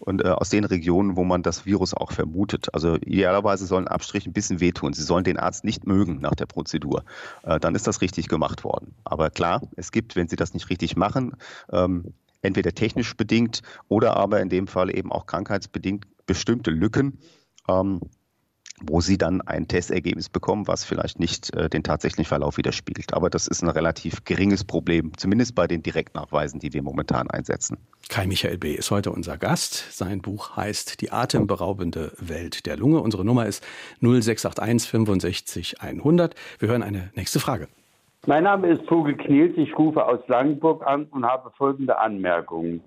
und 0.00 0.24
äh, 0.24 0.28
aus 0.28 0.50
den 0.50 0.64
Regionen, 0.64 1.16
wo 1.16 1.24
man 1.24 1.42
das 1.42 1.66
Virus 1.66 1.94
auch 1.94 2.12
vermutet. 2.12 2.74
Also 2.74 2.96
idealerweise 2.96 3.66
sollen 3.66 3.86
Abstriche 3.86 4.28
ein 4.28 4.32
bisschen 4.32 4.60
wehtun. 4.60 4.92
Sie 4.92 5.02
sollen 5.02 5.24
den 5.24 5.38
Arzt 5.38 5.64
nicht 5.64 5.86
mögen 5.86 6.20
nach 6.20 6.34
der 6.34 6.46
Prozedur. 6.46 7.04
Äh, 7.42 7.60
dann 7.60 7.74
ist 7.74 7.86
das 7.86 8.00
richtig 8.00 8.28
gemacht 8.28 8.64
worden. 8.64 8.94
Aber 9.04 9.30
klar, 9.30 9.62
es 9.76 9.92
gibt, 9.92 10.16
wenn 10.16 10.28
Sie 10.28 10.36
das 10.36 10.54
nicht 10.54 10.70
richtig 10.70 10.96
machen, 10.96 11.36
ähm, 11.70 12.14
entweder 12.42 12.72
technisch 12.72 13.14
bedingt 13.16 13.60
oder 13.88 14.16
aber 14.16 14.40
in 14.40 14.48
dem 14.48 14.66
Fall 14.66 14.94
eben 14.96 15.12
auch 15.12 15.26
krankheitsbedingt 15.26 16.06
bestimmte 16.26 16.70
Lücken. 16.70 17.18
Ähm, 17.68 18.00
wo 18.82 19.00
sie 19.00 19.18
dann 19.18 19.40
ein 19.42 19.68
Testergebnis 19.68 20.28
bekommen, 20.28 20.66
was 20.66 20.84
vielleicht 20.84 21.20
nicht 21.20 21.54
äh, 21.54 21.68
den 21.68 21.82
tatsächlichen 21.82 22.28
Verlauf 22.28 22.56
widerspiegelt. 22.56 23.14
Aber 23.14 23.30
das 23.30 23.46
ist 23.46 23.62
ein 23.62 23.68
relativ 23.68 24.24
geringes 24.24 24.64
Problem, 24.64 25.12
zumindest 25.16 25.54
bei 25.54 25.66
den 25.66 25.82
Direktnachweisen, 25.82 26.60
die 26.60 26.72
wir 26.72 26.82
momentan 26.82 27.30
einsetzen. 27.30 27.78
Kai 28.08 28.26
Michael 28.26 28.58
B. 28.58 28.72
ist 28.72 28.90
heute 28.90 29.10
unser 29.10 29.36
Gast. 29.38 29.92
Sein 29.96 30.20
Buch 30.20 30.56
heißt 30.56 31.00
Die 31.00 31.12
atemberaubende 31.12 32.12
Welt 32.18 32.66
der 32.66 32.76
Lunge. 32.76 33.00
Unsere 33.00 33.24
Nummer 33.24 33.46
ist 33.46 33.64
0681 34.00 34.90
65 34.90 35.80
100. 35.80 36.34
Wir 36.58 36.68
hören 36.68 36.82
eine 36.82 37.10
nächste 37.14 37.40
Frage. 37.40 37.68
Mein 38.26 38.44
Name 38.44 38.68
ist 38.68 38.86
Vogel 38.86 39.16
Kniels. 39.16 39.56
Ich 39.56 39.78
rufe 39.78 40.04
aus 40.04 40.20
Langenburg 40.28 40.86
an 40.86 41.04
und 41.10 41.24
habe 41.24 41.50
folgende 41.56 41.98
Anmerkungen. 41.98 42.82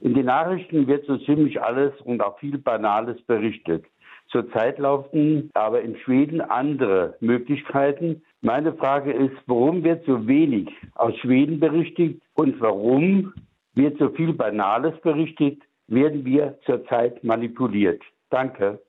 In 0.00 0.14
den 0.14 0.26
Nachrichten 0.26 0.86
wird 0.86 1.04
so 1.06 1.18
ziemlich 1.18 1.60
alles 1.60 1.92
und 2.04 2.22
auch 2.22 2.38
viel 2.38 2.56
Banales 2.56 3.20
berichtet. 3.22 3.84
Zurzeit 4.30 4.78
laufen 4.78 5.50
aber 5.54 5.82
in 5.82 5.96
Schweden 5.98 6.40
andere 6.40 7.16
Möglichkeiten. 7.20 8.22
Meine 8.42 8.72
Frage 8.74 9.12
ist, 9.12 9.36
warum 9.46 9.82
wird 9.82 10.04
so 10.06 10.26
wenig 10.26 10.68
aus 10.94 11.16
Schweden 11.18 11.58
berichtet 11.58 12.20
und 12.34 12.60
warum 12.60 13.34
wird 13.74 13.98
so 13.98 14.08
viel 14.10 14.32
Banales 14.32 14.98
berichtet? 15.02 15.58
Werden 15.88 16.24
wir 16.24 16.58
zurzeit 16.64 17.22
manipuliert? 17.24 18.02
Danke. 18.30 18.80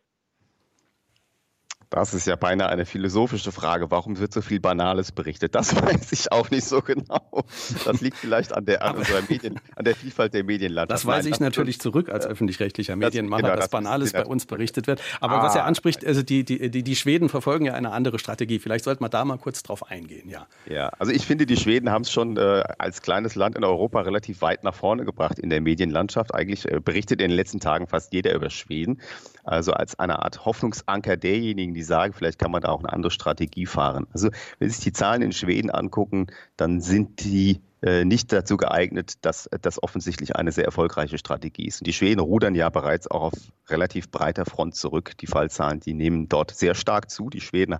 Das 1.92 2.14
ist 2.14 2.26
ja 2.26 2.38
beinahe 2.38 2.70
eine 2.70 2.86
philosophische 2.86 3.52
Frage. 3.52 3.92
Warum 3.92 4.18
wird 4.18 4.34
so 4.34 4.42
viel 4.42 4.62
Banales 4.62 5.12
berichtet? 5.12 5.56
Das 5.56 5.76
weiß 5.82 6.14
ich 6.14 6.32
auch 6.32 6.50
nicht 6.50 6.64
so 6.64 6.82
genau. 6.82 7.44
Das 7.84 8.00
liegt 8.00 8.18
vielleicht 8.18 8.54
an 8.54 8.66
der, 8.66 8.82
an 8.82 8.96
Medien, 9.28 9.60
an 9.76 9.84
der 9.84 9.94
Vielfalt 9.94 10.34
der 10.34 10.46
Medienlandschaft. 10.46 11.04
Das 11.04 11.06
weise 11.06 11.28
ich 11.28 11.42
Nein, 11.42 11.50
natürlich 11.50 11.82
zurück 11.82 12.08
als 12.08 12.26
öffentlich-rechtlicher 12.26 12.96
Medienmacher, 12.96 13.44
genau, 13.44 13.56
dass 13.58 13.68
Banales 13.68 14.14
bei 14.14 14.26
uns 14.26 14.46
berichtet 14.46 14.88
wird. 14.88 15.02
Aber 15.20 15.42
ah, 15.42 15.44
was 15.44 15.54
er 15.54 15.66
anspricht, 15.66 16.06
also 16.06 16.24
die, 16.24 16.46
die, 16.46 16.72
die, 16.72 16.82
die 16.82 16.96
Schweden 16.96 17.28
verfolgen 17.28 17.66
ja 17.66 17.74
eine 17.74 17.92
andere 17.92 18.20
Strategie. 18.20 18.60
Vielleicht 18.60 18.86
sollte 18.86 19.04
man 19.04 19.12
da 19.12 19.26
mal 19.26 19.38
kurz 19.38 19.62
drauf 19.62 19.92
eingehen, 19.92 20.30
ja. 20.30 20.48
Ja, 20.70 20.92
also 20.98 21.12
ich 21.12 21.26
finde, 21.26 21.46
die 21.46 21.58
Schweden 21.58 21.92
haben 21.92 22.04
es 22.04 22.12
schon 22.12 22.38
äh, 22.38 22.64
als 22.78 23.02
kleines 23.02 23.36
Land 23.36 23.58
in 23.58 23.66
Europa 23.66 24.00
relativ 24.00 24.42
weit 24.42 24.64
nach 24.64 24.76
vorne 24.76 25.04
gebracht 25.04 25.39
in 25.39 25.50
der 25.50 25.60
Medienlandschaft. 25.60 26.34
Eigentlich 26.34 26.72
äh, 26.72 26.80
berichtet 26.80 27.20
in 27.20 27.32
den 27.32 27.36
letzten 27.36 27.60
Tagen 27.60 27.88
fast 27.88 28.14
jeder 28.14 28.34
über 28.34 28.50
Schweden. 28.50 29.02
Also 29.44 29.74
als 29.74 30.00
eine 30.00 30.22
Art 30.24 30.46
Hoffnungsanker 30.46 31.18
derjenigen, 31.18 31.74
die 31.74 31.81
sagen, 31.84 32.14
vielleicht 32.14 32.40
kann 32.40 32.52
man 32.52 32.62
da 32.62 32.70
auch 32.70 32.80
eine 32.80 32.92
andere 32.94 33.12
Strategie 33.12 33.66
fahren. 33.66 34.08
Also 34.14 34.30
wenn 34.60 34.70
Sie 34.70 34.76
sich 34.76 34.84
die 34.84 34.94
Zahlen 34.94 35.22
in 35.22 35.32
Schweden 35.32 35.70
angucken, 35.70 36.28
dann 36.58 36.82
sind 36.82 37.24
die 37.24 37.62
äh, 37.82 38.06
nicht 38.06 38.32
dazu 38.32 38.58
geeignet, 38.58 39.26
dass 39.26 39.50
das 39.62 39.82
offensichtlich 39.82 40.36
eine 40.36 40.52
sehr 40.52 40.66
erfolgreiche 40.66 41.18
Strategie 41.18 41.66
ist. 41.66 41.82
Und 41.82 41.88
die 41.88 41.94
Schweden 41.94 42.20
rudern 42.20 42.54
ja 42.54 42.70
bereits 42.70 43.10
auch 43.10 43.22
auf 43.22 43.34
relativ 43.70 44.12
breiter 44.12 44.46
Front 44.46 44.76
zurück. 44.76 45.18
Die 45.20 45.28
Fallzahlen, 45.28 45.80
die 45.80 45.94
nehmen 45.94 46.30
dort 46.30 46.52
sehr 46.52 46.76
stark 46.76 47.10
zu. 47.10 47.30
Die 47.30 47.42
Schweden 47.42 47.78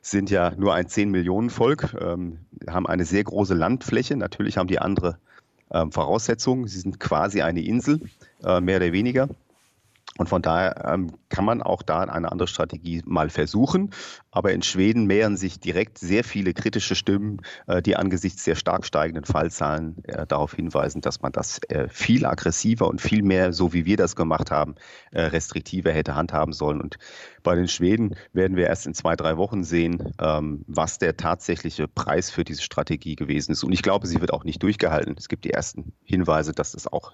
sind 0.00 0.30
ja 0.30 0.52
nur 0.56 0.74
ein 0.74 0.88
10 0.88 1.10
Millionen 1.10 1.50
Volk, 1.50 1.94
ähm, 2.00 2.38
haben 2.68 2.86
eine 2.86 3.04
sehr 3.04 3.24
große 3.24 3.54
Landfläche. 3.54 4.16
Natürlich 4.16 4.58
haben 4.58 4.68
die 4.68 4.78
andere 4.78 5.18
ähm, 5.72 5.90
Voraussetzungen. 5.90 6.68
Sie 6.68 6.78
sind 6.78 7.00
quasi 7.00 7.42
eine 7.42 7.62
Insel, 7.62 8.00
äh, 8.44 8.60
mehr 8.60 8.76
oder 8.76 8.92
weniger. 8.92 9.28
Und 10.18 10.28
von 10.28 10.42
daher 10.42 10.92
ähm, 10.92 11.12
kann 11.30 11.44
man 11.44 11.62
auch 11.62 11.82
da 11.82 12.00
eine 12.00 12.30
andere 12.30 12.46
Strategie 12.46 13.02
mal 13.06 13.30
versuchen. 13.30 13.90
Aber 14.30 14.52
in 14.52 14.62
Schweden 14.62 15.06
mehren 15.06 15.38
sich 15.38 15.58
direkt 15.58 15.98
sehr 15.98 16.22
viele 16.22 16.52
kritische 16.52 16.94
Stimmen, 16.94 17.40
äh, 17.66 17.80
die 17.80 17.96
angesichts 17.96 18.44
der 18.44 18.54
stark 18.54 18.84
steigenden 18.84 19.24
Fallzahlen 19.24 20.04
äh, 20.04 20.26
darauf 20.26 20.54
hinweisen, 20.54 21.00
dass 21.00 21.22
man 21.22 21.32
das 21.32 21.60
äh, 21.68 21.88
viel 21.88 22.26
aggressiver 22.26 22.88
und 22.88 23.00
viel 23.00 23.22
mehr, 23.22 23.54
so 23.54 23.72
wie 23.72 23.86
wir 23.86 23.96
das 23.96 24.16
gemacht 24.16 24.50
haben, 24.50 24.74
restriktiver 25.12 25.92
hätte 25.92 26.14
handhaben 26.14 26.52
sollen. 26.52 26.80
Und 26.80 26.96
bei 27.42 27.54
den 27.54 27.68
Schweden 27.68 28.16
werden 28.32 28.56
wir 28.56 28.66
erst 28.66 28.86
in 28.86 28.94
zwei, 28.94 29.16
drei 29.16 29.36
Wochen 29.36 29.64
sehen, 29.64 30.12
ähm, 30.20 30.64
was 30.66 30.98
der 30.98 31.16
tatsächliche 31.16 31.88
Preis 31.88 32.30
für 32.30 32.44
diese 32.44 32.62
Strategie 32.62 33.14
gewesen 33.14 33.52
ist. 33.52 33.64
Und 33.64 33.72
ich 33.72 33.82
glaube, 33.82 34.06
sie 34.06 34.20
wird 34.20 34.32
auch 34.32 34.44
nicht 34.44 34.62
durchgehalten. 34.62 35.14
Es 35.18 35.28
gibt 35.28 35.44
die 35.44 35.50
ersten 35.50 35.92
Hinweise, 36.04 36.52
dass 36.52 36.74
es 36.74 36.86
auch 36.90 37.12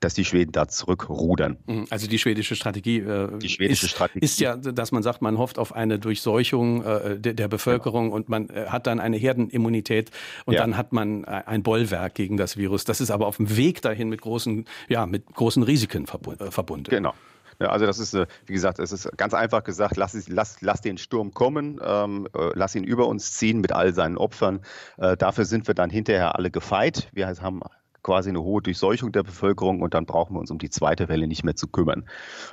dass 0.00 0.14
die 0.14 0.24
Schweden 0.24 0.52
da 0.52 0.68
zurückrudern. 0.68 1.58
Mhm. 1.66 1.86
Also 1.90 2.06
die 2.06 2.18
schwedische 2.18 2.56
Strategie, 2.56 3.00
äh, 3.00 3.38
die 3.38 3.48
schwedische 3.48 3.86
ist, 3.86 3.92
Strategie 3.92 4.24
ist 4.24 4.40
ja, 4.40 4.56
dass 4.56 4.90
man 4.90 5.02
sagt, 5.02 5.20
man 5.20 5.36
hofft 5.36 5.58
auf 5.58 5.74
eine 5.74 5.98
Durchseuchung 5.98 6.82
äh, 6.82 7.18
der, 7.18 7.34
der, 7.34 7.48
Bevölkerung 7.48 8.04
genau. 8.04 8.16
und 8.16 8.28
man 8.28 8.48
äh, 8.48 8.66
hat 8.68 8.86
dann 8.86 9.00
eine 9.00 9.16
Herdenimmunität 9.16 10.10
und 10.46 10.54
ja. 10.54 10.60
dann 10.60 10.76
hat 10.76 10.92
man 10.92 11.24
äh, 11.24 11.42
ein 11.46 11.62
Bollwerk 11.62 12.14
gegen 12.14 12.36
das 12.36 12.56
Virus. 12.56 12.84
Das 12.84 13.00
ist 13.00 13.10
aber 13.10 13.26
auf 13.26 13.36
dem 13.36 13.54
Weg 13.56 13.82
dahin 13.82 14.08
mit 14.08 14.22
großen, 14.22 14.64
ja, 14.88 15.04
mit 15.04 15.26
großen 15.26 15.62
Risiken 15.62 16.04
äh, 16.04 16.50
verbunden. 16.50 16.90
Genau. 16.90 17.12
Ja, 17.60 17.68
also 17.68 17.86
das 17.86 17.98
ist, 18.00 18.14
wie 18.14 18.52
gesagt, 18.52 18.80
es 18.80 18.90
ist 18.90 19.16
ganz 19.16 19.32
einfach 19.32 19.62
gesagt, 19.62 19.96
lass, 19.96 20.28
lass, 20.28 20.60
lass 20.60 20.80
den 20.80 20.98
Sturm 20.98 21.32
kommen, 21.32 21.80
ähm, 21.84 22.28
lass 22.54 22.74
ihn 22.74 22.82
über 22.82 23.06
uns 23.06 23.34
ziehen 23.34 23.60
mit 23.60 23.70
all 23.70 23.94
seinen 23.94 24.16
Opfern. 24.16 24.60
Äh, 24.96 25.16
dafür 25.16 25.44
sind 25.44 25.68
wir 25.68 25.74
dann 25.74 25.88
hinterher 25.88 26.34
alle 26.34 26.50
gefeit. 26.50 27.08
Wir 27.12 27.28
haben 27.28 27.60
quasi 28.04 28.28
eine 28.28 28.42
hohe 28.42 28.62
Durchseuchung 28.62 29.10
der 29.10 29.24
Bevölkerung 29.24 29.82
und 29.82 29.94
dann 29.94 30.06
brauchen 30.06 30.36
wir 30.36 30.40
uns 30.40 30.52
um 30.52 30.58
die 30.58 30.70
zweite 30.70 31.08
Welle 31.08 31.26
nicht 31.26 31.42
mehr 31.42 31.56
zu 31.56 31.66
kümmern. 31.66 32.04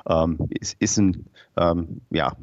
Ähm, 0.10 0.40
es 0.60 0.74
ist 0.80 0.98
ein, 0.98 1.28
ähm, 1.58 2.02
ja, 2.10 2.36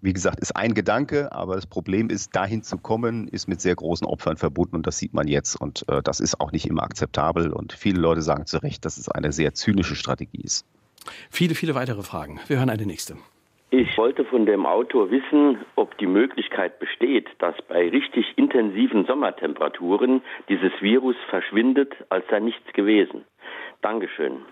wie 0.00 0.14
gesagt, 0.14 0.40
ist 0.40 0.56
ein 0.56 0.72
Gedanke, 0.72 1.30
aber 1.32 1.56
das 1.56 1.66
Problem 1.66 2.08
ist, 2.08 2.34
dahin 2.34 2.62
zu 2.62 2.78
kommen, 2.78 3.28
ist 3.28 3.46
mit 3.46 3.60
sehr 3.60 3.74
großen 3.74 4.06
Opfern 4.06 4.38
verbunden 4.38 4.76
und 4.76 4.86
das 4.86 4.96
sieht 4.96 5.12
man 5.12 5.28
jetzt 5.28 5.60
und 5.60 5.86
äh, 5.88 6.02
das 6.02 6.20
ist 6.20 6.40
auch 6.40 6.52
nicht 6.52 6.66
immer 6.66 6.82
akzeptabel 6.82 7.52
und 7.52 7.74
viele 7.74 8.00
Leute 8.00 8.22
sagen 8.22 8.46
zu 8.46 8.56
Recht, 8.58 8.84
dass 8.86 8.96
es 8.96 9.08
eine 9.08 9.32
sehr 9.32 9.52
zynische 9.52 9.94
Strategie 9.94 10.40
ist. 10.40 10.64
Viele, 11.30 11.54
viele 11.54 11.74
weitere 11.74 12.02
Fragen. 12.02 12.40
Wir 12.46 12.58
hören 12.58 12.70
eine 12.70 12.86
nächste. 12.86 13.16
Ich 13.74 13.96
wollte 13.96 14.26
von 14.26 14.44
dem 14.44 14.66
Autor 14.66 15.10
wissen, 15.10 15.64
ob 15.76 15.96
die 15.96 16.06
Möglichkeit 16.06 16.78
besteht, 16.78 17.26
dass 17.38 17.54
bei 17.68 17.88
richtig 17.88 18.36
intensiven 18.36 19.06
Sommertemperaturen 19.06 20.20
dieses 20.50 20.72
Virus 20.82 21.16
verschwindet, 21.30 21.94
als 22.10 22.22
sei 22.28 22.40
nichts 22.40 22.70
gewesen. 22.74 23.24
Dankeschön. 23.80 24.42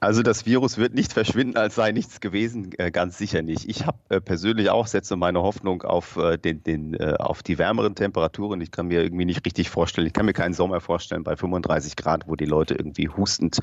Also 0.00 0.22
das 0.22 0.46
Virus 0.46 0.78
wird 0.78 0.94
nicht 0.94 1.12
verschwinden, 1.14 1.56
als 1.56 1.74
sei 1.74 1.92
nichts 1.92 2.20
gewesen, 2.20 2.70
äh, 2.78 2.90
ganz 2.90 3.18
sicher 3.18 3.42
nicht. 3.42 3.68
Ich 3.68 3.86
habe 3.86 3.98
äh, 4.08 4.20
persönlich 4.20 4.70
auch 4.70 4.86
setze 4.86 5.16
meine 5.16 5.42
Hoffnung 5.42 5.82
auf, 5.82 6.16
äh, 6.16 6.38
den, 6.38 6.62
den, 6.62 7.00
auf 7.18 7.42
die 7.42 7.58
wärmeren 7.58 7.94
Temperaturen. 7.94 8.60
Ich 8.60 8.70
kann 8.70 8.88
mir 8.88 9.02
irgendwie 9.02 9.24
nicht 9.24 9.44
richtig 9.44 9.70
vorstellen, 9.70 10.06
ich 10.06 10.12
kann 10.12 10.26
mir 10.26 10.32
keinen 10.32 10.54
Sommer 10.54 10.80
vorstellen 10.80 11.24
bei 11.24 11.36
35 11.36 11.96
Grad, 11.96 12.28
wo 12.28 12.36
die 12.36 12.44
Leute 12.44 12.74
irgendwie 12.74 13.08
hustend 13.08 13.58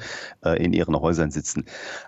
in 0.57 0.73
ihren 0.73 0.95
Häusern 0.95 1.31
sitzen. 1.31 1.65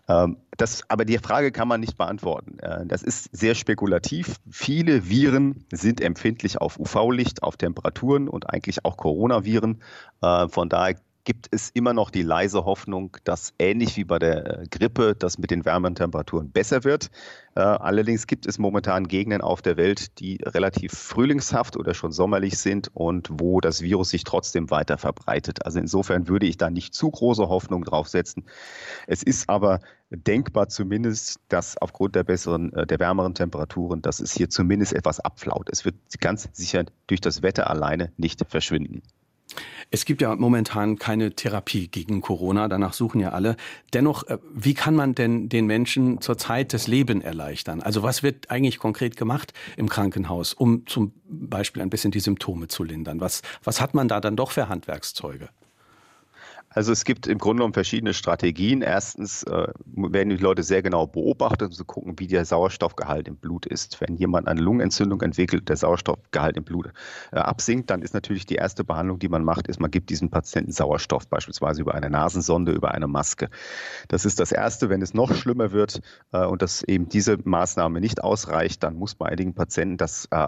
Ähm, 0.07 0.37
das, 0.57 0.89
aber 0.89 1.05
die 1.05 1.17
Frage 1.17 1.51
kann 1.51 1.67
man 1.67 1.79
nicht 1.79 1.97
beantworten. 1.97 2.57
Das 2.85 3.03
ist 3.03 3.35
sehr 3.35 3.55
spekulativ. 3.55 4.37
Viele 4.49 5.09
Viren 5.09 5.65
sind 5.71 6.01
empfindlich 6.01 6.59
auf 6.59 6.79
UV-Licht, 6.79 7.43
auf 7.43 7.57
Temperaturen 7.57 8.27
und 8.27 8.49
eigentlich 8.49 8.83
auch 8.83 8.97
Coronaviren. 8.97 9.81
Von 10.19 10.69
daher 10.69 10.95
gibt 11.27 11.49
es 11.51 11.71
immer 11.71 11.91
noch 11.91 12.09
die 12.09 12.21
leise 12.21 12.63
Hoffnung, 12.63 13.17
dass 13.25 13.53
ähnlich 13.59 13.97
wie 13.97 14.05
bei 14.05 14.17
der 14.17 14.61
äh, 14.61 14.67
Grippe 14.69 15.13
das 15.13 15.37
mit 15.37 15.51
den 15.51 15.65
wärmeren 15.65 15.93
Temperaturen 15.93 16.51
besser 16.51 16.85
wird. 16.85 17.11
Äh, 17.53 17.59
allerdings 17.59 18.27
gibt 18.27 18.45
es 18.45 18.57
momentan 18.57 19.09
Gegenden 19.09 19.41
auf 19.41 19.61
der 19.61 19.75
Welt, 19.75 20.21
die 20.21 20.39
relativ 20.41 20.93
frühlingshaft 20.93 21.75
oder 21.75 21.93
schon 21.93 22.13
sommerlich 22.13 22.57
sind 22.57 22.91
und 22.93 23.27
wo 23.29 23.59
das 23.59 23.81
Virus 23.81 24.11
sich 24.11 24.23
trotzdem 24.23 24.69
weiter 24.69 24.97
verbreitet. 24.97 25.65
Also 25.65 25.79
insofern 25.79 26.29
würde 26.29 26.45
ich 26.45 26.55
da 26.55 26.69
nicht 26.69 26.93
zu 26.93 27.11
große 27.11 27.49
Hoffnung 27.49 27.83
drauf 27.83 28.07
setzen. 28.07 28.45
Es 29.05 29.21
ist 29.21 29.49
aber 29.49 29.81
denkbar 30.09 30.69
zumindest, 30.69 31.41
dass 31.49 31.77
aufgrund 31.77 32.15
der 32.15 32.23
besseren, 32.23 32.71
äh, 32.71 32.87
der 32.87 32.99
wärmeren 32.99 33.33
Temperaturen, 33.33 34.01
dass 34.01 34.21
es 34.21 34.31
hier 34.31 34.49
zumindest 34.49 34.93
etwas 34.93 35.19
abflaut. 35.19 35.67
Es 35.73 35.83
wird 35.83 35.95
ganz 36.21 36.47
sicher 36.53 36.85
durch 37.07 37.19
das 37.19 37.41
Wetter 37.41 37.69
alleine 37.69 38.13
nicht 38.15 38.45
verschwinden. 38.47 39.01
Es 39.91 40.05
gibt 40.05 40.21
ja 40.21 40.35
momentan 40.35 40.97
keine 40.97 41.33
Therapie 41.33 41.87
gegen 41.87 42.21
Corona, 42.21 42.67
danach 42.67 42.93
suchen 42.93 43.21
ja 43.21 43.29
alle. 43.29 43.55
Dennoch, 43.93 44.23
äh, 44.27 44.37
wie 44.53 44.73
kann 44.73 44.95
man 44.95 45.15
denn 45.15 45.49
den 45.49 45.65
Menschen 45.65 46.21
zurzeit 46.21 46.73
das 46.73 46.87
Leben 46.87 47.21
erleichtern? 47.21 47.81
Also 47.81 48.03
was 48.03 48.23
wird 48.23 48.49
eigentlich 48.49 48.79
konkret 48.79 49.17
gemacht 49.17 49.53
im 49.77 49.89
Krankenhaus, 49.89 50.53
um 50.53 50.85
zum 50.87 51.13
Beispiel 51.25 51.81
ein 51.81 51.89
bisschen 51.89 52.11
die 52.11 52.19
Symptome 52.19 52.67
zu 52.67 52.83
lindern? 52.83 53.19
Was, 53.19 53.41
was 53.63 53.81
hat 53.81 53.93
man 53.93 54.07
da 54.07 54.19
dann 54.19 54.35
doch 54.35 54.51
für 54.51 54.69
Handwerkszeuge? 54.69 55.49
Also 56.77 56.91
es 56.91 57.05
gibt 57.05 57.25
im 57.25 57.39
Grunde 57.39 57.61
genommen 57.61 57.73
verschiedene 57.73 58.13
Strategien. 58.13 58.83
Erstens 58.83 59.41
äh, 59.41 59.67
werden 59.95 60.29
die 60.29 60.37
Leute 60.37 60.61
sehr 60.61 60.83
genau 60.83 61.07
beobachtet, 61.07 61.69
um 61.69 61.71
zu 61.71 61.85
gucken, 61.85 62.13
wie 62.19 62.27
der 62.27 62.45
Sauerstoffgehalt 62.45 63.27
im 63.27 63.35
Blut 63.35 63.65
ist. 63.65 63.99
Wenn 63.99 64.15
jemand 64.15 64.47
eine 64.47 64.61
Lungenentzündung 64.61 65.19
entwickelt, 65.23 65.69
der 65.69 65.75
Sauerstoffgehalt 65.75 66.55
im 66.55 66.63
Blut 66.63 66.91
äh, 67.31 67.37
absinkt, 67.37 67.89
dann 67.89 68.03
ist 68.03 68.13
natürlich 68.13 68.45
die 68.45 68.57
erste 68.57 68.83
Behandlung, 68.83 69.17
die 69.17 69.27
man 69.27 69.43
macht, 69.43 69.65
ist, 69.65 69.79
man 69.79 69.89
gibt 69.89 70.11
diesem 70.11 70.29
Patienten 70.29 70.71
Sauerstoff, 70.71 71.27
beispielsweise 71.27 71.81
über 71.81 71.95
eine 71.95 72.11
Nasensonde, 72.11 72.73
über 72.73 72.91
eine 72.91 73.07
Maske. 73.07 73.49
Das 74.07 74.23
ist 74.23 74.39
das 74.39 74.51
Erste. 74.51 74.87
Wenn 74.91 75.01
es 75.01 75.15
noch 75.15 75.33
schlimmer 75.33 75.71
wird 75.71 76.01
äh, 76.31 76.45
und 76.45 76.61
dass 76.61 76.83
eben 76.83 77.09
diese 77.09 77.39
Maßnahme 77.43 77.99
nicht 78.01 78.23
ausreicht, 78.23 78.83
dann 78.83 78.97
muss 78.97 79.15
bei 79.15 79.25
einigen 79.25 79.55
Patienten 79.55 79.97
das 79.97 80.27
äh, 80.29 80.45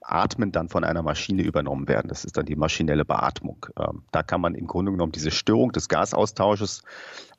Atmen 0.00 0.52
dann 0.52 0.68
von 0.68 0.84
einer 0.84 1.02
Maschine 1.02 1.42
übernommen 1.42 1.88
werden. 1.88 2.08
Das 2.08 2.24
ist 2.24 2.36
dann 2.36 2.46
die 2.46 2.56
maschinelle 2.56 3.04
Beatmung. 3.04 3.66
Ähm, 3.78 4.02
da 4.12 4.22
kann 4.22 4.40
man 4.40 4.54
im 4.54 4.66
Grunde 4.66 4.92
genommen 4.92 5.12
diese 5.12 5.30
Störung 5.30 5.72
des 5.72 5.88
Gasaustausches 5.88 6.82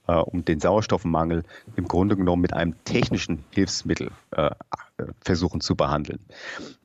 äh, 0.08 0.14
um 0.14 0.44
den 0.44 0.60
Sauerstoffmangel 0.60 1.44
im 1.76 1.88
Grunde 1.88 2.16
genommen 2.16 2.42
mit 2.42 2.54
einem 2.54 2.76
technischen 2.84 3.44
Hilfsmittel 3.52 4.12
äh, 4.32 4.52
versuchen 5.22 5.62
zu 5.62 5.76
behandeln. 5.76 6.20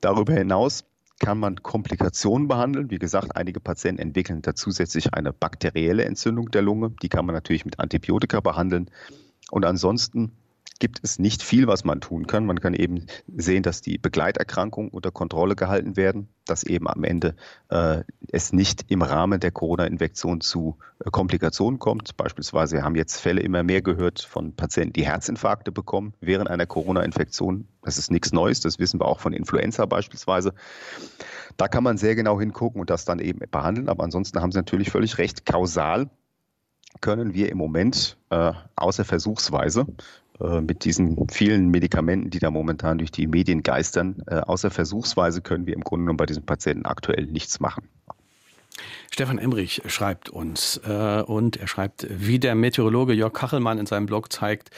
Darüber 0.01 0.33
hinaus 0.33 0.85
kann 1.19 1.39
man 1.39 1.63
Komplikationen 1.63 2.47
behandeln. 2.47 2.91
Wie 2.91 2.99
gesagt, 2.99 3.35
einige 3.35 3.59
Patienten 3.59 4.01
entwickeln 4.01 4.41
da 4.41 4.53
zusätzlich 4.53 5.13
eine 5.13 5.33
bakterielle 5.33 6.05
Entzündung 6.05 6.51
der 6.51 6.61
Lunge. 6.61 6.91
Die 7.01 7.09
kann 7.09 7.25
man 7.25 7.33
natürlich 7.33 7.65
mit 7.65 7.79
Antibiotika 7.79 8.41
behandeln. 8.41 8.91
Und 9.49 9.65
ansonsten 9.65 10.33
gibt 10.79 10.99
es 11.03 11.19
nicht 11.19 11.41
viel, 11.41 11.67
was 11.67 11.85
man 11.85 12.01
tun 12.01 12.27
kann. 12.27 12.45
Man 12.45 12.59
kann 12.59 12.73
eben 12.73 13.05
sehen, 13.35 13.63
dass 13.63 13.81
die 13.81 13.97
Begleiterkrankungen 13.97 14.91
unter 14.91 15.11
Kontrolle 15.11 15.55
gehalten 15.55 15.95
werden, 15.95 16.27
dass 16.45 16.63
eben 16.63 16.87
am 16.89 17.03
Ende 17.03 17.35
äh, 17.69 18.03
es 18.29 18.51
nicht 18.51 18.85
im 18.89 19.01
Rahmen 19.01 19.39
der 19.39 19.51
Corona-Infektion 19.51 20.41
zu 20.41 20.77
äh, 21.03 21.09
Komplikationen 21.09 21.79
kommt. 21.79 22.17
Beispielsweise 22.17 22.83
haben 22.83 22.95
jetzt 22.95 23.19
Fälle 23.19 23.41
immer 23.41 23.63
mehr 23.63 23.81
gehört 23.81 24.19
von 24.19 24.53
Patienten, 24.55 24.93
die 24.93 25.05
Herzinfarkte 25.05 25.71
bekommen 25.71 26.13
während 26.19 26.49
einer 26.49 26.65
Corona-Infektion. 26.65 27.67
Das 27.81 27.97
ist 27.97 28.11
nichts 28.11 28.33
Neues, 28.33 28.59
das 28.59 28.77
wissen 28.77 28.99
wir 28.99 29.05
auch 29.05 29.19
von 29.19 29.31
Influenza 29.31 29.85
beispielsweise. 29.85 30.53
Da 31.55 31.69
kann 31.69 31.83
man 31.83 31.97
sehr 31.97 32.15
genau 32.15 32.37
hingucken 32.37 32.81
und 32.81 32.89
das 32.89 33.05
dann 33.05 33.19
eben 33.19 33.39
behandeln. 33.49 33.87
Aber 33.87 34.03
ansonsten 34.03 34.41
haben 34.41 34.51
Sie 34.51 34.57
natürlich 34.57 34.91
völlig 34.91 35.17
recht. 35.19 35.45
Kausal 35.45 36.09
können 36.99 37.33
wir 37.33 37.49
im 37.49 37.57
Moment 37.57 38.17
äh, 38.29 38.51
außer 38.75 39.05
versuchsweise 39.05 39.85
mit 40.61 40.83
diesen 40.83 41.15
vielen 41.29 41.69
Medikamenten, 41.69 42.29
die 42.29 42.39
da 42.39 42.51
momentan 42.51 42.97
durch 42.97 43.11
die 43.11 43.27
Medien 43.27 43.63
geistern, 43.63 44.23
äh, 44.27 44.35
außer 44.35 44.69
versuchsweise 44.69 45.41
können 45.41 45.65
wir 45.65 45.73
im 45.73 45.81
Grunde 45.81 46.03
genommen 46.03 46.17
bei 46.17 46.25
diesen 46.25 46.45
Patienten 46.45 46.85
aktuell 46.85 47.25
nichts 47.27 47.59
machen. 47.59 47.87
Stefan 49.11 49.37
Emrich 49.37 49.81
schreibt 49.87 50.29
uns 50.29 50.81
äh, 50.85 51.21
und 51.21 51.55
er 51.55 51.67
schreibt, 51.67 52.05
wie 52.09 52.37
der 52.37 52.53
Meteorologe 52.53 53.13
Jörg 53.13 53.31
Kachelmann 53.31 53.77
in 53.77 53.85
seinem 53.85 54.07
Blog 54.07 54.29
zeigt, 54.29 54.71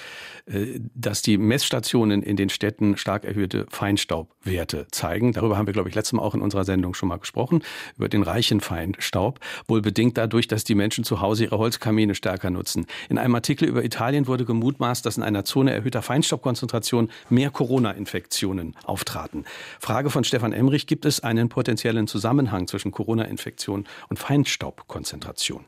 äh, 0.45 0.79
dass 0.93 1.23
die 1.23 1.39
Messstationen 1.39 2.21
in 2.21 2.35
den 2.35 2.49
Städten 2.49 2.97
stark 2.97 3.25
erhöhte 3.25 3.65
Feinstaubwerte 3.69 4.85
zeigen. 4.91 5.33
Darüber 5.33 5.57
haben 5.57 5.65
wir, 5.65 5.73
glaube 5.73 5.89
ich, 5.89 5.95
letztes 5.95 6.13
Mal 6.13 6.21
auch 6.21 6.35
in 6.35 6.41
unserer 6.41 6.65
Sendung 6.65 6.93
schon 6.93 7.09
mal 7.09 7.17
gesprochen, 7.17 7.63
über 7.97 8.09
den 8.09 8.21
reichen 8.21 8.61
Feinstaub, 8.61 9.39
wohl 9.67 9.81
bedingt 9.81 10.17
dadurch, 10.19 10.47
dass 10.47 10.63
die 10.63 10.75
Menschen 10.75 11.03
zu 11.03 11.19
Hause 11.21 11.45
ihre 11.45 11.57
Holzkamine 11.57 12.13
stärker 12.13 12.51
nutzen. 12.51 12.85
In 13.09 13.17
einem 13.17 13.33
Artikel 13.33 13.67
über 13.67 13.83
Italien 13.83 14.27
wurde 14.27 14.45
gemutmaßt, 14.45 15.03
dass 15.03 15.17
in 15.17 15.23
einer 15.23 15.45
Zone 15.45 15.73
erhöhter 15.73 16.03
Feinstaubkonzentration 16.03 17.09
mehr 17.29 17.49
Corona-Infektionen 17.49 18.75
auftraten. 18.83 19.45
Frage 19.79 20.11
von 20.11 20.23
Stefan 20.23 20.53
Emrich, 20.53 20.85
gibt 20.85 21.05
es 21.05 21.21
einen 21.21 21.49
potenziellen 21.49 22.05
Zusammenhang 22.05 22.67
zwischen 22.67 22.91
Corona-Infektion 22.91 23.86
und 24.09 24.17
Feinstaubkonzentration. 24.17 25.65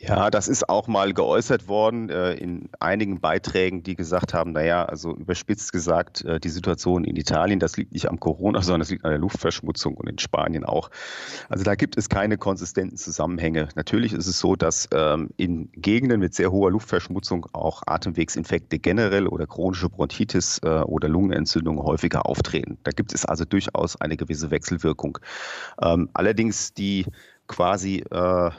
Ja, 0.00 0.30
das 0.30 0.46
ist 0.46 0.68
auch 0.68 0.86
mal 0.86 1.12
geäußert 1.12 1.66
worden 1.66 2.08
äh, 2.08 2.34
in 2.34 2.68
einigen 2.78 3.20
Beiträgen, 3.20 3.82
die 3.82 3.96
gesagt 3.96 4.32
haben, 4.32 4.52
naja, 4.52 4.84
also 4.84 5.12
überspitzt 5.12 5.72
gesagt, 5.72 6.24
äh, 6.24 6.38
die 6.38 6.50
Situation 6.50 7.02
in 7.02 7.16
Italien, 7.16 7.58
das 7.58 7.76
liegt 7.76 7.92
nicht 7.92 8.08
am 8.08 8.20
Corona, 8.20 8.62
sondern 8.62 8.82
das 8.82 8.90
liegt 8.90 9.04
an 9.04 9.10
der 9.10 9.18
Luftverschmutzung 9.18 9.96
und 9.96 10.08
in 10.08 10.18
Spanien 10.18 10.64
auch. 10.64 10.90
Also 11.48 11.64
da 11.64 11.74
gibt 11.74 11.98
es 11.98 12.08
keine 12.08 12.38
konsistenten 12.38 12.96
Zusammenhänge. 12.96 13.70
Natürlich 13.74 14.12
ist 14.12 14.28
es 14.28 14.38
so, 14.38 14.54
dass 14.54 14.88
ähm, 14.94 15.30
in 15.36 15.68
Gegenden 15.72 16.20
mit 16.20 16.32
sehr 16.32 16.52
hoher 16.52 16.70
Luftverschmutzung 16.70 17.46
auch 17.52 17.82
Atemwegsinfekte 17.84 18.78
generell 18.78 19.26
oder 19.26 19.48
chronische 19.48 19.88
Bronchitis 19.88 20.60
äh, 20.62 20.68
oder 20.82 21.08
Lungenentzündungen 21.08 21.82
häufiger 21.82 22.24
auftreten. 22.24 22.78
Da 22.84 22.92
gibt 22.92 23.12
es 23.12 23.24
also 23.24 23.44
durchaus 23.44 24.00
eine 24.00 24.16
gewisse 24.16 24.52
Wechselwirkung. 24.52 25.18
Ähm, 25.82 26.08
allerdings 26.14 26.72
die 26.72 27.04
quasi 27.48 28.04
äh, 28.10 28.50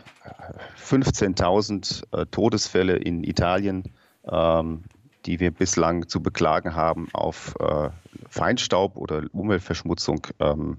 15.000 0.77 2.03
äh, 2.11 2.25
Todesfälle 2.27 2.97
in 2.97 3.23
Italien, 3.23 3.83
ähm, 4.29 4.83
die 5.25 5.39
wir 5.39 5.51
bislang 5.51 6.07
zu 6.07 6.21
beklagen 6.21 6.75
haben, 6.75 7.07
auf 7.13 7.55
äh, 7.59 7.89
Feinstaub 8.29 8.97
oder 8.97 9.23
Umweltverschmutzung 9.31 10.27
ähm, 10.39 10.77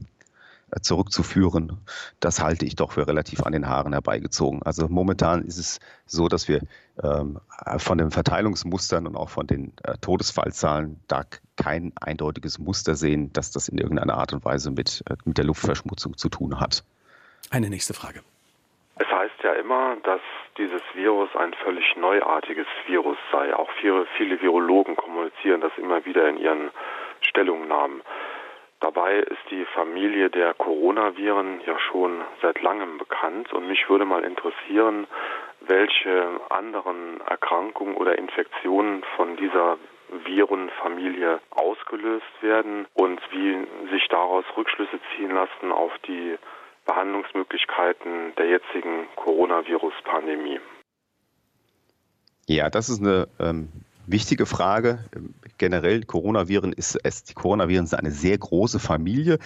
zurückzuführen, 0.82 1.78
das 2.20 2.40
halte 2.40 2.64
ich 2.64 2.76
doch 2.76 2.92
für 2.92 3.06
relativ 3.06 3.42
an 3.42 3.52
den 3.52 3.66
Haaren 3.66 3.92
herbeigezogen. 3.92 4.62
Also 4.62 4.88
momentan 4.88 5.42
ist 5.42 5.58
es 5.58 5.80
so, 6.06 6.28
dass 6.28 6.48
wir 6.48 6.62
ähm, 7.02 7.40
von 7.78 7.98
den 7.98 8.10
Verteilungsmustern 8.10 9.06
und 9.06 9.16
auch 9.16 9.30
von 9.30 9.46
den 9.46 9.72
äh, 9.82 9.96
Todesfallzahlen 10.00 11.00
da 11.08 11.24
kein 11.56 11.92
eindeutiges 12.00 12.58
Muster 12.58 12.94
sehen, 12.94 13.32
dass 13.32 13.50
das 13.50 13.68
in 13.68 13.78
irgendeiner 13.78 14.14
Art 14.14 14.32
und 14.32 14.44
Weise 14.44 14.70
mit, 14.70 15.02
äh, 15.08 15.16
mit 15.24 15.38
der 15.38 15.44
Luftverschmutzung 15.44 16.16
zu 16.16 16.28
tun 16.28 16.60
hat. 16.60 16.84
Eine 17.50 17.68
nächste 17.68 17.94
Frage. 17.94 18.20
Es 18.96 19.08
heißt 19.08 19.42
ja 19.42 19.54
immer, 19.54 19.96
dass 20.04 20.20
dieses 20.56 20.82
Virus 20.94 21.34
ein 21.34 21.52
völlig 21.54 21.96
neuartiges 21.96 22.66
Virus 22.86 23.16
sei. 23.32 23.54
Auch 23.54 23.70
viele, 23.80 24.06
viele 24.16 24.40
Virologen 24.40 24.94
kommunizieren 24.94 25.60
das 25.60 25.72
immer 25.76 26.04
wieder 26.04 26.28
in 26.28 26.36
ihren 26.36 26.70
Stellungnahmen. 27.22 28.02
Dabei 28.78 29.16
ist 29.16 29.50
die 29.50 29.64
Familie 29.74 30.30
der 30.30 30.54
Coronaviren 30.54 31.60
ja 31.66 31.78
schon 31.78 32.22
seit 32.40 32.62
langem 32.62 32.98
bekannt 32.98 33.52
und 33.52 33.66
mich 33.66 33.88
würde 33.88 34.04
mal 34.04 34.24
interessieren, 34.24 35.06
welche 35.60 36.40
anderen 36.50 37.20
Erkrankungen 37.22 37.96
oder 37.96 38.16
Infektionen 38.16 39.02
von 39.16 39.36
dieser 39.36 39.76
Virenfamilie 40.24 41.40
ausgelöst 41.50 42.42
werden 42.42 42.86
und 42.94 43.20
wie 43.32 43.66
sich 43.90 44.06
daraus 44.08 44.44
Rückschlüsse 44.56 44.98
ziehen 45.14 45.34
lassen 45.34 45.72
auf 45.72 45.92
die 46.06 46.38
Behandlungsmöglichkeiten 46.90 48.34
der 48.36 48.46
jetzigen 48.48 49.06
Coronavirus-Pandemie? 49.14 50.58
Ja, 52.48 52.68
das 52.68 52.88
ist 52.88 53.00
eine 53.00 53.28
ähm, 53.38 53.68
wichtige 54.12 54.46
Frage. 54.46 55.00
Generell 55.58 56.02
Coronaviren 56.04 56.72
ist 56.72 56.98
es, 57.02 57.24
die 57.24 57.34
Coronaviren 57.34 57.86
sind 57.86 57.98
eine 57.98 58.10
sehr 58.10 58.38
große 58.38 58.78
Familie. 58.78 59.38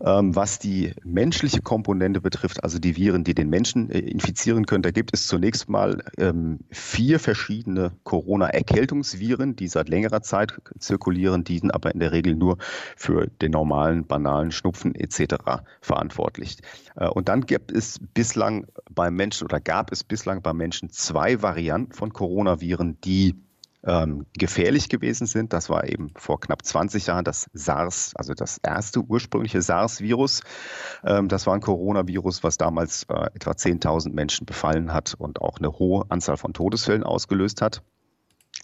Ähm, 0.00 0.36
was 0.36 0.58
die 0.58 0.92
menschliche 1.04 1.62
Komponente 1.62 2.20
betrifft, 2.20 2.62
also 2.62 2.78
die 2.78 2.96
Viren, 2.96 3.24
die 3.24 3.34
den 3.34 3.48
Menschen 3.48 3.90
äh, 3.90 3.98
infizieren 3.98 4.66
können, 4.66 4.82
da 4.82 4.90
gibt 4.90 5.14
es 5.14 5.26
zunächst 5.26 5.68
mal 5.68 6.02
ähm, 6.18 6.58
vier 6.70 7.18
verschiedene 7.18 7.92
Corona-Erkältungsviren, 8.04 9.56
die 9.56 9.68
seit 9.68 9.88
längerer 9.88 10.22
Zeit 10.22 10.52
zirkulieren, 10.78 11.44
die 11.44 11.58
sind 11.58 11.70
aber 11.70 11.92
in 11.94 12.00
der 12.00 12.12
Regel 12.12 12.34
nur 12.34 12.58
für 12.96 13.26
den 13.26 13.52
normalen, 13.52 14.06
banalen 14.06 14.50
Schnupfen 14.50 14.94
etc. 14.94 15.62
verantwortlich. 15.80 16.58
Äh, 16.96 17.08
und 17.08 17.28
dann 17.28 17.42
gibt 17.42 17.72
es 17.72 18.00
bislang 18.14 18.66
beim 18.90 19.14
Menschen 19.14 19.44
oder 19.44 19.60
gab 19.60 19.92
es 19.92 20.04
bislang 20.04 20.42
beim 20.42 20.56
Menschen 20.56 20.90
zwei 20.90 21.40
Varianten 21.40 21.92
von 21.92 22.12
Coronaviren, 22.12 23.00
die 23.02 23.34
ähm, 23.86 24.26
gefährlich 24.36 24.88
gewesen 24.88 25.26
sind. 25.26 25.52
Das 25.52 25.70
war 25.70 25.88
eben 25.88 26.12
vor 26.16 26.40
knapp 26.40 26.64
20 26.64 27.06
Jahren 27.06 27.24
das 27.24 27.48
SARS, 27.52 28.12
also 28.16 28.34
das 28.34 28.58
erste 28.58 29.00
ursprüngliche 29.00 29.62
SARS-Virus. 29.62 30.42
Ähm, 31.04 31.28
das 31.28 31.46
war 31.46 31.54
ein 31.54 31.60
Coronavirus, 31.60 32.42
was 32.42 32.58
damals 32.58 33.04
äh, 33.08 33.26
etwa 33.34 33.52
10.000 33.52 34.12
Menschen 34.12 34.46
befallen 34.46 34.92
hat 34.92 35.14
und 35.16 35.40
auch 35.40 35.58
eine 35.58 35.72
hohe 35.72 36.04
Anzahl 36.10 36.36
von 36.36 36.52
Todesfällen 36.52 37.04
ausgelöst 37.04 37.62
hat 37.62 37.82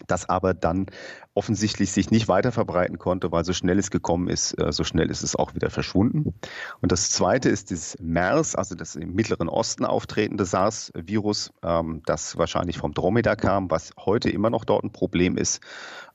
das 0.07 0.27
aber 0.29 0.53
dann 0.53 0.87
offensichtlich 1.33 1.91
sich 1.91 2.11
nicht 2.11 2.27
weiter 2.27 2.51
verbreiten 2.51 2.97
konnte, 2.99 3.31
weil 3.31 3.43
so 3.43 3.53
schnell 3.53 3.79
es 3.79 3.89
gekommen 3.91 4.27
ist, 4.27 4.53
äh, 4.59 4.71
so 4.71 4.83
schnell 4.83 5.09
ist 5.09 5.23
es 5.23 5.35
auch 5.35 5.55
wieder 5.55 5.69
verschwunden. 5.69 6.33
Und 6.81 6.91
das 6.91 7.09
zweite 7.11 7.49
ist 7.49 7.71
das 7.71 7.97
MERS, 7.99 8.55
also 8.55 8.75
das 8.75 8.95
im 8.95 9.13
Mittleren 9.13 9.49
Osten 9.49 9.85
auftretende 9.85 10.45
SARS-Virus, 10.45 11.51
ähm, 11.63 12.01
das 12.05 12.37
wahrscheinlich 12.37 12.77
vom 12.77 12.93
Dromedar 12.93 13.35
kam, 13.35 13.71
was 13.71 13.91
heute 13.97 14.29
immer 14.29 14.49
noch 14.49 14.65
dort 14.65 14.83
ein 14.83 14.91
Problem 14.91 15.37
ist 15.37 15.61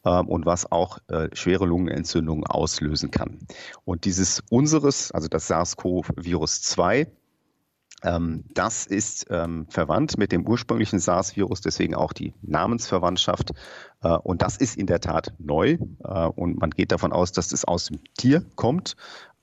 ähm, 0.05 0.29
und 0.29 0.47
was 0.47 0.71
auch 0.71 0.99
äh, 1.09 1.29
schwere 1.33 1.67
Lungenentzündungen 1.67 2.47
auslösen 2.47 3.11
kann. 3.11 3.41
Und 3.85 4.05
dieses 4.05 4.43
unseres, 4.51 5.11
also 5.13 5.29
das 5.29 5.49
SARS-CoV-Virus 5.49 6.63
2, 6.63 7.01
ähm, 7.01 7.07
das 8.55 8.87
ist 8.87 9.27
ähm, 9.31 9.67
verwandt 9.69 10.19
mit 10.19 10.31
dem 10.31 10.47
ursprünglichen 10.47 11.01
SARS-Virus, 11.01 11.61
deswegen 11.61 11.95
auch 11.95 12.13
die 12.13 12.33
Namensverwandtschaft. 12.43 13.53
Äh, 14.03 14.11
und 14.11 14.43
das 14.43 14.57
ist 14.57 14.77
in 14.77 14.87
der 14.87 15.01
Tat 15.01 15.35
neu. 15.39 15.79
Äh, 16.05 16.27
und 16.37 16.61
man 16.61 16.71
geht 16.71 16.93
davon 16.93 17.13
aus, 17.13 17.33
dass 17.33 17.53
es 17.53 17.65
aus 17.65 17.87
dem 17.87 17.99
Tier 18.17 18.45
kommt. 18.55 18.97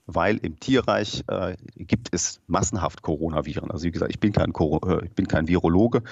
weil 0.06 0.36
im 0.38 0.58
Tierreich 0.60 1.24
äh, 1.28 1.56
gibt 1.74 2.08
es 2.12 2.40
massenhaft 2.46 3.02
Coronaviren. 3.02 3.70
Also 3.70 3.84
wie 3.84 3.90
gesagt, 3.90 4.12
ich 4.12 4.20
bin 4.20 4.32
kein, 4.32 4.52
äh, 4.52 5.04
ich 5.04 5.12
bin 5.14 5.26
kein 5.26 5.48
Virologe, 5.48 6.02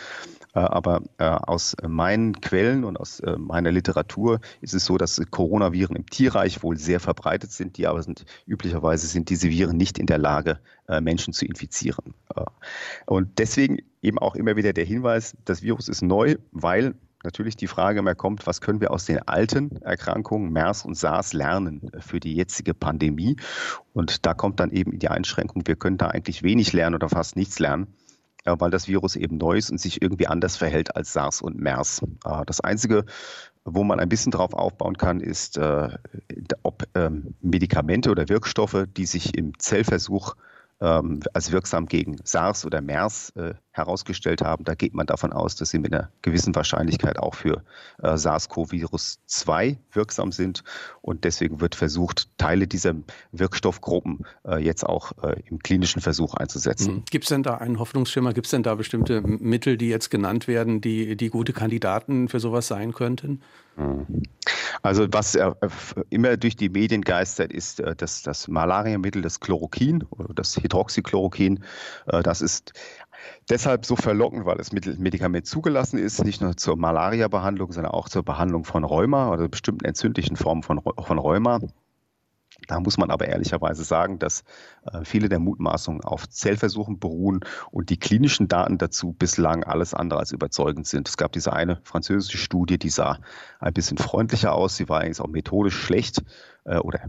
aber 0.60 1.02
äh, 1.18 1.24
aus 1.24 1.76
meinen 1.86 2.40
Quellen 2.40 2.84
und 2.84 2.98
aus 2.98 3.20
äh, 3.20 3.36
meiner 3.36 3.72
Literatur 3.72 4.40
ist 4.60 4.72
es 4.72 4.84
so, 4.84 4.96
dass 4.96 5.20
Coronaviren 5.30 5.96
im 5.96 6.06
Tierreich 6.06 6.62
wohl 6.62 6.76
sehr 6.76 7.00
verbreitet 7.00 7.50
sind, 7.50 7.76
die 7.76 7.86
aber 7.86 8.02
sind 8.02 8.24
üblicherweise 8.46 9.06
sind 9.08 9.30
diese 9.30 9.48
Viren 9.50 9.76
nicht 9.76 9.98
in 9.98 10.06
der 10.06 10.18
Lage, 10.18 10.60
äh, 10.88 11.00
Menschen 11.00 11.32
zu 11.32 11.44
infizieren. 11.44 12.14
Und 13.06 13.38
deswegen 13.38 13.78
eben 14.02 14.18
auch 14.18 14.34
immer 14.36 14.56
wieder 14.56 14.72
der 14.72 14.84
Hinweis, 14.84 15.36
das 15.44 15.62
Virus 15.62 15.88
ist 15.88 16.02
neu, 16.02 16.36
weil 16.52 16.94
natürlich 17.24 17.56
die 17.56 17.66
Frage 17.66 18.02
mehr 18.02 18.14
kommt, 18.14 18.46
was 18.46 18.60
können 18.60 18.80
wir 18.80 18.90
aus 18.90 19.06
den 19.06 19.26
alten 19.26 19.82
Erkrankungen 19.82 20.52
MERS 20.52 20.84
und 20.84 20.94
SARS 20.96 21.32
lernen 21.32 21.90
für 21.98 22.20
die 22.20 22.34
jetzige 22.34 22.74
Pandemie? 22.74 23.36
Und 23.92 24.26
da 24.26 24.34
kommt 24.34 24.60
dann 24.60 24.70
eben 24.70 24.98
die 24.98 25.08
Einschränkung, 25.08 25.62
wir 25.66 25.76
können 25.76 25.98
da 25.98 26.08
eigentlich 26.08 26.42
wenig 26.42 26.72
lernen 26.72 26.94
oder 26.94 27.08
fast 27.08 27.34
nichts 27.34 27.58
lernen 27.58 27.88
weil 28.44 28.70
das 28.70 28.88
Virus 28.88 29.16
eben 29.16 29.38
neu 29.38 29.56
ist 29.56 29.70
und 29.70 29.78
sich 29.78 30.02
irgendwie 30.02 30.26
anders 30.26 30.56
verhält 30.56 30.94
als 30.96 31.12
SARS 31.12 31.40
und 31.42 31.58
MERS. 31.58 32.02
Äh, 32.24 32.44
das 32.46 32.60
Einzige, 32.60 33.04
wo 33.64 33.84
man 33.84 34.00
ein 34.00 34.08
bisschen 34.08 34.32
drauf 34.32 34.52
aufbauen 34.52 34.96
kann, 34.96 35.20
ist, 35.20 35.56
äh, 35.56 35.88
ob 36.62 36.84
ähm, 36.94 37.34
Medikamente 37.40 38.10
oder 38.10 38.28
Wirkstoffe, 38.28 38.86
die 38.96 39.06
sich 39.06 39.36
im 39.36 39.58
Zellversuch 39.58 40.34
ähm, 40.80 41.20
als 41.32 41.52
wirksam 41.52 41.86
gegen 41.86 42.18
SARS 42.24 42.66
oder 42.66 42.80
MERS 42.80 43.30
äh, 43.36 43.54
herausgestellt 43.74 44.40
haben. 44.40 44.64
Da 44.64 44.74
geht 44.74 44.94
man 44.94 45.06
davon 45.06 45.32
aus, 45.32 45.56
dass 45.56 45.70
sie 45.70 45.78
mit 45.78 45.92
einer 45.92 46.10
gewissen 46.22 46.54
Wahrscheinlichkeit 46.54 47.18
auch 47.18 47.34
für 47.34 47.64
äh, 48.02 48.16
SARS-CoV-2 48.16 49.76
wirksam 49.92 50.32
sind. 50.32 50.62
Und 51.02 51.24
deswegen 51.24 51.60
wird 51.60 51.74
versucht, 51.74 52.28
Teile 52.38 52.68
dieser 52.68 52.94
Wirkstoffgruppen 53.32 54.26
äh, 54.46 54.62
jetzt 54.64 54.86
auch 54.86 55.12
äh, 55.22 55.42
im 55.46 55.58
klinischen 55.58 56.00
Versuch 56.00 56.34
einzusetzen. 56.34 56.94
Mhm. 56.94 57.02
Gibt 57.10 57.24
es 57.24 57.30
denn 57.30 57.42
da 57.42 57.56
einen 57.56 57.80
Hoffnungsschimmer? 57.80 58.32
Gibt 58.32 58.46
es 58.46 58.52
denn 58.52 58.62
da 58.62 58.76
bestimmte 58.76 59.20
Mittel, 59.22 59.76
die 59.76 59.88
jetzt 59.88 60.08
genannt 60.08 60.46
werden, 60.46 60.80
die, 60.80 61.16
die 61.16 61.28
gute 61.28 61.52
Kandidaten 61.52 62.28
für 62.28 62.38
sowas 62.38 62.68
sein 62.68 62.92
könnten? 62.92 63.42
Mhm. 63.76 64.22
Also 64.82 65.06
was 65.10 65.34
äh, 65.34 65.50
immer 66.10 66.36
durch 66.36 66.56
die 66.56 66.68
Medien 66.68 67.02
geistert, 67.02 67.52
ist 67.52 67.80
äh, 67.80 67.96
das, 67.96 68.22
das 68.22 68.48
Malariamittel, 68.48 69.22
das 69.22 69.40
Chloroquin 69.40 70.04
oder 70.10 70.34
das 70.34 70.56
Hydroxychloroquin. 70.56 71.64
Äh, 72.06 72.22
das 72.22 72.42
ist 72.42 72.72
deshalb 73.48 73.86
so 73.86 73.96
verlockend, 73.96 74.46
weil 74.46 74.56
das 74.56 74.72
Medikament 74.72 75.46
zugelassen 75.46 75.98
ist, 75.98 76.24
nicht 76.24 76.40
nur 76.40 76.56
zur 76.56 76.76
Malaria-Behandlung, 76.76 77.72
sondern 77.72 77.92
auch 77.92 78.08
zur 78.08 78.22
Behandlung 78.22 78.64
von 78.64 78.84
Rheuma 78.84 79.30
oder 79.30 79.48
bestimmten 79.48 79.84
entzündlichen 79.84 80.36
Formen 80.36 80.62
von, 80.62 80.80
von 80.80 81.18
Rheuma. 81.18 81.60
Da 82.68 82.80
muss 82.80 82.96
man 82.96 83.10
aber 83.10 83.26
ehrlicherweise 83.26 83.84
sagen, 83.84 84.18
dass 84.18 84.42
äh, 84.90 85.04
viele 85.04 85.28
der 85.28 85.38
Mutmaßungen 85.38 86.02
auf 86.02 86.28
Zellversuchen 86.28 86.98
beruhen 86.98 87.40
und 87.70 87.90
die 87.90 87.98
klinischen 87.98 88.48
Daten 88.48 88.78
dazu 88.78 89.12
bislang 89.12 89.64
alles 89.64 89.92
andere 89.92 90.20
als 90.20 90.32
überzeugend 90.32 90.86
sind. 90.86 91.08
Es 91.08 91.16
gab 91.16 91.32
diese 91.32 91.52
eine 91.52 91.80
französische 91.82 92.38
Studie, 92.38 92.78
die 92.78 92.90
sah 92.90 93.18
ein 93.58 93.72
bisschen 93.72 93.98
freundlicher 93.98 94.52
aus. 94.52 94.76
Sie 94.76 94.88
war 94.88 95.00
eigentlich 95.00 95.20
auch 95.20 95.28
methodisch 95.28 95.76
schlecht 95.76 96.22
äh, 96.64 96.78
oder 96.78 97.00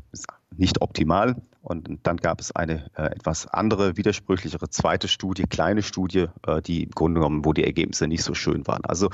nicht 0.58 0.82
optimal. 0.82 1.36
Und 1.66 1.89
dann 2.03 2.18
gab 2.18 2.39
es 2.39 2.56
eine 2.56 2.91
äh, 2.95 3.08
etwas 3.08 3.47
andere, 3.47 3.97
widersprüchlichere 3.97 4.70
zweite 4.70 5.08
Studie, 5.08 5.45
kleine 5.49 5.82
Studie, 5.82 6.28
äh, 6.45 6.62
die 6.62 6.84
im 6.84 6.91
Grunde 6.91 7.20
genommen, 7.20 7.43
wo 7.43 7.53
die 7.53 7.64
Ergebnisse 7.64 8.08
nicht 8.08 8.24
so 8.24 8.36
schön 8.36 8.68
waren. 8.68 8.86
Also 8.86 9.10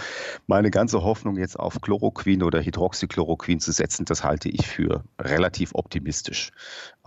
meine 0.48 0.70
ganze 0.70 1.02
Hoffnung 1.02 1.38
jetzt 1.38 1.58
auf 1.58 1.80
Chloroquin 1.80 2.44
oder 2.44 2.62
Hydroxychloroquin 2.62 3.62
zu 3.62 3.72
setzen, 3.72 4.04
das 4.04 4.26
halte 4.26 4.50
ich 4.50 4.68
für 4.68 5.06
relativ 5.18 5.74
optimistisch. 5.76 6.52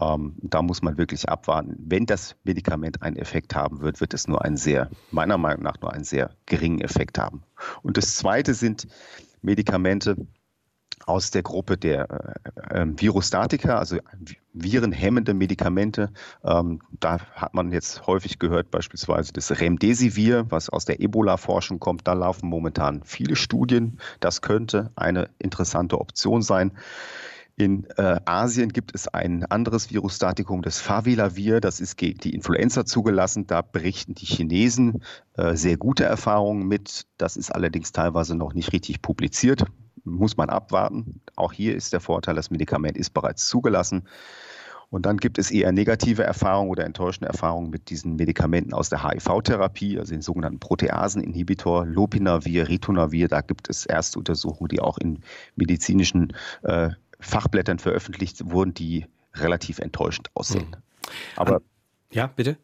Ähm, 0.00 0.36
da 0.40 0.62
muss 0.62 0.80
man 0.80 0.96
wirklich 0.96 1.28
abwarten. 1.28 1.76
Wenn 1.78 2.06
das 2.06 2.36
Medikament 2.44 3.02
einen 3.02 3.16
Effekt 3.16 3.54
haben 3.54 3.82
wird, 3.82 4.00
wird 4.00 4.14
es 4.14 4.26
nur 4.26 4.42
einen 4.42 4.56
sehr, 4.56 4.88
meiner 5.10 5.36
Meinung 5.36 5.62
nach 5.62 5.78
nur 5.82 5.92
einen 5.92 6.04
sehr 6.04 6.30
geringen 6.46 6.80
Effekt 6.80 7.18
haben. 7.18 7.42
Und 7.82 7.98
das 7.98 8.16
zweite 8.16 8.54
sind 8.54 8.86
Medikamente, 9.42 10.16
aus 11.06 11.30
der 11.30 11.42
Gruppe 11.42 11.76
der 11.76 12.34
äh, 12.70 12.80
ähm, 12.80 13.00
Virostatika, 13.00 13.78
also 13.78 13.98
virenhemmende 14.52 15.34
Medikamente. 15.34 16.10
Ähm, 16.44 16.80
da 17.00 17.18
hat 17.34 17.54
man 17.54 17.72
jetzt 17.72 18.06
häufig 18.06 18.38
gehört, 18.38 18.70
beispielsweise 18.70 19.32
das 19.32 19.60
Remdesivir, 19.60 20.46
was 20.50 20.70
aus 20.70 20.84
der 20.84 21.00
Ebola-Forschung 21.00 21.80
kommt. 21.80 22.06
Da 22.06 22.12
laufen 22.14 22.48
momentan 22.48 23.02
viele 23.04 23.36
Studien. 23.36 23.98
Das 24.20 24.42
könnte 24.42 24.90
eine 24.96 25.28
interessante 25.38 26.00
Option 26.00 26.42
sein. 26.42 26.72
In 27.56 27.86
äh, 27.98 28.18
Asien 28.24 28.72
gibt 28.72 28.92
es 28.96 29.06
ein 29.06 29.44
anderes 29.44 29.92
Virustatikum, 29.92 30.62
das 30.62 30.80
Favilavir. 30.80 31.60
Das 31.60 31.80
ist 31.80 31.96
gegen 31.96 32.18
die 32.18 32.34
Influenza 32.34 32.84
zugelassen. 32.84 33.46
Da 33.46 33.62
berichten 33.62 34.14
die 34.14 34.26
Chinesen 34.26 35.04
äh, 35.36 35.54
sehr 35.54 35.76
gute 35.76 36.04
Erfahrungen 36.04 36.66
mit. 36.66 37.06
Das 37.16 37.36
ist 37.36 37.54
allerdings 37.54 37.92
teilweise 37.92 38.34
noch 38.34 38.54
nicht 38.54 38.72
richtig 38.72 39.02
publiziert 39.02 39.64
muss 40.04 40.36
man 40.36 40.50
abwarten. 40.50 41.20
Auch 41.36 41.52
hier 41.52 41.74
ist 41.74 41.92
der 41.92 42.00
Vorteil, 42.00 42.34
das 42.34 42.50
Medikament 42.50 42.96
ist 42.96 43.10
bereits 43.10 43.48
zugelassen. 43.48 44.04
Und 44.90 45.06
dann 45.06 45.16
gibt 45.16 45.38
es 45.38 45.50
eher 45.50 45.72
negative 45.72 46.22
Erfahrungen 46.22 46.70
oder 46.70 46.84
enttäuschende 46.84 47.28
Erfahrungen 47.28 47.70
mit 47.70 47.90
diesen 47.90 48.14
Medikamenten 48.14 48.72
aus 48.72 48.90
der 48.90 49.02
HIV-Therapie, 49.02 49.98
also 49.98 50.12
den 50.12 50.22
sogenannten 50.22 50.60
Proteaseninhibitor, 50.60 51.84
Lopinavir, 51.84 52.68
Ritonavir. 52.68 53.26
Da 53.26 53.40
gibt 53.40 53.68
es 53.68 53.86
erste 53.86 54.20
Untersuchungen, 54.20 54.68
die 54.68 54.80
auch 54.80 54.98
in 54.98 55.20
medizinischen 55.56 56.32
äh, 56.62 56.90
Fachblättern 57.18 57.78
veröffentlicht 57.80 58.50
wurden, 58.50 58.74
die 58.74 59.06
relativ 59.34 59.80
enttäuschend 59.80 60.30
aussehen. 60.34 60.76
Hm. 60.76 61.12
Aber 61.36 61.62
ja, 62.12 62.28
bitte. 62.28 62.56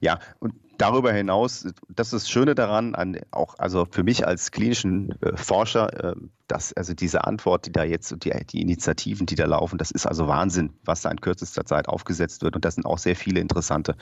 Ja, 0.00 0.20
und 0.38 0.54
darüber 0.78 1.12
hinaus, 1.12 1.66
das 1.88 2.08
ist 2.08 2.12
das 2.12 2.30
Schöne 2.30 2.54
daran, 2.54 2.94
an, 2.94 3.18
auch 3.30 3.54
also 3.58 3.86
für 3.90 4.02
mich 4.02 4.26
als 4.26 4.50
klinischen 4.50 5.14
äh, 5.22 5.36
Forscher, 5.36 6.12
äh, 6.12 6.14
dass 6.48 6.72
also 6.72 6.94
diese 6.94 7.24
Antwort, 7.24 7.66
die 7.66 7.72
da 7.72 7.84
jetzt, 7.84 8.14
die, 8.24 8.32
die 8.46 8.60
Initiativen, 8.60 9.26
die 9.26 9.34
da 9.34 9.46
laufen, 9.46 9.78
das 9.78 9.90
ist 9.90 10.06
also 10.06 10.28
Wahnsinn, 10.28 10.72
was 10.84 11.02
da 11.02 11.10
in 11.10 11.20
kürzester 11.20 11.64
Zeit 11.64 11.88
aufgesetzt 11.88 12.42
wird. 12.42 12.56
Und 12.56 12.64
da 12.64 12.70
sind 12.70 12.86
auch 12.86 12.98
sehr 12.98 13.16
viele 13.16 13.40
interessante 13.40 13.96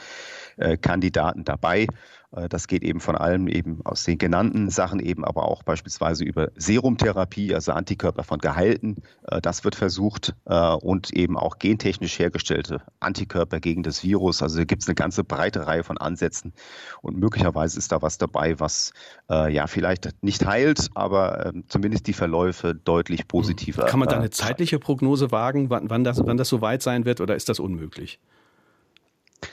äh, 0.57 0.77
Kandidaten 0.77 1.45
dabei. 1.45 1.87
Äh, 2.33 2.49
das 2.49 2.67
geht 2.67 2.83
eben 2.83 3.01
von 3.01 3.17
allem 3.17 3.49
eben 3.49 3.85
aus 3.85 4.05
den 4.05 4.19
genannten 4.19 4.71
Sachen 4.71 5.01
eben, 5.01 5.25
aber 5.25 5.49
auch 5.49 5.63
beispielsweise 5.63 6.25
über 6.25 6.51
Serumtherapie, 6.57 7.55
also 7.55 7.73
Antikörper 7.73 8.25
von 8.25 8.39
Geheilten. 8.39 9.03
Äh, 9.29 9.41
das 9.41 9.65
wird 9.65 9.75
versucht 9.75 10.35
äh, 10.47 10.73
und 10.75 11.13
eben 11.13 11.39
auch 11.39 11.59
gentechnisch 11.59 12.19
hergestellte 12.19 12.83
Antikörper 13.01 13.61
gegen 13.61 13.83
das 13.83 14.03
Virus. 14.03 14.43
Also 14.43 14.65
gibt 14.65 14.83
es 14.83 14.89
eine 14.89 14.95
ganze 14.95 15.25
breite 15.25 15.67
Reihe 15.67 15.85
von 15.85 15.99
Ansätzen 15.99 16.53
und 17.01 17.19
möglicherweise 17.19 17.79
ist 17.79 17.93
da 17.93 18.03
was 18.03 18.19
dabei, 18.19 18.61
was 18.61 18.93
ja 19.29 19.67
vielleicht 19.67 20.11
nicht 20.23 20.47
heilt, 20.47 20.91
aber 20.95 21.47
ähm, 21.47 21.65
zumindest 21.69 22.07
die 22.07 22.13
Verläufe 22.13 22.75
deutlich 22.75 23.27
positiver. 23.29 23.87
Kann 23.87 23.99
man 23.99 24.09
da 24.09 24.17
eine 24.17 24.31
zeitliche 24.31 24.79
Prognose 24.79 25.33
wagen, 25.33 25.71
wann, 25.71 25.91
wann, 25.91 26.05
das, 26.05 26.25
wann 26.25 26.37
das 26.37 26.49
so 26.49 26.61
weit 26.61 26.83
sein 26.83 27.05
wird 27.05 27.21
oder 27.21 27.35
ist 27.35 27.49
das 27.49 27.61
unmöglich? 27.61 28.21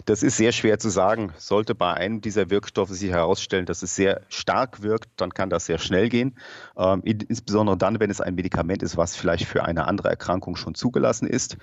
Das 0.05 0.24
ist 0.24 0.38
sehr 0.38 0.51
schwer 0.51 0.80
zu 0.80 0.89
sagen. 0.89 1.34
Sollte 1.38 1.76
bei 1.76 1.93
einem 1.93 2.22
dieser 2.22 2.49
Wirkstoffe 2.49 2.89
sich 2.89 3.10
herausstellen, 3.10 3.66
dass 3.66 3.82
es 3.82 3.95
sehr 3.95 4.22
stark 4.30 4.82
wirkt, 4.84 5.10
dann 5.18 5.34
kann 5.34 5.49
das 5.49 5.66
sehr 5.66 5.80
schnell 5.80 6.10
gehen. 6.10 6.36
Ähm, 6.78 7.01
insbesondere 7.03 7.78
dann, 7.78 7.99
wenn 7.99 8.12
es 8.12 8.22
ein 8.22 8.36
Medikament 8.36 8.84
ist, 8.84 8.97
was 8.97 9.16
vielleicht 9.16 9.45
für 9.45 9.64
eine 9.64 9.88
andere 9.88 10.10
Erkrankung 10.10 10.55
schon 10.55 10.76
zugelassen 10.76 11.28
ist. 11.28 11.57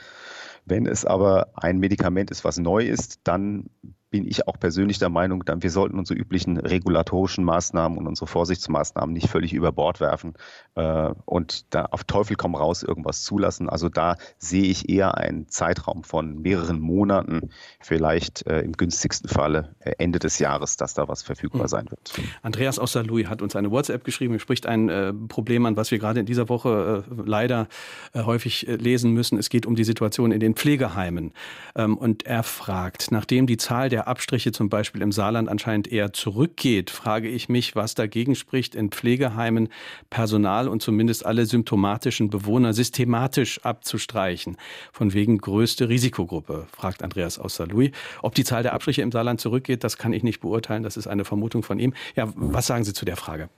Wenn 0.64 0.86
es 0.86 1.04
aber 1.04 1.50
ein 1.54 1.78
Medikament 1.78 2.32
ist, 2.32 2.44
was 2.44 2.58
neu 2.58 2.84
ist, 2.84 3.20
dann 3.22 3.70
bin 4.10 4.26
ich 4.26 4.46
auch 4.46 4.58
persönlich 4.58 4.98
der 4.98 5.08
Meinung, 5.08 5.44
dann 5.44 5.62
wir 5.62 5.70
sollten 5.70 5.98
unsere 5.98 6.18
üblichen 6.18 6.56
regulatorischen 6.56 7.44
Maßnahmen 7.44 7.98
und 7.98 8.06
unsere 8.06 8.26
Vorsichtsmaßnahmen 8.26 9.12
nicht 9.12 9.28
völlig 9.28 9.52
über 9.52 9.72
Bord 9.72 10.00
werfen 10.00 10.34
äh, 10.74 11.10
und 11.24 11.74
da 11.74 11.86
auf 11.86 12.04
Teufel 12.04 12.36
komm 12.36 12.54
raus 12.54 12.82
irgendwas 12.82 13.22
zulassen. 13.22 13.68
Also 13.68 13.88
da 13.88 14.16
sehe 14.38 14.64
ich 14.64 14.88
eher 14.88 15.16
einen 15.16 15.48
Zeitraum 15.48 16.04
von 16.04 16.40
mehreren 16.40 16.80
Monaten, 16.80 17.50
vielleicht 17.80 18.46
äh, 18.46 18.60
im 18.60 18.72
günstigsten 18.72 19.28
Falle 19.28 19.74
äh, 19.80 19.92
Ende 19.98 20.18
des 20.18 20.38
Jahres, 20.38 20.76
dass 20.76 20.94
da 20.94 21.08
was 21.08 21.22
verfügbar 21.22 21.62
hm. 21.62 21.68
sein 21.68 21.90
wird. 21.90 22.12
Andreas 22.42 22.78
Osser-Louis 22.78 23.28
hat 23.28 23.42
uns 23.42 23.56
eine 23.56 23.70
WhatsApp 23.70 24.04
geschrieben, 24.04 24.34
er 24.34 24.40
spricht 24.40 24.66
ein 24.66 25.26
Problem 25.28 25.66
an, 25.66 25.76
was 25.76 25.90
wir 25.90 25.98
gerade 25.98 26.20
in 26.20 26.26
dieser 26.26 26.48
Woche 26.48 27.04
leider 27.24 27.68
häufig 28.14 28.66
lesen 28.68 29.12
müssen. 29.12 29.38
Es 29.38 29.48
geht 29.48 29.66
um 29.66 29.74
die 29.74 29.84
Situation 29.84 30.32
in 30.32 30.40
den 30.40 30.54
Pflegeheimen. 30.54 31.32
Ähm, 31.74 31.96
und 31.96 32.24
er 32.26 32.42
fragt, 32.42 33.10
nachdem 33.10 33.46
die 33.46 33.56
Zahl 33.56 33.88
der 33.88 33.95
Abstriche 34.04 34.52
zum 34.52 34.68
Beispiel 34.68 35.02
im 35.02 35.12
Saarland 35.12 35.48
anscheinend 35.48 35.90
eher 35.90 36.12
zurückgeht, 36.12 36.90
frage 36.90 37.28
ich 37.28 37.48
mich, 37.48 37.74
was 37.74 37.94
dagegen 37.94 38.34
spricht, 38.34 38.74
in 38.74 38.90
Pflegeheimen 38.90 39.68
Personal 40.10 40.68
und 40.68 40.82
zumindest 40.82 41.24
alle 41.24 41.46
symptomatischen 41.46 42.30
Bewohner 42.30 42.74
systematisch 42.74 43.64
abzustreichen. 43.64 44.56
Von 44.92 45.14
wegen 45.14 45.38
größte 45.38 45.88
Risikogruppe, 45.88 46.66
fragt 46.72 47.02
Andreas 47.02 47.38
aus 47.38 47.56
Saarlouis. 47.56 47.92
Ob 48.22 48.34
die 48.34 48.44
Zahl 48.44 48.62
der 48.62 48.74
Abstriche 48.74 49.02
im 49.02 49.12
Saarland 49.12 49.40
zurückgeht, 49.40 49.84
das 49.84 49.96
kann 49.96 50.12
ich 50.12 50.22
nicht 50.22 50.40
beurteilen. 50.40 50.82
Das 50.82 50.96
ist 50.96 51.06
eine 51.06 51.24
Vermutung 51.24 51.62
von 51.62 51.78
ihm. 51.78 51.94
Ja, 52.14 52.32
was 52.36 52.66
sagen 52.66 52.84
Sie 52.84 52.92
zu 52.92 53.04
der 53.04 53.16
Frage? 53.16 53.48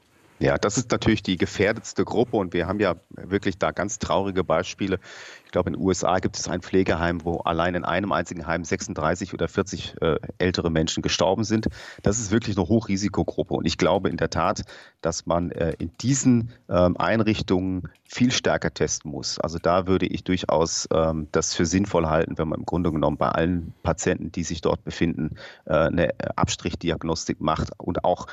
Ja, 0.41 0.57
das 0.57 0.79
ist 0.79 0.91
natürlich 0.93 1.25
die 1.25 1.37
gefährdetste 1.37 2.05
Gruppe 2.05 2.37
und 2.37 2.53
wir 2.53 2.69
haben 2.69 2.79
ja 2.79 2.95
wirklich 3.11 3.59
da 3.59 3.73
ganz 3.73 3.99
traurige 3.99 4.45
Beispiele. 4.45 5.01
Ich 5.49 5.53
glaube, 5.53 5.71
in 5.71 5.77
den 5.77 5.83
USA 5.83 6.19
gibt 6.19 6.39
es 6.39 6.47
ein 6.47 6.61
Pflegeheim, 6.61 7.25
wo 7.25 7.39
allein 7.39 7.75
in 7.75 7.85
einem 7.85 8.13
einzigen 8.13 8.47
Heim 8.47 8.65
36 8.65 9.33
oder 9.33 9.49
40 9.49 9.95
äh, 10.01 10.17
ältere 10.37 10.71
Menschen 10.71 11.03
gestorben 11.03 11.43
sind. 11.43 11.69
Das 12.03 12.19
ist 12.21 12.31
wirklich 12.31 12.57
eine 12.57 12.69
Hochrisikogruppe 12.69 13.55
und 13.55 13.65
ich 13.65 13.79
glaube 13.79 14.11
in 14.11 14.19
der 14.19 14.29
Tat, 14.31 14.63
dass 15.01 15.25
man 15.25 15.51
äh, 15.51 15.75
in 15.79 15.91
diesen 16.03 16.53
ähm, 16.69 16.97
Einrichtungen 16.99 17.89
viel 18.05 18.31
stärker 18.31 18.75
testen 18.75 19.11
muss. 19.11 19.41
Also 19.41 19.59
da 19.59 19.87
würde 19.87 20.07
ich 20.07 20.23
durchaus 20.23 20.87
ähm, 20.93 21.29
das 21.33 21.55
für 21.55 21.67
sinnvoll 21.67 22.07
halten, 22.07 22.37
wenn 22.37 22.49
man 22.49 22.61
im 22.61 22.67
Grunde 22.67 22.93
genommen 22.93 23.17
bei 23.17 23.31
allen 23.31 23.73
Patienten, 23.83 24.31
die 24.31 24.45
sich 24.45 24.61
dort 24.61 24.85
befinden, 24.85 25.37
äh, 25.65 25.73
eine 25.73 26.11
Abstrichdiagnostik 26.37 27.41
macht 27.41 27.71
und 27.79 28.05
auch 28.05 28.27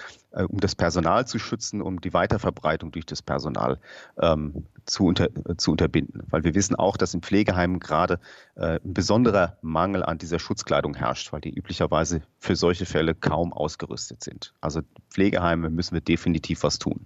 um 0.50 0.60
das 0.60 0.76
Personal 0.76 1.26
zu 1.26 1.40
schützen, 1.40 1.82
um 1.96 2.02
die 2.02 2.14
Weiterverbreitung 2.14 2.92
durch 2.92 3.06
das 3.06 3.22
Personal 3.22 3.80
ähm, 4.22 4.66
zu, 4.86 5.06
unter, 5.06 5.26
äh, 5.26 5.56
zu 5.58 5.72
unterbinden. 5.72 6.24
Weil 6.30 6.44
wir 6.44 6.56
wissen 6.56 6.76
auch, 6.76 6.98
dass 6.98 7.14
in 7.14 7.22
Pflegeheimen 7.22 7.80
gerade 7.80 8.20
äh, 8.56 8.80
ein 8.84 8.94
besonderer 8.94 9.58
Mangel 9.62 10.04
an 10.04 10.18
dieser 10.18 10.40
Schutzkleidung 10.40 10.96
herrscht, 10.96 11.32
weil 11.34 11.42
die 11.42 11.54
üblicherweise 11.54 12.22
für 12.40 12.56
solche 12.56 12.86
Fälle 12.86 13.16
kaum 13.16 13.54
ausgerüstet 13.54 14.24
sind. 14.24 14.54
Also 14.62 14.82
Pflegeheime 15.10 15.70
müssen 15.70 15.94
wir 15.94 16.02
definitiv 16.02 16.64
was 16.64 16.80
tun. 16.80 17.06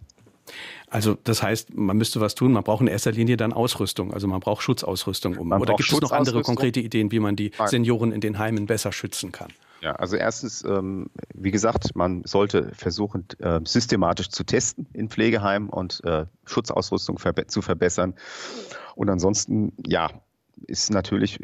Also 0.90 1.16
das 1.24 1.44
heißt, 1.44 1.76
man 1.76 1.98
müsste 1.98 2.22
was 2.22 2.36
tun. 2.36 2.52
Man 2.52 2.64
braucht 2.64 2.82
in 2.82 2.88
erster 2.88 3.12
Linie 3.12 3.38
dann 3.38 3.54
Ausrüstung. 3.54 4.14
Also 4.14 4.28
man 4.28 4.40
braucht 4.40 4.64
Schutzausrüstung. 4.64 5.38
Um. 5.38 5.52
Oder 5.52 5.76
gibt 5.76 5.92
es 5.92 6.02
noch 6.02 6.12
andere 6.12 6.42
konkrete 6.42 6.80
Ideen, 6.80 7.12
wie 7.12 7.20
man 7.20 7.36
die 7.36 7.52
Senioren 7.66 8.12
in 8.12 8.22
den 8.22 8.40
Heimen 8.40 8.66
besser 8.66 8.92
schützen 8.92 9.32
kann? 9.32 9.50
Ja, 9.82 9.94
also 9.94 10.18
erstens, 10.18 10.64
ähm, 10.66 11.10
wie 11.34 11.52
gesagt, 11.52 11.96
man 11.96 12.24
sollte 12.26 12.72
versuchen, 12.74 13.26
äh, 13.40 13.62
systematisch 13.64 14.30
zu 14.30 14.44
testen 14.44 14.88
in 14.94 15.10
Pflegeheimen 15.10 15.70
und 15.70 16.04
äh, 16.04 16.26
Schutzausrüstung 16.46 17.18
verbe 17.18 17.48
zu 17.48 17.62
verbessern. 17.62 18.16
Und 18.96 19.10
ansonsten, 19.10 19.74
ja, 19.86 20.10
ist 20.68 20.92
natürlich 20.92 21.40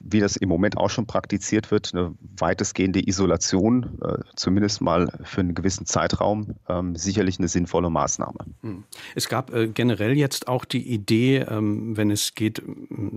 wie 0.00 0.20
das 0.20 0.36
im 0.36 0.48
Moment 0.48 0.76
auch 0.76 0.90
schon 0.90 1.06
praktiziert 1.06 1.70
wird, 1.70 1.90
eine 1.92 2.14
weitestgehende 2.38 3.06
Isolation, 3.06 3.98
äh, 4.02 4.18
zumindest 4.36 4.80
mal 4.80 5.08
für 5.24 5.40
einen 5.40 5.54
gewissen 5.54 5.86
Zeitraum, 5.86 6.54
ähm, 6.68 6.96
sicherlich 6.96 7.38
eine 7.38 7.48
sinnvolle 7.48 7.90
Maßnahme. 7.90 8.38
Hm. 8.62 8.84
Es 9.14 9.28
gab 9.28 9.52
äh, 9.52 9.68
generell 9.68 10.16
jetzt 10.16 10.48
auch 10.48 10.64
die 10.64 10.86
Idee, 10.86 11.38
ähm, 11.38 11.96
wenn 11.96 12.10
es 12.10 12.34
geht, 12.34 12.62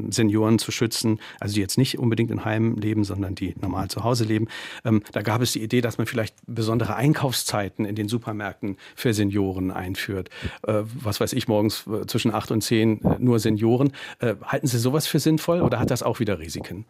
Senioren 0.09 0.59
zu 0.59 0.71
schützen, 0.71 1.19
also 1.39 1.55
die 1.55 1.61
jetzt 1.61 1.77
nicht 1.77 1.99
unbedingt 1.99 2.31
in 2.31 2.45
Heimen 2.45 2.77
leben, 2.77 3.03
sondern 3.03 3.35
die 3.35 3.55
normal 3.59 3.89
zu 3.89 4.03
Hause 4.03 4.25
leben. 4.25 4.47
Ähm, 4.83 5.03
da 5.11 5.21
gab 5.21 5.41
es 5.41 5.53
die 5.53 5.63
Idee, 5.63 5.81
dass 5.81 5.97
man 5.97 6.07
vielleicht 6.07 6.35
besondere 6.47 6.95
Einkaufszeiten 6.95 7.85
in 7.85 7.95
den 7.95 8.07
Supermärkten 8.07 8.77
für 8.95 9.13
Senioren 9.13 9.71
einführt. 9.71 10.29
Äh, 10.63 10.83
was 10.95 11.19
weiß 11.19 11.33
ich, 11.33 11.47
morgens 11.47 11.85
zwischen 12.07 12.33
acht 12.33 12.51
und 12.51 12.61
zehn 12.61 12.99
nur 13.19 13.39
Senioren. 13.39 13.91
Halten 14.19 14.67
Sie 14.67 14.77
sowas 14.77 15.07
für 15.07 15.19
sinnvoll 15.19 15.61
oder 15.61 15.79
hat 15.79 15.91
das 15.91 16.03
auch 16.03 16.19
wieder 16.19 16.30
Risiken? 16.35 16.85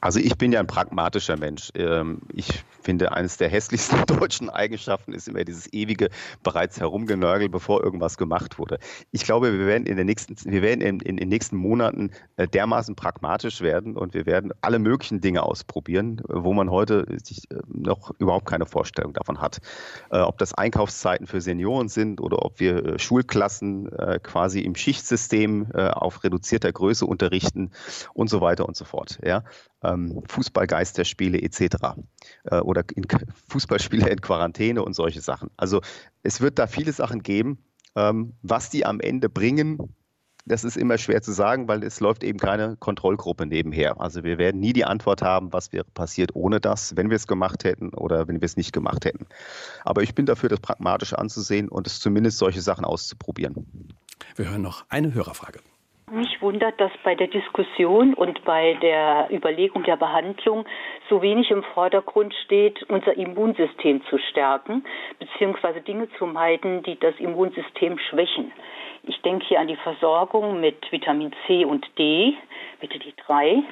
Also 0.00 0.18
ich 0.18 0.36
bin 0.38 0.52
ja 0.52 0.60
ein 0.60 0.66
pragmatischer 0.66 1.36
Mensch. 1.36 1.70
Ähm, 1.74 2.22
ich 2.32 2.64
finde, 2.82 3.12
eines 3.12 3.36
der 3.36 3.48
hässlichsten 3.48 4.04
deutschen 4.06 4.48
Eigenschaften 4.48 5.12
ist 5.12 5.28
immer 5.28 5.44
dieses 5.44 5.72
ewige 5.72 6.08
bereits 6.42 6.80
herumgenörgel, 6.80 7.48
bevor 7.48 7.82
irgendwas 7.82 8.16
gemacht 8.16 8.58
wurde. 8.58 8.78
Ich 9.10 9.24
glaube, 9.24 9.52
wir 9.58 9.66
werden 9.66 9.86
in 9.86 9.96
den 9.96 10.06
nächsten, 10.06 10.36
wir 10.50 10.62
werden 10.62 10.80
in, 10.80 11.00
in 11.00 11.18
den 11.18 11.28
nächsten 11.28 11.56
Monaten 11.56 12.10
äh, 12.36 12.48
dermaßen 12.48 12.96
pragmatisch 12.96 13.60
werden 13.60 13.96
und 13.96 14.14
wir 14.14 14.24
werden 14.24 14.52
alle 14.62 14.78
möglichen 14.78 15.20
Dinge 15.20 15.42
ausprobieren, 15.42 16.22
wo 16.28 16.54
man 16.54 16.70
heute 16.70 17.06
sich 17.22 17.50
äh, 17.50 17.56
noch 17.68 18.12
überhaupt 18.18 18.46
keine 18.46 18.66
Vorstellung 18.66 19.12
davon 19.12 19.40
hat. 19.40 19.58
Äh, 20.10 20.20
ob 20.20 20.38
das 20.38 20.54
Einkaufszeiten 20.54 21.26
für 21.26 21.42
Senioren 21.42 21.88
sind 21.88 22.20
oder 22.20 22.44
ob 22.44 22.60
wir 22.60 22.98
Schulklassen 22.98 23.90
quasi 24.22 24.60
im 24.60 24.74
Schichtsystem 24.74 25.70
auf 25.72 26.24
reduzierter 26.24 26.72
Größe 26.72 27.04
unterrichten 27.06 27.70
und 28.14 28.30
so 28.30 28.40
weiter 28.40 28.66
und 28.66 28.76
so 28.76 28.84
fort. 28.84 29.18
Ja? 29.24 29.44
Ähm, 29.82 30.22
Fußballgeisterspiele 30.28 31.40
etc. 31.40 31.76
Äh, 32.44 32.60
oder 32.60 32.84
in, 32.94 33.06
Fußballspiele 33.48 34.08
in 34.08 34.20
Quarantäne 34.20 34.82
und 34.82 34.94
solche 34.94 35.20
Sachen. 35.20 35.50
Also 35.56 35.80
es 36.22 36.40
wird 36.40 36.58
da 36.58 36.66
viele 36.66 36.92
Sachen 36.92 37.22
geben. 37.22 37.58
Ähm, 37.96 38.34
was 38.42 38.70
die 38.70 38.86
am 38.86 39.00
Ende 39.00 39.28
bringen, 39.28 39.78
das 40.46 40.64
ist 40.64 40.76
immer 40.76 40.98
schwer 40.98 41.22
zu 41.22 41.32
sagen, 41.32 41.68
weil 41.68 41.82
es 41.82 42.00
läuft 42.00 42.24
eben 42.24 42.38
keine 42.38 42.76
Kontrollgruppe 42.76 43.46
nebenher. 43.46 44.00
Also 44.00 44.24
wir 44.24 44.38
werden 44.38 44.60
nie 44.60 44.72
die 44.72 44.84
Antwort 44.84 45.22
haben, 45.22 45.52
was 45.52 45.72
wäre 45.72 45.84
passiert 45.84 46.34
ohne 46.34 46.60
das, 46.60 46.96
wenn 46.96 47.10
wir 47.10 47.16
es 47.16 47.26
gemacht 47.26 47.64
hätten 47.64 47.90
oder 47.90 48.28
wenn 48.28 48.40
wir 48.40 48.46
es 48.46 48.56
nicht 48.56 48.72
gemacht 48.72 49.04
hätten. 49.04 49.26
Aber 49.84 50.02
ich 50.02 50.14
bin 50.14 50.26
dafür, 50.26 50.48
das 50.48 50.60
pragmatisch 50.60 51.14
anzusehen 51.14 51.68
und 51.68 51.86
es 51.86 52.00
zumindest 52.00 52.38
solche 52.38 52.62
Sachen 52.62 52.84
auszuprobieren. 52.84 53.94
Wir 54.36 54.50
hören 54.50 54.62
noch 54.62 54.84
eine 54.88 55.12
Hörerfrage. 55.14 55.60
Mich 56.12 56.42
wundert, 56.42 56.80
dass 56.80 56.90
bei 57.04 57.14
der 57.14 57.28
Diskussion 57.28 58.14
und 58.14 58.44
bei 58.44 58.76
der 58.82 59.28
Überlegung 59.30 59.84
der 59.84 59.96
Behandlung 59.96 60.64
so 61.08 61.22
wenig 61.22 61.52
im 61.52 61.62
Vordergrund 61.62 62.34
steht, 62.44 62.82
unser 62.90 63.16
Immunsystem 63.16 64.02
zu 64.06 64.18
stärken, 64.18 64.84
beziehungsweise 65.20 65.80
Dinge 65.82 66.08
zu 66.18 66.26
meiden, 66.26 66.82
die 66.82 66.98
das 66.98 67.14
Immunsystem 67.20 67.96
schwächen. 67.98 68.50
Ich 69.04 69.22
denke 69.22 69.46
hier 69.46 69.60
an 69.60 69.68
die 69.68 69.76
Versorgung 69.76 70.60
mit 70.60 70.90
Vitamin 70.90 71.32
C 71.46 71.64
und 71.64 71.86
D, 71.96 72.34
bitte 72.80 72.98
die 72.98 73.14
drei, 73.24 73.62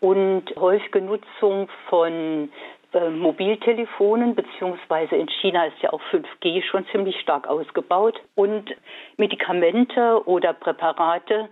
und 0.00 0.54
häufige 0.54 1.00
Nutzung 1.00 1.68
von 1.88 2.48
äh, 2.92 3.10
Mobiltelefonen, 3.10 4.34
beziehungsweise 4.34 5.16
in 5.16 5.28
China 5.40 5.66
ist 5.66 5.80
ja 5.80 5.92
auch 5.92 6.00
5G 6.10 6.62
schon 6.62 6.86
ziemlich 6.88 7.18
stark 7.20 7.46
ausgebaut 7.46 8.20
und 8.34 8.74
Medikamente 9.16 10.26
oder 10.26 10.52
Präparate, 10.52 11.48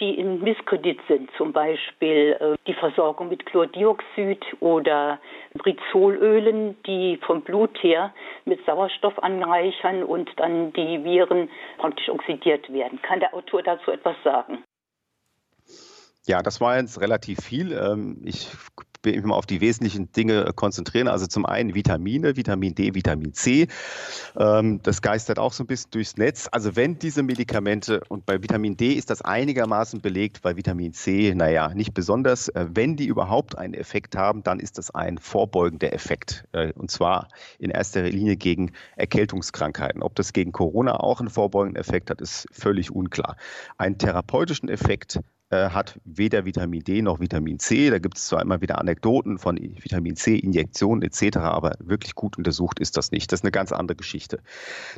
die 0.00 0.18
in 0.18 0.42
Misskredit 0.42 1.00
sind, 1.06 1.30
zum 1.36 1.52
Beispiel 1.52 2.36
äh, 2.40 2.56
die 2.66 2.74
Versorgung 2.74 3.28
mit 3.28 3.46
Chlordioxid 3.46 4.44
oder 4.60 5.20
Rizolölen, 5.64 6.76
die 6.84 7.18
vom 7.18 7.42
Blut 7.42 7.80
her 7.82 8.12
mit 8.44 8.64
Sauerstoff 8.66 9.22
anreichern 9.22 10.02
und 10.02 10.30
dann 10.36 10.72
die 10.72 11.04
Viren 11.04 11.48
praktisch 11.78 12.08
oxidiert 12.08 12.72
werden. 12.72 13.00
Kann 13.02 13.20
der 13.20 13.34
Autor 13.34 13.62
dazu 13.62 13.92
etwas 13.92 14.16
sagen? 14.24 14.64
Ja, 16.26 16.42
das 16.42 16.60
war 16.60 16.78
jetzt 16.78 17.00
relativ 17.00 17.40
viel. 17.40 17.72
Ähm, 17.72 18.22
ich 18.24 18.48
will 19.02 19.14
mich 19.14 19.24
mal 19.24 19.34
auf 19.34 19.44
die 19.44 19.60
wesentlichen 19.60 20.10
Dinge 20.12 20.52
konzentrieren. 20.54 21.06
Also 21.06 21.26
zum 21.26 21.44
einen 21.44 21.74
Vitamine, 21.74 22.36
Vitamin 22.36 22.74
D, 22.74 22.94
Vitamin 22.94 23.34
C. 23.34 23.68
Ähm, 24.36 24.80
das 24.82 25.02
geistert 25.02 25.38
auch 25.38 25.52
so 25.52 25.64
ein 25.64 25.66
bisschen 25.66 25.90
durchs 25.90 26.16
Netz. 26.16 26.48
Also 26.50 26.76
wenn 26.76 26.98
diese 26.98 27.22
Medikamente, 27.22 28.00
und 28.08 28.24
bei 28.24 28.42
Vitamin 28.42 28.76
D 28.78 28.92
ist 28.92 29.10
das 29.10 29.20
einigermaßen 29.20 30.00
belegt, 30.00 30.40
bei 30.40 30.56
Vitamin 30.56 30.94
C, 30.94 31.34
naja, 31.34 31.74
nicht 31.74 31.92
besonders. 31.92 32.48
Äh, 32.48 32.68
wenn 32.72 32.96
die 32.96 33.06
überhaupt 33.06 33.58
einen 33.58 33.74
Effekt 33.74 34.16
haben, 34.16 34.42
dann 34.42 34.60
ist 34.60 34.78
das 34.78 34.90
ein 34.90 35.18
vorbeugender 35.18 35.92
Effekt. 35.92 36.44
Äh, 36.52 36.72
und 36.72 36.90
zwar 36.90 37.28
in 37.58 37.70
erster 37.70 38.02
Linie 38.02 38.36
gegen 38.36 38.72
Erkältungskrankheiten. 38.96 40.02
Ob 40.02 40.14
das 40.14 40.32
gegen 40.32 40.52
Corona 40.52 41.00
auch 41.00 41.20
einen 41.20 41.28
vorbeugenden 41.28 41.76
Effekt 41.76 42.08
hat, 42.08 42.22
ist 42.22 42.46
völlig 42.50 42.90
unklar. 42.90 43.36
Einen 43.76 43.98
therapeutischen 43.98 44.70
Effekt 44.70 45.20
äh, 45.54 45.70
hat 45.70 46.00
weder 46.04 46.44
Vitamin 46.44 46.82
D 46.82 47.00
noch 47.00 47.20
Vitamin 47.20 47.58
C. 47.58 47.90
Da 47.90 47.98
gibt 47.98 48.18
es 48.18 48.26
zwar 48.26 48.42
immer 48.42 48.60
wieder 48.60 48.78
Anekdoten 48.78 49.38
von 49.38 49.56
Vitamin 49.56 50.16
C-Injektionen 50.16 51.02
etc., 51.02 51.36
aber 51.38 51.76
wirklich 51.78 52.14
gut 52.14 52.36
untersucht 52.36 52.80
ist 52.80 52.96
das 52.96 53.12
nicht. 53.12 53.30
Das 53.30 53.40
ist 53.40 53.44
eine 53.44 53.52
ganz 53.52 53.70
andere 53.70 53.96
Geschichte. 53.96 54.40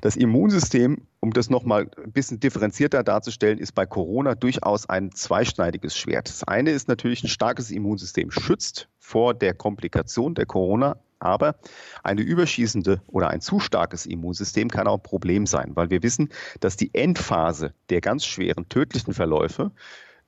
Das 0.01 0.17
Immunsystem, 0.17 1.03
um 1.21 1.33
das 1.33 1.51
nochmal 1.51 1.91
ein 2.03 2.13
bisschen 2.13 2.41
differenzierter 2.41 3.03
darzustellen, 3.03 3.59
ist 3.59 3.73
bei 3.73 3.85
Corona 3.85 4.35
durchaus 4.35 4.89
ein 4.89 5.13
zweischneidiges 5.13 5.97
Schwert. 5.97 6.29
Das 6.29 6.45
eine 6.45 6.71
ist 6.71 6.89
natürlich 6.89 7.23
ein 7.23 7.29
starkes 7.29 7.71
Immunsystem, 7.71 8.31
schützt 8.31 8.89
vor 8.99 9.35
der 9.35 9.53
Komplikation 9.53 10.35
der 10.35 10.47
Corona, 10.47 10.97
aber 11.19 11.57
eine 12.03 12.23
überschießende 12.23 13.01
oder 13.07 13.31
ein 13.31 13.41
zu 13.41 13.61
starkes 13.61 14.07
Immunsystem 14.07 14.69
kann 14.69 14.87
auch 14.87 14.99
ein 14.99 15.03
Problem 15.03 15.47
sein, 15.47 15.73
weil 15.75 15.91
wir 15.91 16.03
wissen, 16.03 16.31
dass 16.61 16.77
die 16.77 16.95
Endphase 16.95 17.73
der 17.91 18.01
ganz 18.01 18.25
schweren 18.25 18.69
tödlichen 18.69 19.15
Verläufe 19.15 19.71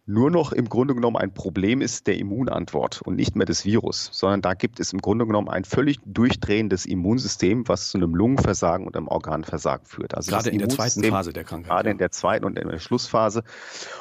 nur 0.08 0.30
noch 0.30 0.52
im 0.52 0.70
Grunde 0.70 0.94
genommen 0.94 1.16
ein 1.16 1.34
Problem 1.34 1.82
ist 1.82 2.06
der 2.06 2.16
Immunantwort 2.16 3.02
und 3.02 3.16
nicht 3.16 3.36
mehr 3.36 3.44
des 3.44 3.66
Virus, 3.66 4.08
sondern 4.10 4.40
da 4.40 4.54
gibt 4.54 4.80
es 4.80 4.94
im 4.94 5.02
Grunde 5.02 5.26
genommen 5.26 5.48
ein 5.48 5.64
völlig 5.64 5.98
durchdrehendes 6.06 6.86
Immunsystem, 6.86 7.68
was 7.68 7.90
zu 7.90 7.98
einem 7.98 8.14
Lungenversagen 8.14 8.86
und 8.86 8.96
einem 8.96 9.08
Organversagen 9.08 9.84
führt. 9.84 10.14
Also 10.14 10.30
gerade 10.30 10.48
in 10.48 10.60
der 10.60 10.70
zweiten 10.70 11.04
Phase 11.04 11.34
der 11.34 11.44
Krankheit. 11.44 11.68
Gerade 11.68 11.88
ja. 11.90 11.92
in 11.92 11.98
der 11.98 12.10
zweiten 12.10 12.46
und 12.46 12.58
in 12.58 12.68
der 12.68 12.78
Schlussphase. 12.78 13.42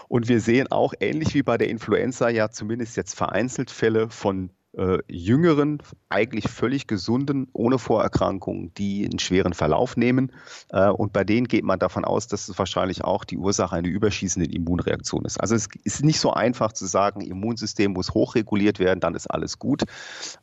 Und 0.08 0.30
wir 0.30 0.40
sehen 0.40 0.72
auch 0.72 0.94
ähnlich 1.02 1.34
wie 1.34 1.44
bei 1.44 1.58
der 1.58 1.68
Influenza 1.68 2.30
ja 2.30 2.50
zumindest 2.50 2.96
jetzt 2.96 3.14
vereinzelt 3.14 3.70
Fälle 3.70 4.10
von 4.10 4.50
äh, 4.74 5.00
jüngeren, 5.08 5.80
eigentlich 6.10 6.50
völlig 6.50 6.88
gesunden, 6.88 7.48
ohne 7.54 7.80
Vorerkrankungen, 7.80 8.74
die 8.76 9.06
einen 9.06 9.20
schweren 9.20 9.54
Verlauf 9.54 9.98
nehmen. 9.98 10.32
Äh, 10.70 10.90
und 10.90 11.14
bei 11.14 11.24
denen 11.24 11.48
geht 11.48 11.64
man 11.64 11.80
davon 11.80 12.06
aus, 12.06 12.28
dass 12.28 12.48
es 12.48 12.58
wahrscheinlich 12.58 13.04
auch 13.04 13.24
die 13.24 13.38
Ursache 13.38 13.76
einer 13.76 13.88
überschießenden 13.88 14.52
Immunreaktion 14.52 15.26
ist. 15.26 15.40
Also 15.40 15.56
es 15.56 15.68
ist 15.84 16.04
nicht 16.04 16.20
so 16.20 16.32
einfach 16.32 16.74
zu 16.74 16.86
sagen, 16.86 17.22
Immunsystem 17.22 17.94
muss 17.94 18.14
hochreguliert 18.14 18.80
werden, 18.80 19.00
dann 19.00 19.16
ist 19.16 19.28
alles 19.28 19.58
gut. 19.58 19.84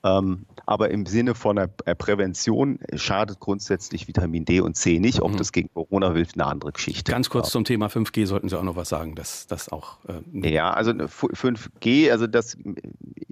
Ähm, 0.03 0.47
aber 0.67 0.91
im 0.91 1.07
Sinne 1.07 1.35
von 1.35 1.59
einer 1.59 1.69
Prävention 1.69 2.79
schadet 2.95 3.41
grundsätzlich 3.41 4.09
Vitamin 4.09 4.45
D 4.45 4.61
und 4.61 4.77
C 4.77 4.99
nicht. 4.99 5.21
Ob 5.21 5.33
mhm. 5.33 5.37
das 5.37 5.53
gegen 5.53 5.69
Corona 5.73 6.13
hilft, 6.13 6.35
eine 6.35 6.47
andere 6.47 6.73
Geschichte. 6.73 7.13
Ganz 7.13 7.31
kurz 7.31 7.51
zum 7.51 7.65
Thema 7.65 7.87
5G 7.87 8.27
sollten 8.27 8.49
Sie 8.49 8.59
auch 8.59 8.63
noch 8.63 8.77
was 8.77 8.89
sagen, 8.89 9.15
dass 9.15 9.47
das 9.47 9.71
auch. 9.71 9.99
Äh, 10.09 10.51
ja, 10.51 10.73
also 10.73 10.91
5G, 10.91 12.11
also 12.11 12.27
das 12.27 12.57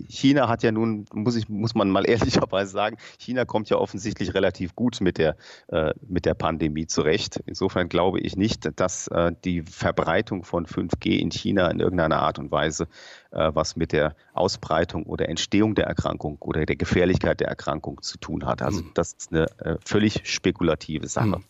China 0.09 0.49
hat 0.49 0.62
ja 0.62 0.70
nun, 0.86 1.06
muss, 1.12 1.36
ich, 1.36 1.48
muss 1.48 1.74
man 1.74 1.90
mal 1.90 2.06
ehrlicherweise 2.08 2.70
sagen, 2.70 2.96
China 3.18 3.44
kommt 3.44 3.70
ja 3.70 3.76
offensichtlich 3.76 4.34
relativ 4.34 4.74
gut 4.74 5.00
mit 5.00 5.18
der, 5.18 5.36
äh, 5.68 5.92
mit 6.06 6.26
der 6.26 6.34
Pandemie 6.34 6.86
zurecht. 6.86 7.42
Insofern 7.46 7.88
glaube 7.88 8.20
ich 8.20 8.36
nicht, 8.36 8.68
dass 8.78 9.08
äh, 9.08 9.32
die 9.44 9.62
Verbreitung 9.62 10.44
von 10.44 10.66
5G 10.66 11.18
in 11.18 11.30
China 11.30 11.70
in 11.70 11.80
irgendeiner 11.80 12.20
Art 12.20 12.38
und 12.38 12.50
Weise 12.50 12.88
äh, 13.32 13.50
was 13.54 13.76
mit 13.76 13.92
der 13.92 14.14
Ausbreitung 14.34 15.04
oder 15.04 15.28
Entstehung 15.28 15.74
der 15.74 15.86
Erkrankung 15.86 16.36
oder 16.40 16.66
der 16.66 16.76
Gefährlichkeit 16.76 17.40
der 17.40 17.48
Erkrankung 17.48 18.02
zu 18.02 18.18
tun 18.18 18.44
hat. 18.46 18.62
Also 18.62 18.80
hm. 18.80 18.90
das 18.94 19.14
ist 19.14 19.32
eine 19.32 19.46
äh, 19.58 19.76
völlig 19.84 20.20
spekulative 20.24 21.08
Sache. 21.08 21.40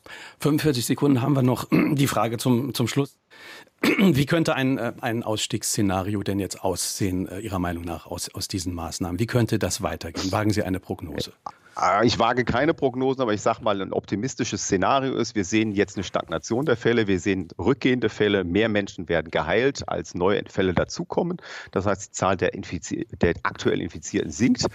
45 0.40 0.82
hm. 0.82 0.86
Sekunden 0.86 1.22
haben 1.22 1.34
wir 1.34 1.42
noch. 1.42 1.68
Die 1.92 2.06
Frage 2.06 2.38
zum, 2.38 2.74
zum 2.74 2.86
Schluss. 2.86 3.18
Wie 3.98 4.26
könnte 4.26 4.54
ein, 4.54 4.78
äh, 4.78 4.92
ein 5.00 5.22
Ausstiegsszenario 5.22 6.22
denn 6.22 6.38
jetzt 6.38 6.62
aussehen, 6.62 7.28
Ihrer 7.40 7.58
Meinung 7.58 7.84
nach, 7.84 8.06
aus, 8.06 8.32
aus 8.34 8.48
diesen 8.48 8.74
Maßnahmen? 8.74 9.18
Wie 9.18 9.26
könnte 9.26 9.58
das 9.58 9.82
weitergehen? 9.82 10.30
Wagen 10.30 10.50
Sie 10.50 10.62
eine 10.62 10.80
Prognose? 10.80 11.32
Ah, 11.74 12.02
ich 12.02 12.18
wage 12.18 12.44
keine 12.44 12.74
Prognosen, 12.74 13.22
aber 13.22 13.32
ich 13.32 13.40
sage 13.40 13.62
mal, 13.62 13.80
ein 13.80 13.94
optimistisches 13.94 14.64
Szenario 14.64 15.14
ist, 15.14 15.34
wir 15.34 15.44
sehen 15.44 15.72
jetzt 15.72 15.96
eine 15.96 16.04
Stagnation 16.04 16.66
der 16.66 16.76
Fälle, 16.76 17.06
wir 17.06 17.18
sehen 17.18 17.48
rückgehende 17.58 18.10
Fälle, 18.10 18.44
mehr 18.44 18.68
Menschen 18.68 19.08
werden 19.08 19.30
geheilt, 19.30 19.88
als 19.88 20.14
neue 20.14 20.42
Fälle 20.50 20.74
dazukommen. 20.74 21.38
Das 21.70 21.86
heißt, 21.86 22.08
die 22.08 22.12
Zahl 22.12 22.36
der, 22.36 22.52
Infizi 22.52 23.06
der 23.22 23.34
aktuell 23.42 23.80
Infizierten 23.80 24.30
sinkt. 24.30 24.66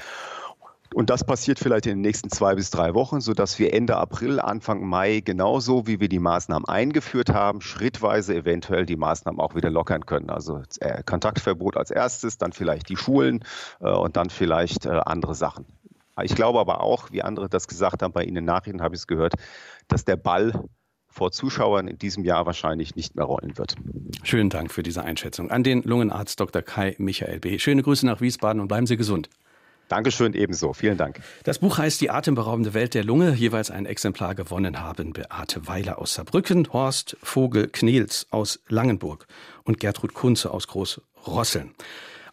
Und 0.98 1.12
das 1.12 1.24
passiert 1.24 1.60
vielleicht 1.60 1.86
in 1.86 1.92
den 1.92 2.02
nächsten 2.02 2.32
zwei 2.32 2.56
bis 2.56 2.72
drei 2.72 2.96
Wochen, 2.96 3.22
sodass 3.22 3.60
wir 3.60 3.72
Ende 3.72 3.98
April, 3.98 4.40
Anfang 4.40 4.84
Mai 4.84 5.20
genauso 5.20 5.86
wie 5.86 6.00
wir 6.00 6.10
die 6.10 6.18
Maßnahmen 6.18 6.68
eingeführt 6.68 7.30
haben, 7.30 7.62
schrittweise 7.62 8.34
eventuell 8.34 8.88
die 8.88 8.96
Maßnahmen 8.96 9.40
auch 9.40 9.54
wieder 9.54 9.70
lockern 9.70 10.08
können. 10.08 10.32
Also 10.32 10.64
äh, 10.80 11.04
Kontaktverbot 11.04 11.78
als 11.78 11.92
erstes, 11.92 12.40
dann 12.40 12.52
vielleicht 12.52 12.90
die 12.90 12.98
Schulen 12.98 13.44
äh, 13.80 13.92
und 13.92 14.18
dann 14.18 14.32
vielleicht 14.32 14.88
äh, 14.88 15.00
andere 15.06 15.36
Sachen. 15.36 15.68
Ich 16.24 16.34
glaube 16.34 16.60
aber 16.60 16.82
auch, 16.82 17.12
wie 17.12 17.22
andere 17.22 17.48
das 17.48 17.68
gesagt 17.68 18.02
haben, 18.02 18.12
bei 18.12 18.24
Ihnen 18.24 18.44
Nachrichten 18.44 18.82
habe 18.82 18.96
ich 18.96 19.02
es 19.02 19.06
gehört, 19.06 19.36
dass 19.88 20.04
der 20.04 20.16
Ball 20.16 20.52
vor 21.08 21.32
Zuschauern 21.32 21.88
in 21.88 22.00
diesem 22.00 22.24
Jahr 22.24 22.48
wahrscheinlich 22.48 22.96
nicht 22.96 23.16
mehr 23.16 23.26
rollen 23.26 23.56
wird. 23.60 23.76
Schönen 24.24 24.50
Dank 24.50 24.72
für 24.72 24.82
diese 24.82 25.04
Einschätzung. 25.04 25.52
An 25.52 25.62
den 25.62 25.84
Lungenarzt 25.84 26.40
Dr. 26.40 26.64
Kai 26.64 26.96
Michael 26.98 27.40
B. 27.40 27.60
Schöne 27.60 27.84
Grüße 27.84 28.04
nach 28.04 28.20
Wiesbaden 28.20 28.60
und 28.60 28.68
bleiben 28.68 28.88
Sie 28.88 28.98
gesund. 28.98 29.30
Dankeschön 29.88 30.34
ebenso. 30.34 30.74
Vielen 30.74 30.98
Dank. 30.98 31.22
Das 31.44 31.60
Buch 31.60 31.78
heißt 31.78 32.02
Die 32.02 32.10
atemberaubende 32.10 32.74
Welt 32.74 32.94
der 32.94 33.04
Lunge. 33.04 33.34
Jeweils 33.34 33.72
ein 33.72 33.86
Exemplar 33.86 34.36
gewonnen 34.36 34.82
haben 34.82 35.14
Beate 35.14 35.68
Weiler 35.68 36.00
aus 36.00 36.16
Saarbrücken, 36.16 36.72
Horst 36.74 37.18
Vogel 37.24 37.68
Knels 37.68 38.28
aus 38.30 38.60
Langenburg 38.68 39.28
und 39.64 39.80
Gertrud 39.80 40.14
Kunze 40.14 40.52
aus 40.52 40.68
Großrosseln. 40.68 41.74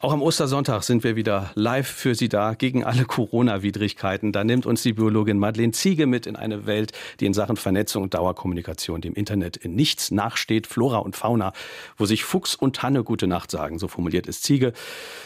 Auch 0.00 0.12
am 0.12 0.22
Ostersonntag 0.22 0.82
sind 0.82 1.04
wir 1.04 1.16
wieder 1.16 1.50
live 1.54 1.86
für 1.86 2.14
Sie 2.14 2.28
da 2.28 2.54
gegen 2.54 2.84
alle 2.84 3.04
Corona-Widrigkeiten. 3.04 4.32
Da 4.32 4.44
nimmt 4.44 4.66
uns 4.66 4.82
die 4.82 4.92
Biologin 4.92 5.38
Madeleine 5.38 5.72
Ziege 5.72 6.06
mit 6.06 6.26
in 6.26 6.36
eine 6.36 6.66
Welt, 6.66 6.92
die 7.20 7.26
in 7.26 7.34
Sachen 7.34 7.56
Vernetzung 7.56 8.02
und 8.02 8.14
Dauerkommunikation 8.14 9.00
dem 9.00 9.14
Internet 9.14 9.56
in 9.56 9.74
nichts 9.74 10.10
nachsteht. 10.10 10.66
Flora 10.66 10.98
und 10.98 11.16
Fauna, 11.16 11.52
wo 11.96 12.06
sich 12.06 12.24
Fuchs 12.24 12.54
und 12.54 12.76
Tanne 12.76 13.04
gute 13.04 13.26
Nacht 13.26 13.50
sagen. 13.50 13.78
So 13.78 13.88
formuliert 13.88 14.28
es 14.28 14.42
Ziege. 14.42 14.72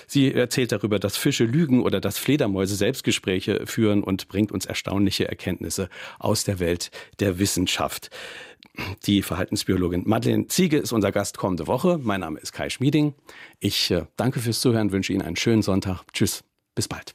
Sie 0.07 0.33
erzählt 0.33 0.73
darüber, 0.73 0.99
dass 0.99 1.17
Fische 1.17 1.45
lügen 1.45 1.83
oder 1.83 2.01
dass 2.01 2.19
Fledermäuse 2.19 2.77
Selbstgespräche 2.77 3.67
führen 3.67 4.03
und 4.03 4.29
bringt 4.29 4.53
uns 4.53 4.67
erstaunliche 4.67 5.29
Erkenntnisse 5.29 5.89
aus 6.19 6.45
der 6.45 6.61
Welt 6.61 6.91
der 7.21 7.39
Wissenschaft. 7.39 8.11
Die 9.07 9.23
Verhaltensbiologin 9.23 10.03
Madeleine 10.07 10.47
Ziege 10.49 10.79
ist 10.79 10.93
unser 10.93 11.13
Gast 11.13 11.39
kommende 11.39 11.67
Woche. 11.67 11.99
Mein 12.03 12.21
Name 12.21 12.39
ist 12.39 12.53
Kai 12.53 12.69
Schmieding. 12.69 13.15
Ich 13.59 13.91
äh, 13.91 14.05
danke 14.17 14.41
fürs 14.41 14.61
Zuhören, 14.61 14.93
wünsche 14.93 15.13
Ihnen 15.13 15.23
einen 15.23 15.37
schönen 15.37 15.63
Sonntag. 15.63 16.05
Tschüss, 16.13 16.45
bis 16.75 16.89
bald. 16.89 17.15